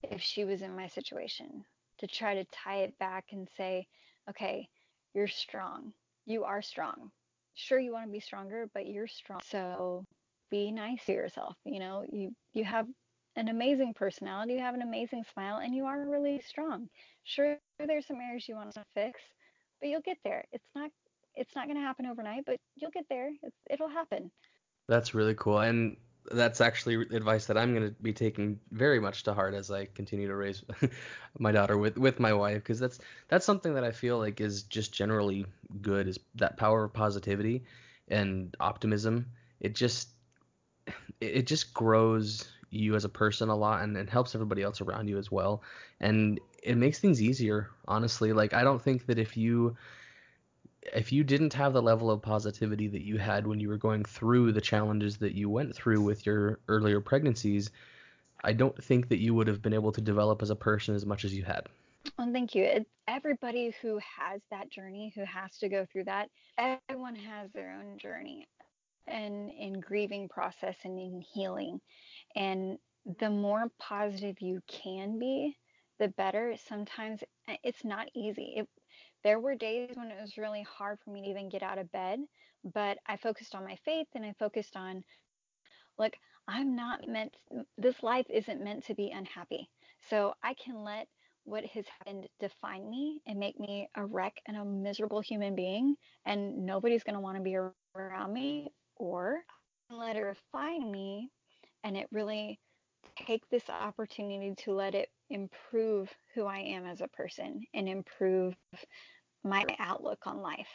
if 0.04 0.22
she 0.22 0.46
was 0.46 0.62
in 0.62 0.76
my 0.76 0.88
situation? 0.88 1.64
To 2.00 2.08
try 2.08 2.36
to 2.36 2.46
tie 2.46 2.80
it 2.80 2.98
back 3.00 3.26
and 3.32 3.48
say, 3.56 3.88
okay, 4.30 4.68
you're 5.14 5.28
strong. 5.28 5.94
You 6.26 6.44
are 6.44 6.62
strong. 6.62 7.12
Sure, 7.54 7.80
you 7.80 7.94
want 7.94 8.06
to 8.08 8.12
be 8.12 8.20
stronger, 8.20 8.68
but 8.74 8.88
you're 8.88 9.08
strong. 9.08 9.40
So 9.46 10.04
be 10.52 10.72
nice 10.72 11.06
to 11.06 11.14
yourself. 11.14 11.56
You 11.64 11.80
know, 11.80 12.06
you 12.12 12.32
you 12.54 12.66
have 12.66 12.88
an 13.36 13.50
amazing 13.50 13.94
personality, 13.94 14.54
you 14.54 14.60
have 14.60 14.76
an 14.76 14.82
amazing 14.82 15.24
smile, 15.34 15.58
and 15.58 15.76
you 15.76 15.86
are 15.86 16.06
really 16.08 16.42
strong. 16.46 16.90
Sure, 17.24 17.58
there's 17.80 18.08
some 18.08 18.18
areas 18.18 18.48
you 18.48 18.56
want 18.56 18.74
to 18.74 18.86
fix, 18.94 19.22
but 19.80 19.90
you'll 19.90 20.02
get 20.02 20.18
there. 20.24 20.46
It's 20.52 20.70
not 20.76 20.92
it's 21.36 21.56
not 21.56 21.66
going 21.66 21.78
to 21.78 21.84
happen 21.84 22.06
overnight, 22.06 22.46
but 22.46 22.60
you'll 22.76 22.92
get 22.92 23.06
there. 23.10 23.30
It's, 23.44 23.58
it'll 23.70 23.90
happen. 23.90 24.32
That's 24.88 25.14
really 25.14 25.36
cool, 25.36 25.60
and 25.60 25.98
that's 26.32 26.62
actually 26.62 26.96
advice 27.16 27.46
that 27.46 27.58
I'm 27.58 27.74
going 27.74 27.88
to 27.88 27.96
be 28.02 28.14
taking 28.14 28.60
very 28.72 29.00
much 29.00 29.24
to 29.24 29.34
heart 29.34 29.54
as 29.54 29.70
I 29.70 29.86
continue 29.86 30.28
to 30.28 30.36
raise 30.36 30.64
my 31.40 31.52
daughter 31.52 31.78
with 31.78 31.98
with 31.98 32.20
my 32.20 32.34
wife 32.34 32.58
because 32.58 32.80
that's 32.80 33.00
that's 33.28 33.46
something 33.46 33.74
that 33.74 33.84
I 33.84 33.92
feel 33.92 34.18
like 34.18 34.42
is 34.42 34.64
just 34.64 34.94
generally 34.94 35.46
good 35.82 36.08
is 36.08 36.20
that 36.36 36.58
power 36.58 36.86
of 36.86 36.94
positivity 36.94 37.64
and 38.08 38.56
optimism. 38.60 39.28
It 39.60 39.76
just 39.76 40.10
it 41.22 41.48
just 41.48 41.74
grows 41.74 42.48
you 42.76 42.96
as 42.96 43.06
a 43.06 43.10
person 43.10 43.50
a 43.50 43.56
lot 43.56 43.84
and, 43.84 43.96
and 43.98 44.10
helps 44.10 44.36
everybody 44.36 44.62
else 44.62 44.82
around 44.82 45.08
you 45.08 45.18
as 45.18 45.32
well. 45.32 45.62
And 46.00 46.40
it 46.64 46.78
makes 46.78 47.00
things 47.00 47.22
easier, 47.22 47.70
honestly. 47.88 48.34
Like 48.34 48.54
I 48.54 48.64
don't 48.64 48.82
think 48.82 49.06
that 49.08 49.20
if 49.20 49.38
you 49.38 49.76
if 50.94 51.12
you 51.12 51.24
didn't 51.24 51.54
have 51.54 51.74
the 51.74 51.82
level 51.82 52.12
of 52.12 52.22
positivity 52.22 52.88
that 52.88 53.02
you 53.02 53.18
had 53.18 53.48
when 53.48 53.60
you 53.60 53.70
were 53.70 53.78
going 53.78 54.04
through 54.04 54.52
the 54.52 54.62
challenges 54.62 55.18
that 55.18 55.34
you 55.34 55.50
went 55.50 55.76
through 55.76 56.02
with 56.02 56.26
your 56.26 56.60
earlier 56.68 57.02
pregnancies, 57.02 57.72
I 58.44 58.54
don't 58.54 58.84
think 58.84 59.10
that 59.10 59.20
you 59.20 59.34
would 59.34 59.48
have 59.48 59.62
been 59.62 59.74
able 59.74 59.92
to 59.94 60.02
develop 60.02 60.42
as 60.44 60.52
a 60.52 60.56
person 60.56 60.96
as 60.96 61.06
much 61.06 61.26
as 61.26 61.34
you 61.34 61.44
had. 61.44 61.68
Well, 62.20 62.32
thank 62.32 62.54
you. 62.54 62.64
It, 62.64 62.88
everybody 63.08 63.74
who 63.82 64.00
has 64.20 64.42
that 64.52 64.70
journey, 64.70 65.12
who 65.16 65.24
has 65.26 65.58
to 65.58 65.70
go 65.70 65.88
through 65.92 66.04
that, 66.04 66.30
everyone 66.58 67.16
has 67.16 67.52
their 67.52 67.74
own 67.74 67.98
journey 67.98 68.48
and 69.08 69.52
in 69.52 69.80
grieving 69.80 70.28
process 70.30 70.76
and 70.84 71.00
in 71.00 71.22
healing. 71.22 71.80
And 72.36 72.78
the 73.20 73.30
more 73.30 73.72
positive 73.80 74.42
you 74.42 74.62
can 74.68 75.20
be, 75.20 75.56
the 76.00 76.08
better. 76.10 76.56
Sometimes 76.68 77.24
eh, 77.48 77.58
it's 77.64 77.84
not 77.84 78.08
easy. 78.16 78.56
It, 78.58 78.68
there 79.24 79.40
were 79.40 79.56
days 79.56 79.92
when 79.96 80.12
it 80.12 80.18
was 80.22 80.38
really 80.38 80.64
hard 80.64 81.00
for 81.04 81.12
me 81.12 81.22
to 81.24 81.30
even 81.30 81.50
get 81.50 81.64
out 81.64 81.78
of 81.78 81.92
bed, 81.92 82.20
but 82.74 82.98
I 83.08 83.18
focused 83.18 83.56
on 83.56 83.64
my 83.64 83.78
faith 83.86 84.08
and 84.14 84.26
I 84.26 84.34
focused 84.38 84.76
on, 84.76 85.04
look, 85.98 86.14
I'm 86.48 86.76
not 86.76 87.08
meant, 87.08 87.36
this 87.78 88.04
life 88.04 88.28
isn't 88.30 88.64
meant 88.64 88.86
to 88.86 88.96
be 88.96 89.12
unhappy. 89.12 89.70
So 90.10 90.34
I 90.44 90.54
can 90.54 90.84
let 90.84 91.08
what 91.46 91.66
has 91.66 91.86
happened 92.00 92.28
define 92.40 92.90
me 92.90 93.22
and 93.28 93.40
make 93.40 93.60
me 93.60 93.88
a 93.96 94.06
wreck 94.06 94.34
and 94.48 94.58
a 94.58 94.66
miserable 94.66 95.22
human 95.22 95.56
being, 95.56 95.96
and 96.26 96.66
nobody's 96.66 97.04
going 97.04 97.14
to 97.14 97.20
want 97.20 97.38
to 97.38 97.44
be 97.44 97.56
around 97.96 98.34
me, 98.34 98.72
or 98.98 99.42
let 99.90 100.16
it 100.16 100.22
refine 100.22 100.92
me 100.92 101.30
and 101.84 101.96
it 101.96 102.08
really 102.12 102.60
take 103.26 103.48
this 103.50 103.70
opportunity 103.70 104.54
to 104.58 104.74
let 104.74 104.96
it 104.96 105.10
improve 105.30 106.10
who 106.34 106.46
I 106.46 106.60
am 106.60 106.86
as 106.86 107.02
a 107.02 107.08
person 107.08 107.62
and 107.74 107.88
improve 107.88 108.56
my 109.44 109.64
outlook 109.80 110.20
on 110.26 110.42
life. 110.42 110.68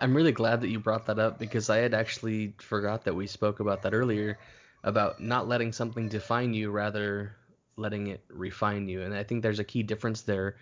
I'm 0.00 0.14
really 0.14 0.32
glad 0.32 0.60
that 0.60 0.68
you 0.68 0.78
brought 0.78 1.06
that 1.06 1.18
up 1.18 1.38
because 1.38 1.70
I 1.70 1.78
had 1.78 1.94
actually 1.94 2.54
forgot 2.58 3.04
that 3.04 3.14
we 3.14 3.26
spoke 3.26 3.60
about 3.60 3.82
that 3.82 3.94
earlier 3.94 4.38
about 4.84 5.20
not 5.20 5.48
letting 5.48 5.72
something 5.72 6.08
define 6.08 6.54
you, 6.54 6.70
rather 6.70 7.36
letting 7.76 8.08
it 8.08 8.22
refine 8.28 8.88
you. 8.88 9.02
And 9.02 9.14
I 9.14 9.22
think 9.22 9.42
there's 9.42 9.58
a 9.58 9.64
key 9.64 9.82
difference 9.82 10.22
there, 10.22 10.56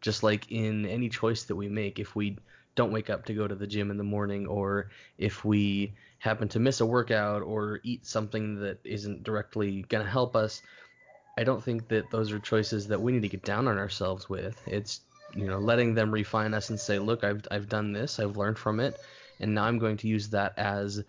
just 0.00 0.22
like 0.22 0.50
in 0.50 0.86
any 0.86 1.08
choice 1.08 1.44
that 1.44 1.56
we 1.56 1.68
make. 1.68 1.98
If 1.98 2.16
we 2.16 2.38
don't 2.78 2.92
wake 2.92 3.10
up 3.10 3.24
to 3.24 3.34
go 3.34 3.48
to 3.48 3.56
the 3.56 3.66
gym 3.66 3.90
in 3.90 3.96
the 3.96 4.04
morning 4.04 4.46
or 4.46 4.88
if 5.18 5.44
we 5.44 5.92
happen 6.20 6.46
to 6.48 6.60
miss 6.60 6.80
a 6.80 6.86
workout 6.86 7.42
or 7.42 7.80
eat 7.82 8.06
something 8.06 8.60
that 8.60 8.78
isn't 8.84 9.24
directly 9.24 9.82
going 9.88 10.04
to 10.04 10.08
help 10.08 10.36
us 10.36 10.62
i 11.36 11.42
don't 11.42 11.64
think 11.64 11.88
that 11.88 12.08
those 12.12 12.30
are 12.30 12.38
choices 12.38 12.86
that 12.86 13.00
we 13.00 13.10
need 13.10 13.22
to 13.22 13.28
get 13.28 13.42
down 13.44 13.66
on 13.66 13.78
ourselves 13.78 14.28
with. 14.28 14.56
It's 14.66 15.00
you 15.34 15.46
know 15.46 15.58
letting 15.58 15.94
them 15.94 16.12
refine 16.12 16.54
us 16.54 16.70
and 16.70 16.80
say 16.80 16.98
look 16.98 17.22
i've 17.24 17.42
i've 17.50 17.68
done 17.68 17.92
this 17.92 18.18
i've 18.18 18.36
learned 18.36 18.58
from 18.58 18.80
it 18.80 18.98
and 19.40 19.54
now 19.54 19.64
i'm 19.64 19.78
going 19.78 19.98
to 19.98 20.08
use 20.08 20.30
that 20.30 20.54
as 20.56 21.02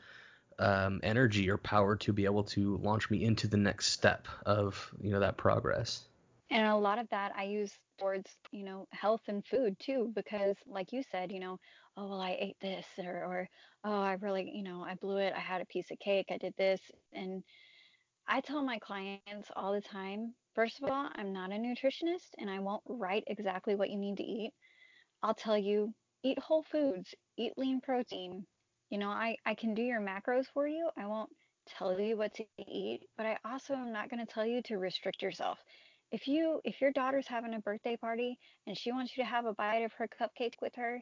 um, 0.59 0.99
energy 1.03 1.49
or 1.49 1.57
power 1.57 1.95
to 1.95 2.11
be 2.11 2.25
able 2.25 2.43
to 2.43 2.75
launch 2.77 3.09
me 3.09 3.23
into 3.23 3.47
the 3.47 3.55
next 3.55 3.93
step 3.93 4.27
of 4.45 4.93
you 4.99 5.11
know 5.11 5.21
that 5.21 5.37
progress 5.37 6.08
and 6.51 6.65
a 6.65 6.75
lot 6.75 6.99
of 6.99 7.07
that 7.09 7.31
I 7.37 7.43
use 7.43 7.71
towards, 7.99 8.29
you 8.51 8.63
know, 8.63 8.87
health 8.91 9.21
and 9.27 9.45
food 9.45 9.77
too, 9.79 10.11
because 10.15 10.55
like 10.65 10.91
you 10.91 11.03
said, 11.11 11.31
you 11.31 11.39
know, 11.39 11.59
oh, 11.95 12.09
well, 12.09 12.21
I 12.21 12.37
ate 12.39 12.57
this 12.61 12.85
or, 12.97 13.23
or, 13.25 13.49
oh, 13.83 14.01
I 14.01 14.13
really, 14.13 14.51
you 14.53 14.63
know, 14.63 14.83
I 14.83 14.95
blew 14.95 15.17
it. 15.17 15.33
I 15.35 15.39
had 15.39 15.61
a 15.61 15.65
piece 15.65 15.91
of 15.91 15.99
cake. 15.99 16.27
I 16.31 16.37
did 16.37 16.53
this. 16.57 16.81
And 17.13 17.43
I 18.27 18.41
tell 18.41 18.63
my 18.63 18.79
clients 18.79 19.49
all 19.55 19.73
the 19.73 19.81
time, 19.81 20.33
first 20.55 20.81
of 20.81 20.89
all, 20.89 21.09
I'm 21.15 21.33
not 21.33 21.51
a 21.51 21.55
nutritionist 21.55 22.29
and 22.37 22.49
I 22.49 22.59
won't 22.59 22.83
write 22.87 23.25
exactly 23.27 23.75
what 23.75 23.89
you 23.89 23.97
need 23.97 24.17
to 24.17 24.23
eat. 24.23 24.51
I'll 25.21 25.35
tell 25.35 25.57
you, 25.57 25.93
eat 26.23 26.39
whole 26.39 26.63
foods, 26.63 27.13
eat 27.37 27.53
lean 27.57 27.81
protein. 27.81 28.45
You 28.89 28.97
know, 28.97 29.09
I, 29.09 29.35
I 29.45 29.53
can 29.53 29.75
do 29.75 29.83
your 29.83 30.01
macros 30.01 30.45
for 30.53 30.67
you. 30.67 30.89
I 30.97 31.05
won't 31.05 31.29
tell 31.77 31.99
you 31.99 32.17
what 32.17 32.33
to 32.35 32.45
eat, 32.57 33.01
but 33.17 33.27
I 33.27 33.37
also 33.45 33.75
am 33.75 33.93
not 33.93 34.09
going 34.09 34.25
to 34.25 34.33
tell 34.33 34.45
you 34.45 34.63
to 34.63 34.77
restrict 34.77 35.21
yourself 35.21 35.59
if 36.11 36.27
you 36.27 36.59
if 36.63 36.81
your 36.81 36.91
daughter's 36.91 37.27
having 37.27 37.53
a 37.53 37.59
birthday 37.59 37.95
party 37.95 38.37
and 38.67 38.77
she 38.77 38.91
wants 38.91 39.15
you 39.15 39.23
to 39.23 39.29
have 39.29 39.45
a 39.45 39.53
bite 39.53 39.83
of 39.83 39.93
her 39.93 40.07
cupcake 40.07 40.55
with 40.61 40.73
her, 40.75 41.01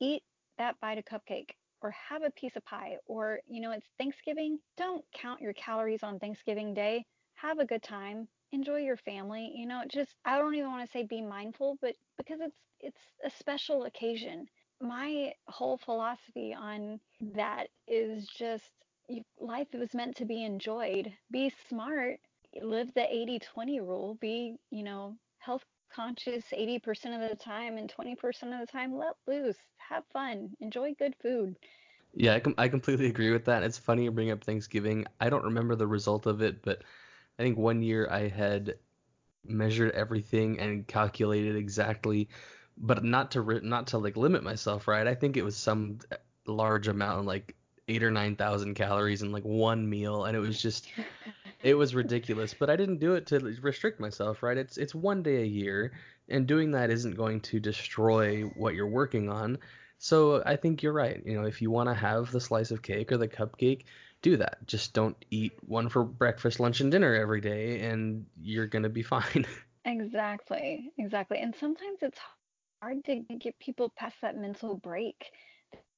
eat 0.00 0.22
that 0.58 0.78
bite 0.80 0.98
of 0.98 1.04
cupcake 1.04 1.50
or 1.82 1.90
have 1.90 2.22
a 2.22 2.30
piece 2.30 2.56
of 2.56 2.64
pie 2.64 2.96
or 3.06 3.40
you 3.46 3.60
know 3.60 3.72
it's 3.72 3.86
Thanksgiving, 3.98 4.58
don't 4.76 5.04
count 5.14 5.40
your 5.40 5.52
calories 5.54 6.02
on 6.02 6.18
Thanksgiving 6.18 6.74
day. 6.74 7.04
Have 7.34 7.58
a 7.58 7.66
good 7.66 7.82
time. 7.82 8.28
Enjoy 8.52 8.78
your 8.78 8.96
family. 8.96 9.52
You 9.54 9.66
know, 9.66 9.82
just 9.90 10.14
I 10.24 10.38
don't 10.38 10.54
even 10.54 10.70
want 10.70 10.86
to 10.86 10.92
say 10.92 11.04
be 11.04 11.20
mindful, 11.20 11.76
but 11.82 11.94
because 12.16 12.40
it's 12.40 12.58
it's 12.80 13.00
a 13.24 13.30
special 13.38 13.84
occasion. 13.84 14.46
My 14.80 15.32
whole 15.48 15.78
philosophy 15.78 16.54
on 16.54 17.00
that 17.34 17.68
is 17.88 18.28
just 18.28 18.70
you, 19.08 19.22
life 19.40 19.68
was 19.74 19.94
meant 19.94 20.16
to 20.16 20.24
be 20.24 20.44
enjoyed. 20.44 21.12
Be 21.30 21.52
smart 21.68 22.20
live 22.62 22.92
the 22.94 23.06
80 23.14 23.38
20 23.38 23.80
rule 23.80 24.14
be 24.20 24.56
you 24.70 24.82
know 24.82 25.16
health 25.38 25.64
conscious 25.92 26.44
80% 26.52 27.14
of 27.22 27.28
the 27.30 27.36
time 27.36 27.76
and 27.78 27.88
20% 27.88 28.52
of 28.52 28.60
the 28.60 28.66
time 28.66 28.96
let 28.96 29.14
loose 29.26 29.58
have 29.78 30.04
fun 30.12 30.54
enjoy 30.60 30.94
good 30.94 31.14
food. 31.22 31.56
Yeah 32.14 32.34
I, 32.34 32.40
com- 32.40 32.54
I 32.58 32.68
completely 32.68 33.06
agree 33.06 33.30
with 33.32 33.44
that. 33.46 33.62
It's 33.62 33.78
funny 33.78 34.04
you 34.04 34.10
bring 34.10 34.30
up 34.30 34.44
thanksgiving. 34.44 35.06
I 35.20 35.28
don't 35.30 35.44
remember 35.44 35.74
the 35.76 35.86
result 35.86 36.26
of 36.26 36.42
it 36.42 36.62
but 36.62 36.82
i 37.38 37.42
think 37.42 37.58
one 37.58 37.82
year 37.82 38.08
i 38.10 38.28
had 38.28 38.76
measured 39.44 39.92
everything 39.92 40.60
and 40.60 40.86
calculated 40.86 41.56
exactly 41.56 42.28
but 42.78 43.04
not 43.04 43.32
to 43.32 43.42
ri- 43.42 43.60
not 43.62 43.88
to 43.88 43.98
like 43.98 44.16
limit 44.16 44.42
myself 44.44 44.88
right? 44.88 45.06
I 45.06 45.14
think 45.14 45.36
it 45.36 45.44
was 45.44 45.56
some 45.56 45.98
eh, 46.12 46.16
large 46.46 46.88
amount 46.88 47.26
like 47.26 47.56
eight 47.88 48.02
or 48.02 48.10
nine 48.10 48.36
thousand 48.36 48.74
calories 48.74 49.22
in 49.22 49.32
like 49.32 49.44
one 49.44 49.88
meal 49.88 50.24
and 50.24 50.36
it 50.36 50.40
was 50.40 50.60
just 50.60 50.88
it 51.62 51.74
was 51.74 51.94
ridiculous, 51.94 52.54
but 52.54 52.70
I 52.70 52.76
didn't 52.76 52.98
do 52.98 53.14
it 53.14 53.26
to 53.28 53.38
restrict 53.62 54.00
myself, 54.00 54.42
right? 54.42 54.56
It's 54.56 54.76
it's 54.76 54.94
one 54.94 55.22
day 55.22 55.42
a 55.42 55.46
year, 55.46 55.92
and 56.28 56.46
doing 56.46 56.72
that 56.72 56.90
isn't 56.90 57.16
going 57.16 57.40
to 57.42 57.60
destroy 57.60 58.42
what 58.42 58.74
you're 58.74 58.86
working 58.86 59.30
on. 59.30 59.58
So 59.98 60.42
I 60.44 60.56
think 60.56 60.82
you're 60.82 60.92
right. 60.92 61.22
You 61.24 61.40
know, 61.40 61.46
if 61.46 61.62
you 61.62 61.70
want 61.70 61.88
to 61.88 61.94
have 61.94 62.30
the 62.30 62.40
slice 62.40 62.70
of 62.70 62.82
cake 62.82 63.10
or 63.12 63.16
the 63.16 63.28
cupcake, 63.28 63.84
do 64.22 64.36
that. 64.36 64.58
Just 64.66 64.92
don't 64.92 65.16
eat 65.30 65.54
one 65.66 65.88
for 65.88 66.04
breakfast, 66.04 66.60
lunch, 66.60 66.80
and 66.80 66.90
dinner 66.90 67.14
every 67.14 67.40
day, 67.40 67.80
and 67.80 68.26
you're 68.40 68.66
gonna 68.66 68.90
be 68.90 69.02
fine. 69.14 69.46
Exactly, 69.86 70.92
exactly. 70.98 71.38
And 71.38 71.54
sometimes 71.54 71.98
it's 72.02 72.18
hard 72.82 73.04
to 73.04 73.16
get 73.38 73.58
people 73.58 73.92
past 73.96 74.16
that 74.22 74.36
mental 74.36 74.76
break. 74.76 75.30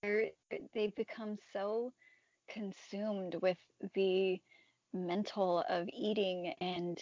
They're, 0.03 0.31
they've 0.75 0.95
become 0.95 1.37
so 1.53 1.93
consumed 2.51 3.37
with 3.43 3.59
the 3.95 4.41
mental 4.93 5.65
of 5.69 5.89
eating. 5.93 6.55
And 6.61 6.99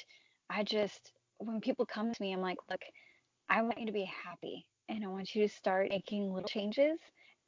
I 0.51 0.65
just 0.65 1.13
when 1.39 1.61
people 1.61 1.87
come 1.87 2.13
to 2.13 2.23
me 2.23 2.33
I'm 2.33 2.41
like, 2.41 2.59
"Look, 2.71 2.83
I 3.49 3.63
want 3.63 3.79
you 3.81 3.87
to 3.87 3.93
be 3.93 4.05
happy 4.25 4.67
and 4.89 5.05
I 5.05 5.09
want 5.09 5.35
you 5.35 5.47
to 5.47 5.55
start 5.55 5.91
making 5.91 6.33
little 6.33 6.49
changes. 6.49 6.99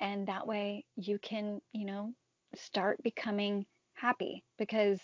And 0.01 0.29
that 0.29 0.47
way 0.47 0.85
you 0.97 1.19
can, 1.19 1.61
you 1.73 1.87
know, 1.87 2.13
start 2.55 3.03
becoming 3.03 3.67
happy. 3.95 4.45
Because 4.59 5.01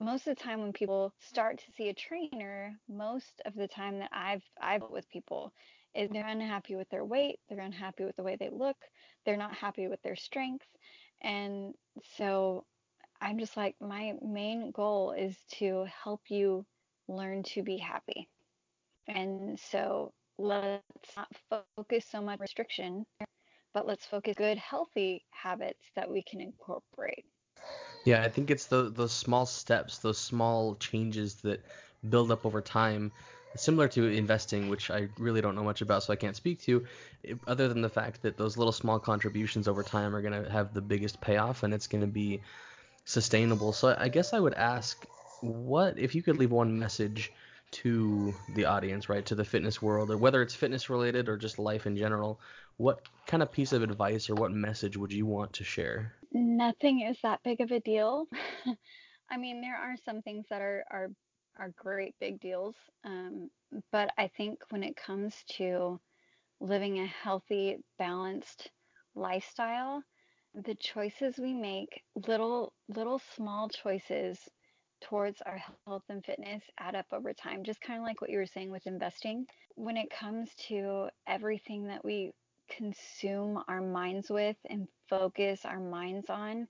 most 0.00 0.26
of 0.26 0.36
the 0.36 0.42
time 0.42 0.60
when 0.60 0.72
people 0.72 1.12
start 1.20 1.58
to 1.58 1.72
see 1.76 1.88
a 1.88 1.94
trainer, 1.94 2.72
most 2.88 3.42
of 3.46 3.54
the 3.54 3.68
time 3.68 3.98
that 3.98 4.10
I've 4.12 4.44
I've 4.60 4.82
with 4.90 5.08
people 5.10 5.52
is 5.98 6.08
they're 6.10 6.26
unhappy 6.26 6.76
with 6.76 6.88
their 6.90 7.04
weight, 7.04 7.40
they're 7.48 7.58
unhappy 7.58 8.04
with 8.04 8.16
the 8.16 8.22
way 8.22 8.36
they 8.36 8.50
look, 8.50 8.76
they're 9.26 9.36
not 9.36 9.52
happy 9.52 9.88
with 9.88 10.00
their 10.02 10.16
strength. 10.16 10.66
And 11.22 11.74
so 12.16 12.64
I'm 13.20 13.38
just 13.38 13.56
like, 13.56 13.74
my 13.80 14.14
main 14.22 14.70
goal 14.70 15.12
is 15.12 15.36
to 15.58 15.86
help 16.04 16.20
you 16.28 16.64
learn 17.08 17.42
to 17.54 17.62
be 17.62 17.76
happy. 17.76 18.28
And 19.08 19.58
so 19.58 20.12
let's 20.38 20.82
not 21.16 21.28
focus 21.76 22.06
so 22.08 22.22
much 22.22 22.38
restriction, 22.38 23.04
but 23.74 23.86
let's 23.86 24.06
focus 24.06 24.36
good, 24.36 24.58
healthy 24.58 25.24
habits 25.30 25.84
that 25.96 26.08
we 26.08 26.22
can 26.22 26.40
incorporate. 26.40 27.24
Yeah, 28.04 28.22
I 28.22 28.28
think 28.28 28.50
it's 28.50 28.66
the 28.66 28.90
those 28.90 29.12
small 29.12 29.46
steps, 29.46 29.98
those 29.98 30.18
small 30.18 30.76
changes 30.76 31.34
that 31.36 31.60
build 32.08 32.30
up 32.30 32.46
over 32.46 32.60
time, 32.60 33.10
similar 33.56 33.88
to 33.88 34.06
investing, 34.06 34.68
which 34.68 34.90
I 34.90 35.08
really 35.18 35.40
don't 35.40 35.54
know 35.54 35.64
much 35.64 35.80
about, 35.80 36.02
so 36.02 36.12
I 36.12 36.16
can't 36.16 36.36
speak 36.36 36.60
to, 36.62 36.84
other 37.46 37.68
than 37.68 37.80
the 37.80 37.88
fact 37.88 38.22
that 38.22 38.36
those 38.36 38.56
little 38.56 38.72
small 38.72 38.98
contributions 38.98 39.68
over 39.68 39.82
time 39.82 40.14
are 40.14 40.22
going 40.22 40.44
to 40.44 40.50
have 40.50 40.74
the 40.74 40.80
biggest 40.80 41.20
payoff, 41.20 41.62
and 41.62 41.72
it's 41.72 41.86
going 41.86 42.02
to 42.02 42.06
be 42.06 42.40
sustainable. 43.04 43.72
So 43.72 43.96
I 43.98 44.08
guess 44.08 44.32
I 44.32 44.40
would 44.40 44.54
ask, 44.54 45.06
what 45.40 45.98
if 45.98 46.14
you 46.14 46.22
could 46.22 46.38
leave 46.38 46.50
one 46.50 46.78
message 46.78 47.32
to 47.70 48.34
the 48.54 48.64
audience, 48.64 49.08
right, 49.08 49.24
to 49.26 49.34
the 49.34 49.44
fitness 49.44 49.82
world, 49.82 50.10
or 50.10 50.16
whether 50.16 50.42
it's 50.42 50.54
fitness 50.54 50.88
related 50.88 51.28
or 51.28 51.36
just 51.36 51.58
life 51.58 51.86
in 51.86 51.96
general, 51.96 52.40
what 52.76 53.00
kind 53.26 53.42
of 53.42 53.52
piece 53.52 53.72
of 53.72 53.82
advice 53.82 54.30
or 54.30 54.34
what 54.34 54.52
message 54.52 54.96
would 54.96 55.12
you 55.12 55.26
want 55.26 55.52
to 55.54 55.64
share? 55.64 56.14
Nothing 56.32 57.00
is 57.02 57.18
that 57.22 57.40
big 57.42 57.60
of 57.60 57.70
a 57.70 57.80
deal. 57.80 58.26
I 59.30 59.36
mean, 59.36 59.60
there 59.60 59.76
are 59.76 59.96
some 60.04 60.22
things 60.22 60.46
that 60.50 60.62
are 60.62 60.84
are 60.90 61.10
are 61.58 61.72
great 61.76 62.14
big 62.20 62.40
deals, 62.40 62.76
um, 63.04 63.50
but 63.92 64.10
I 64.16 64.28
think 64.28 64.60
when 64.70 64.82
it 64.82 64.96
comes 64.96 65.34
to 65.56 66.00
living 66.60 67.00
a 67.00 67.06
healthy, 67.06 67.78
balanced 67.98 68.70
lifestyle, 69.14 70.02
the 70.54 70.74
choices 70.74 71.38
we 71.38 71.52
make, 71.54 72.02
little 72.26 72.72
little 72.88 73.20
small 73.34 73.68
choices 73.68 74.38
towards 75.00 75.40
our 75.42 75.60
health 75.86 76.02
and 76.08 76.24
fitness 76.24 76.62
add 76.78 76.94
up 76.94 77.06
over 77.12 77.32
time. 77.32 77.62
Just 77.64 77.80
kind 77.80 77.98
of 77.98 78.04
like 78.04 78.20
what 78.20 78.30
you 78.30 78.38
were 78.38 78.46
saying 78.46 78.70
with 78.70 78.86
investing. 78.86 79.46
When 79.76 79.96
it 79.96 80.10
comes 80.10 80.50
to 80.68 81.08
everything 81.26 81.86
that 81.86 82.04
we 82.04 82.32
consume 82.68 83.62
our 83.68 83.80
minds 83.80 84.28
with 84.30 84.56
and 84.68 84.88
focus 85.08 85.64
our 85.64 85.80
minds 85.80 86.28
on, 86.28 86.66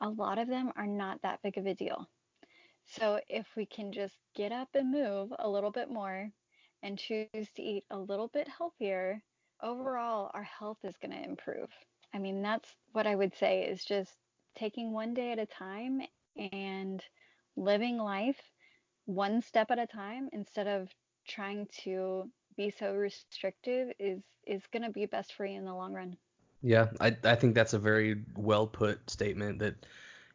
a 0.00 0.08
lot 0.08 0.38
of 0.38 0.48
them 0.48 0.72
are 0.76 0.86
not 0.86 1.22
that 1.22 1.40
big 1.42 1.58
of 1.58 1.66
a 1.66 1.74
deal. 1.74 2.08
So 2.88 3.20
if 3.28 3.46
we 3.56 3.66
can 3.66 3.92
just 3.92 4.18
get 4.34 4.52
up 4.52 4.74
and 4.74 4.90
move 4.90 5.32
a 5.38 5.48
little 5.48 5.70
bit 5.70 5.90
more 5.90 6.32
and 6.82 6.98
choose 6.98 7.38
to 7.38 7.62
eat 7.62 7.84
a 7.90 7.98
little 7.98 8.28
bit 8.28 8.48
healthier, 8.48 9.22
overall 9.62 10.30
our 10.34 10.42
health 10.42 10.78
is 10.84 10.96
going 10.98 11.12
to 11.12 11.22
improve. 11.24 11.70
I 12.12 12.18
mean, 12.18 12.42
that's 12.42 12.74
what 12.92 13.06
I 13.06 13.14
would 13.14 13.36
say 13.36 13.64
is 13.64 13.84
just 13.84 14.16
taking 14.56 14.92
one 14.92 15.14
day 15.14 15.32
at 15.32 15.38
a 15.38 15.46
time 15.46 16.02
and 16.36 17.04
living 17.56 17.98
life 17.98 18.40
one 19.06 19.40
step 19.42 19.70
at 19.70 19.78
a 19.78 19.86
time 19.86 20.28
instead 20.32 20.66
of 20.66 20.88
trying 21.26 21.66
to 21.84 22.30
be 22.56 22.70
so 22.70 22.94
restrictive 22.94 23.92
is 23.98 24.22
is 24.46 24.66
going 24.72 24.82
to 24.82 24.90
be 24.90 25.06
best 25.06 25.32
for 25.34 25.44
you 25.46 25.58
in 25.58 25.64
the 25.64 25.74
long 25.74 25.92
run. 25.92 26.16
Yeah, 26.62 26.88
I 27.00 27.16
I 27.24 27.34
think 27.36 27.54
that's 27.54 27.74
a 27.74 27.78
very 27.78 28.22
well 28.36 28.66
put 28.66 29.08
statement 29.10 29.58
that 29.60 29.86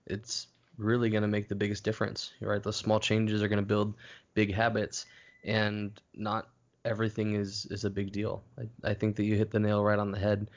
it's 0.05 0.47
really 0.77 1.09
going 1.09 1.21
to 1.23 1.27
make 1.27 1.47
the 1.47 1.55
biggest 1.55 1.83
difference. 1.83 2.31
Right, 2.41 2.61
those 2.61 2.77
small 2.77 2.99
changes 2.99 3.41
are 3.41 3.47
going 3.47 3.57
to 3.57 3.65
build 3.65 3.95
big 4.33 4.53
habits, 4.53 5.05
and 5.43 5.99
not 6.13 6.49
everything 6.85 7.35
is 7.35 7.65
is 7.67 7.85
a 7.85 7.89
big 7.89 8.11
deal. 8.11 8.43
I, 8.57 8.89
I 8.91 8.93
think 8.93 9.15
that 9.15 9.23
you 9.23 9.35
hit 9.35 9.51
the 9.51 9.59
nail 9.59 9.83
right 9.83 9.99
on 9.99 10.11
the 10.11 10.19
head. 10.19 10.49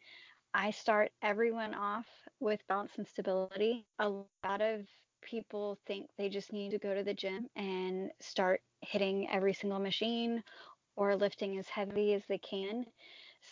I 0.54 0.72
start 0.72 1.12
everyone 1.22 1.74
off 1.74 2.08
with 2.40 2.62
balance 2.68 2.94
and 2.98 3.08
stability. 3.08 3.86
A 4.00 4.10
lot 4.10 4.62
of 4.62 4.88
people 5.22 5.78
think 5.88 6.10
they 6.18 6.30
just 6.30 6.52
need 6.54 6.72
to 6.72 6.80
go 6.80 6.94
to 6.94 7.04
the 7.04 7.14
gym 7.14 7.48
and 7.56 8.12
start 8.22 8.62
hitting 8.82 9.30
every 9.30 9.54
single 9.54 9.80
machine 9.80 10.44
or 10.96 11.16
lifting 11.16 11.58
as 11.58 11.68
heavy 11.70 12.14
as 12.14 12.24
they 12.28 12.40
can. 12.40 12.86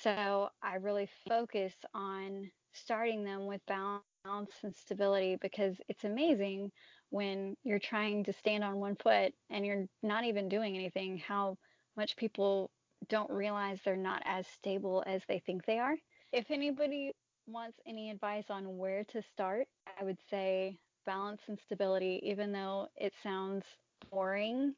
So 0.02 0.50
I 0.62 0.76
really 0.76 1.10
focus 1.28 1.74
on 1.94 2.52
starting 2.74 3.24
them 3.24 3.46
with 3.48 3.62
balance 3.68 4.24
and 4.64 4.76
stability 4.76 5.38
because 5.42 5.80
it's 5.88 6.04
amazing 6.06 6.72
when 7.12 7.56
you're 7.64 7.80
trying 7.80 8.24
to 8.24 8.34
stand 8.34 8.64
on 8.64 8.80
one 8.80 8.96
foot 8.96 9.34
and 9.50 9.66
you're 9.66 9.86
not 10.02 10.24
even 10.24 10.50
doing 10.50 10.76
anything, 10.76 11.18
how 11.18 11.58
much 11.96 12.16
people 12.16 12.72
don't 13.10 13.30
realize 13.30 13.80
they're 13.84 13.96
not 13.96 14.24
as 14.26 14.48
stable 14.48 15.04
as 15.06 15.22
they 15.28 15.40
think 15.46 15.66
they 15.66 15.78
are. 15.78 15.96
If 16.32 16.50
anybody 16.50 17.12
wants 17.48 17.78
any 17.86 18.10
advice 18.10 18.46
on 18.50 18.78
where 18.78 19.04
to 19.06 19.22
start, 19.22 19.68
I 20.00 20.04
would 20.04 20.20
say 20.30 20.80
balance 21.06 21.42
and 21.48 21.60
stability, 21.66 22.22
even 22.24 22.52
though 22.52 22.88
it 22.96 23.14
sounds 23.22 23.66
boring, 24.10 24.74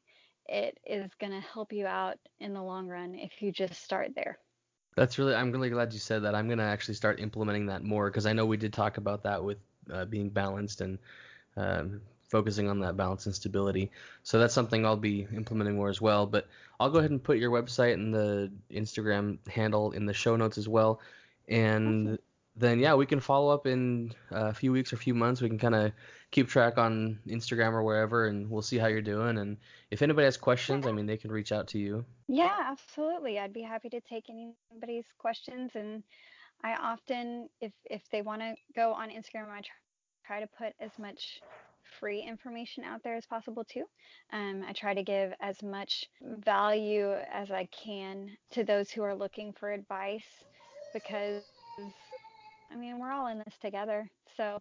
it 0.46 0.78
is 0.84 1.10
going 1.20 1.32
to 1.32 1.40
help 1.40 1.72
you 1.72 1.86
out 1.86 2.16
in 2.40 2.52
the 2.52 2.62
long 2.62 2.88
run 2.88 3.14
if 3.14 3.40
you 3.40 3.52
just 3.52 3.82
start 3.82 4.10
there. 4.16 4.38
That's 4.96 5.18
really, 5.18 5.34
I'm 5.34 5.52
really 5.52 5.70
glad 5.70 5.92
you 5.92 5.98
said 6.00 6.22
that. 6.24 6.34
I'm 6.34 6.46
going 6.46 6.58
to 6.58 6.64
actually 6.64 6.94
start 6.94 7.20
implementing 7.20 7.66
that 7.66 7.84
more 7.84 8.10
because 8.10 8.26
I 8.26 8.32
know 8.32 8.46
we 8.46 8.56
did 8.56 8.72
talk 8.72 8.96
about 8.96 9.22
that 9.22 9.42
with 9.42 9.58
uh, 9.92 10.04
being 10.04 10.30
balanced 10.30 10.80
and 10.80 10.98
um, 11.56 12.00
focusing 12.34 12.68
on 12.68 12.80
that 12.80 12.96
balance 12.96 13.26
and 13.26 13.34
stability. 13.34 13.92
So 14.24 14.40
that's 14.40 14.52
something 14.52 14.84
I'll 14.84 14.96
be 14.96 15.28
implementing 15.32 15.76
more 15.76 15.88
as 15.88 16.00
well. 16.00 16.26
But 16.26 16.48
I'll 16.80 16.90
go 16.90 16.98
ahead 16.98 17.12
and 17.12 17.22
put 17.22 17.38
your 17.38 17.52
website 17.52 17.94
and 17.94 18.12
the 18.12 18.50
Instagram 18.72 19.38
handle 19.46 19.92
in 19.92 20.04
the 20.04 20.12
show 20.12 20.34
notes 20.34 20.58
as 20.58 20.66
well. 20.66 21.00
And 21.46 22.18
then 22.56 22.80
yeah, 22.80 22.94
we 22.94 23.06
can 23.06 23.20
follow 23.20 23.54
up 23.54 23.68
in 23.68 24.12
uh, 24.32 24.46
a 24.46 24.52
few 24.52 24.72
weeks 24.72 24.92
or 24.92 24.96
a 24.96 24.98
few 24.98 25.14
months. 25.14 25.40
We 25.40 25.48
can 25.48 25.60
kind 25.60 25.76
of 25.76 25.92
keep 26.32 26.48
track 26.48 26.76
on 26.76 27.20
Instagram 27.28 27.72
or 27.72 27.84
wherever, 27.84 28.26
and 28.26 28.50
we'll 28.50 28.62
see 28.62 28.78
how 28.78 28.88
you're 28.88 29.00
doing. 29.14 29.38
And 29.38 29.56
if 29.92 30.02
anybody 30.02 30.24
has 30.24 30.36
questions, 30.36 30.88
I 30.88 30.90
mean, 30.90 31.06
they 31.06 31.16
can 31.16 31.30
reach 31.30 31.52
out 31.52 31.68
to 31.68 31.78
you. 31.78 32.04
Yeah, 32.26 32.56
absolutely. 32.64 33.38
I'd 33.38 33.52
be 33.52 33.62
happy 33.62 33.90
to 33.90 34.00
take 34.00 34.24
anybody's 34.28 35.06
questions 35.18 35.70
and. 35.76 36.02
I 36.62 36.76
often, 36.76 37.50
if 37.60 37.72
if 37.84 38.02
they 38.10 38.22
want 38.22 38.40
to 38.40 38.54
go 38.74 38.94
on 38.94 39.10
Instagram, 39.10 39.50
I 39.50 39.60
try, 39.60 39.76
try 40.24 40.40
to 40.40 40.46
put 40.46 40.72
as 40.80 40.92
much 40.98 41.42
free 42.00 42.22
information 42.22 42.84
out 42.84 43.02
there 43.02 43.16
as 43.16 43.26
possible 43.26 43.64
too. 43.64 43.84
Um, 44.32 44.64
I 44.66 44.72
try 44.72 44.94
to 44.94 45.02
give 45.02 45.32
as 45.40 45.62
much 45.62 46.06
value 46.22 47.12
as 47.32 47.50
I 47.50 47.66
can 47.66 48.30
to 48.52 48.64
those 48.64 48.90
who 48.90 49.02
are 49.02 49.14
looking 49.14 49.52
for 49.52 49.72
advice 49.72 50.44
because, 50.92 51.42
I 52.72 52.76
mean, 52.76 52.98
we're 52.98 53.12
all 53.12 53.26
in 53.28 53.38
this 53.38 53.56
together. 53.60 54.08
So, 54.36 54.60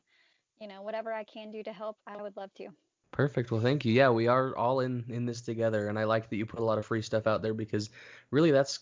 you 0.59 0.67
know, 0.67 0.81
whatever 0.81 1.13
I 1.13 1.23
can 1.23 1.51
do 1.51 1.63
to 1.63 1.73
help, 1.73 1.97
I 2.07 2.21
would 2.21 2.35
love 2.37 2.53
to. 2.57 2.67
Perfect. 3.11 3.51
Well, 3.51 3.61
thank 3.61 3.85
you. 3.85 3.93
Yeah, 3.93 4.09
we 4.09 4.27
are 4.27 4.57
all 4.57 4.79
in 4.79 5.05
in 5.09 5.25
this 5.25 5.41
together, 5.41 5.87
and 5.87 5.99
I 5.99 6.03
like 6.05 6.29
that 6.29 6.35
you 6.35 6.47
put 6.47 6.59
a 6.59 6.63
lot 6.63 6.79
of 6.79 6.85
free 6.85 7.03
stuff 7.03 7.27
out 7.27 7.43
there 7.43 7.53
because 7.53 7.91
really 8.31 8.49
that's 8.49 8.79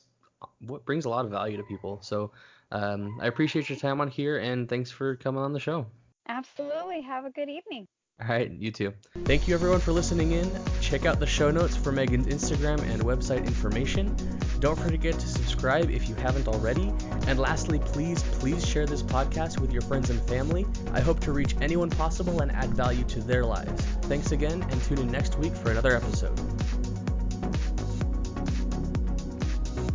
what 0.60 0.86
brings 0.86 1.04
a 1.04 1.10
lot 1.10 1.26
of 1.26 1.32
value 1.32 1.58
to 1.58 1.64
people. 1.64 2.00
So 2.02 2.32
um, 2.72 3.20
I 3.22 3.28
appreciate 3.28 3.70
your 3.70 3.78
time 3.78 4.00
on 4.00 4.08
here, 4.08 4.38
and 4.38 4.70
thanks 4.70 4.90
for 4.90 5.18
coming 5.18 5.44
on 5.44 5.52
the 5.52 5.60
show. 5.60 5.86
Absolutely. 6.28 7.02
Have 7.02 7.26
a 7.26 7.30
good 7.30 7.50
evening. 7.50 7.88
All 8.20 8.28
right, 8.28 8.52
you 8.52 8.72
too. 8.72 8.94
Thank 9.26 9.48
you 9.48 9.56
everyone 9.56 9.80
for 9.80 9.92
listening 9.92 10.32
in. 10.34 10.52
Check 10.80 11.06
out 11.06 11.20
the 11.20 11.26
show 11.26 11.50
notes 11.50 11.76
for 11.76 11.92
Megan's 11.92 12.28
Instagram 12.28 12.80
and 12.82 13.02
website 13.02 13.48
information. 13.48 14.16
Don't 14.60 14.78
forget 14.78 15.18
to 15.18 15.28
subscribe 15.28 15.90
if 15.90 16.08
you 16.08 16.14
haven't 16.16 16.48
already. 16.48 16.94
And 17.26 17.40
lastly, 17.40 17.80
please, 17.80 18.22
please 18.24 18.64
share 18.64 18.86
this 18.86 19.02
podcast 19.02 19.60
with 19.60 19.72
your 19.72 19.82
friends 19.82 20.12
and 20.12 20.22
family. 20.28 20.68
I 20.94 21.00
hope 21.00 21.20
to 21.22 21.32
reach 21.32 21.56
anyone 21.62 21.90
possible 21.90 22.42
and 22.42 22.52
add 22.52 22.70
value 22.76 23.06
to 23.06 23.22
their 23.22 23.44
lives. 23.44 23.82
Thanks 24.04 24.32
again, 24.32 24.62
and 24.70 24.84
tune 24.84 25.00
in 25.00 25.08
next 25.08 25.40
week 25.40 25.56
for 25.56 25.72
another 25.72 25.96
episode. 25.96 26.40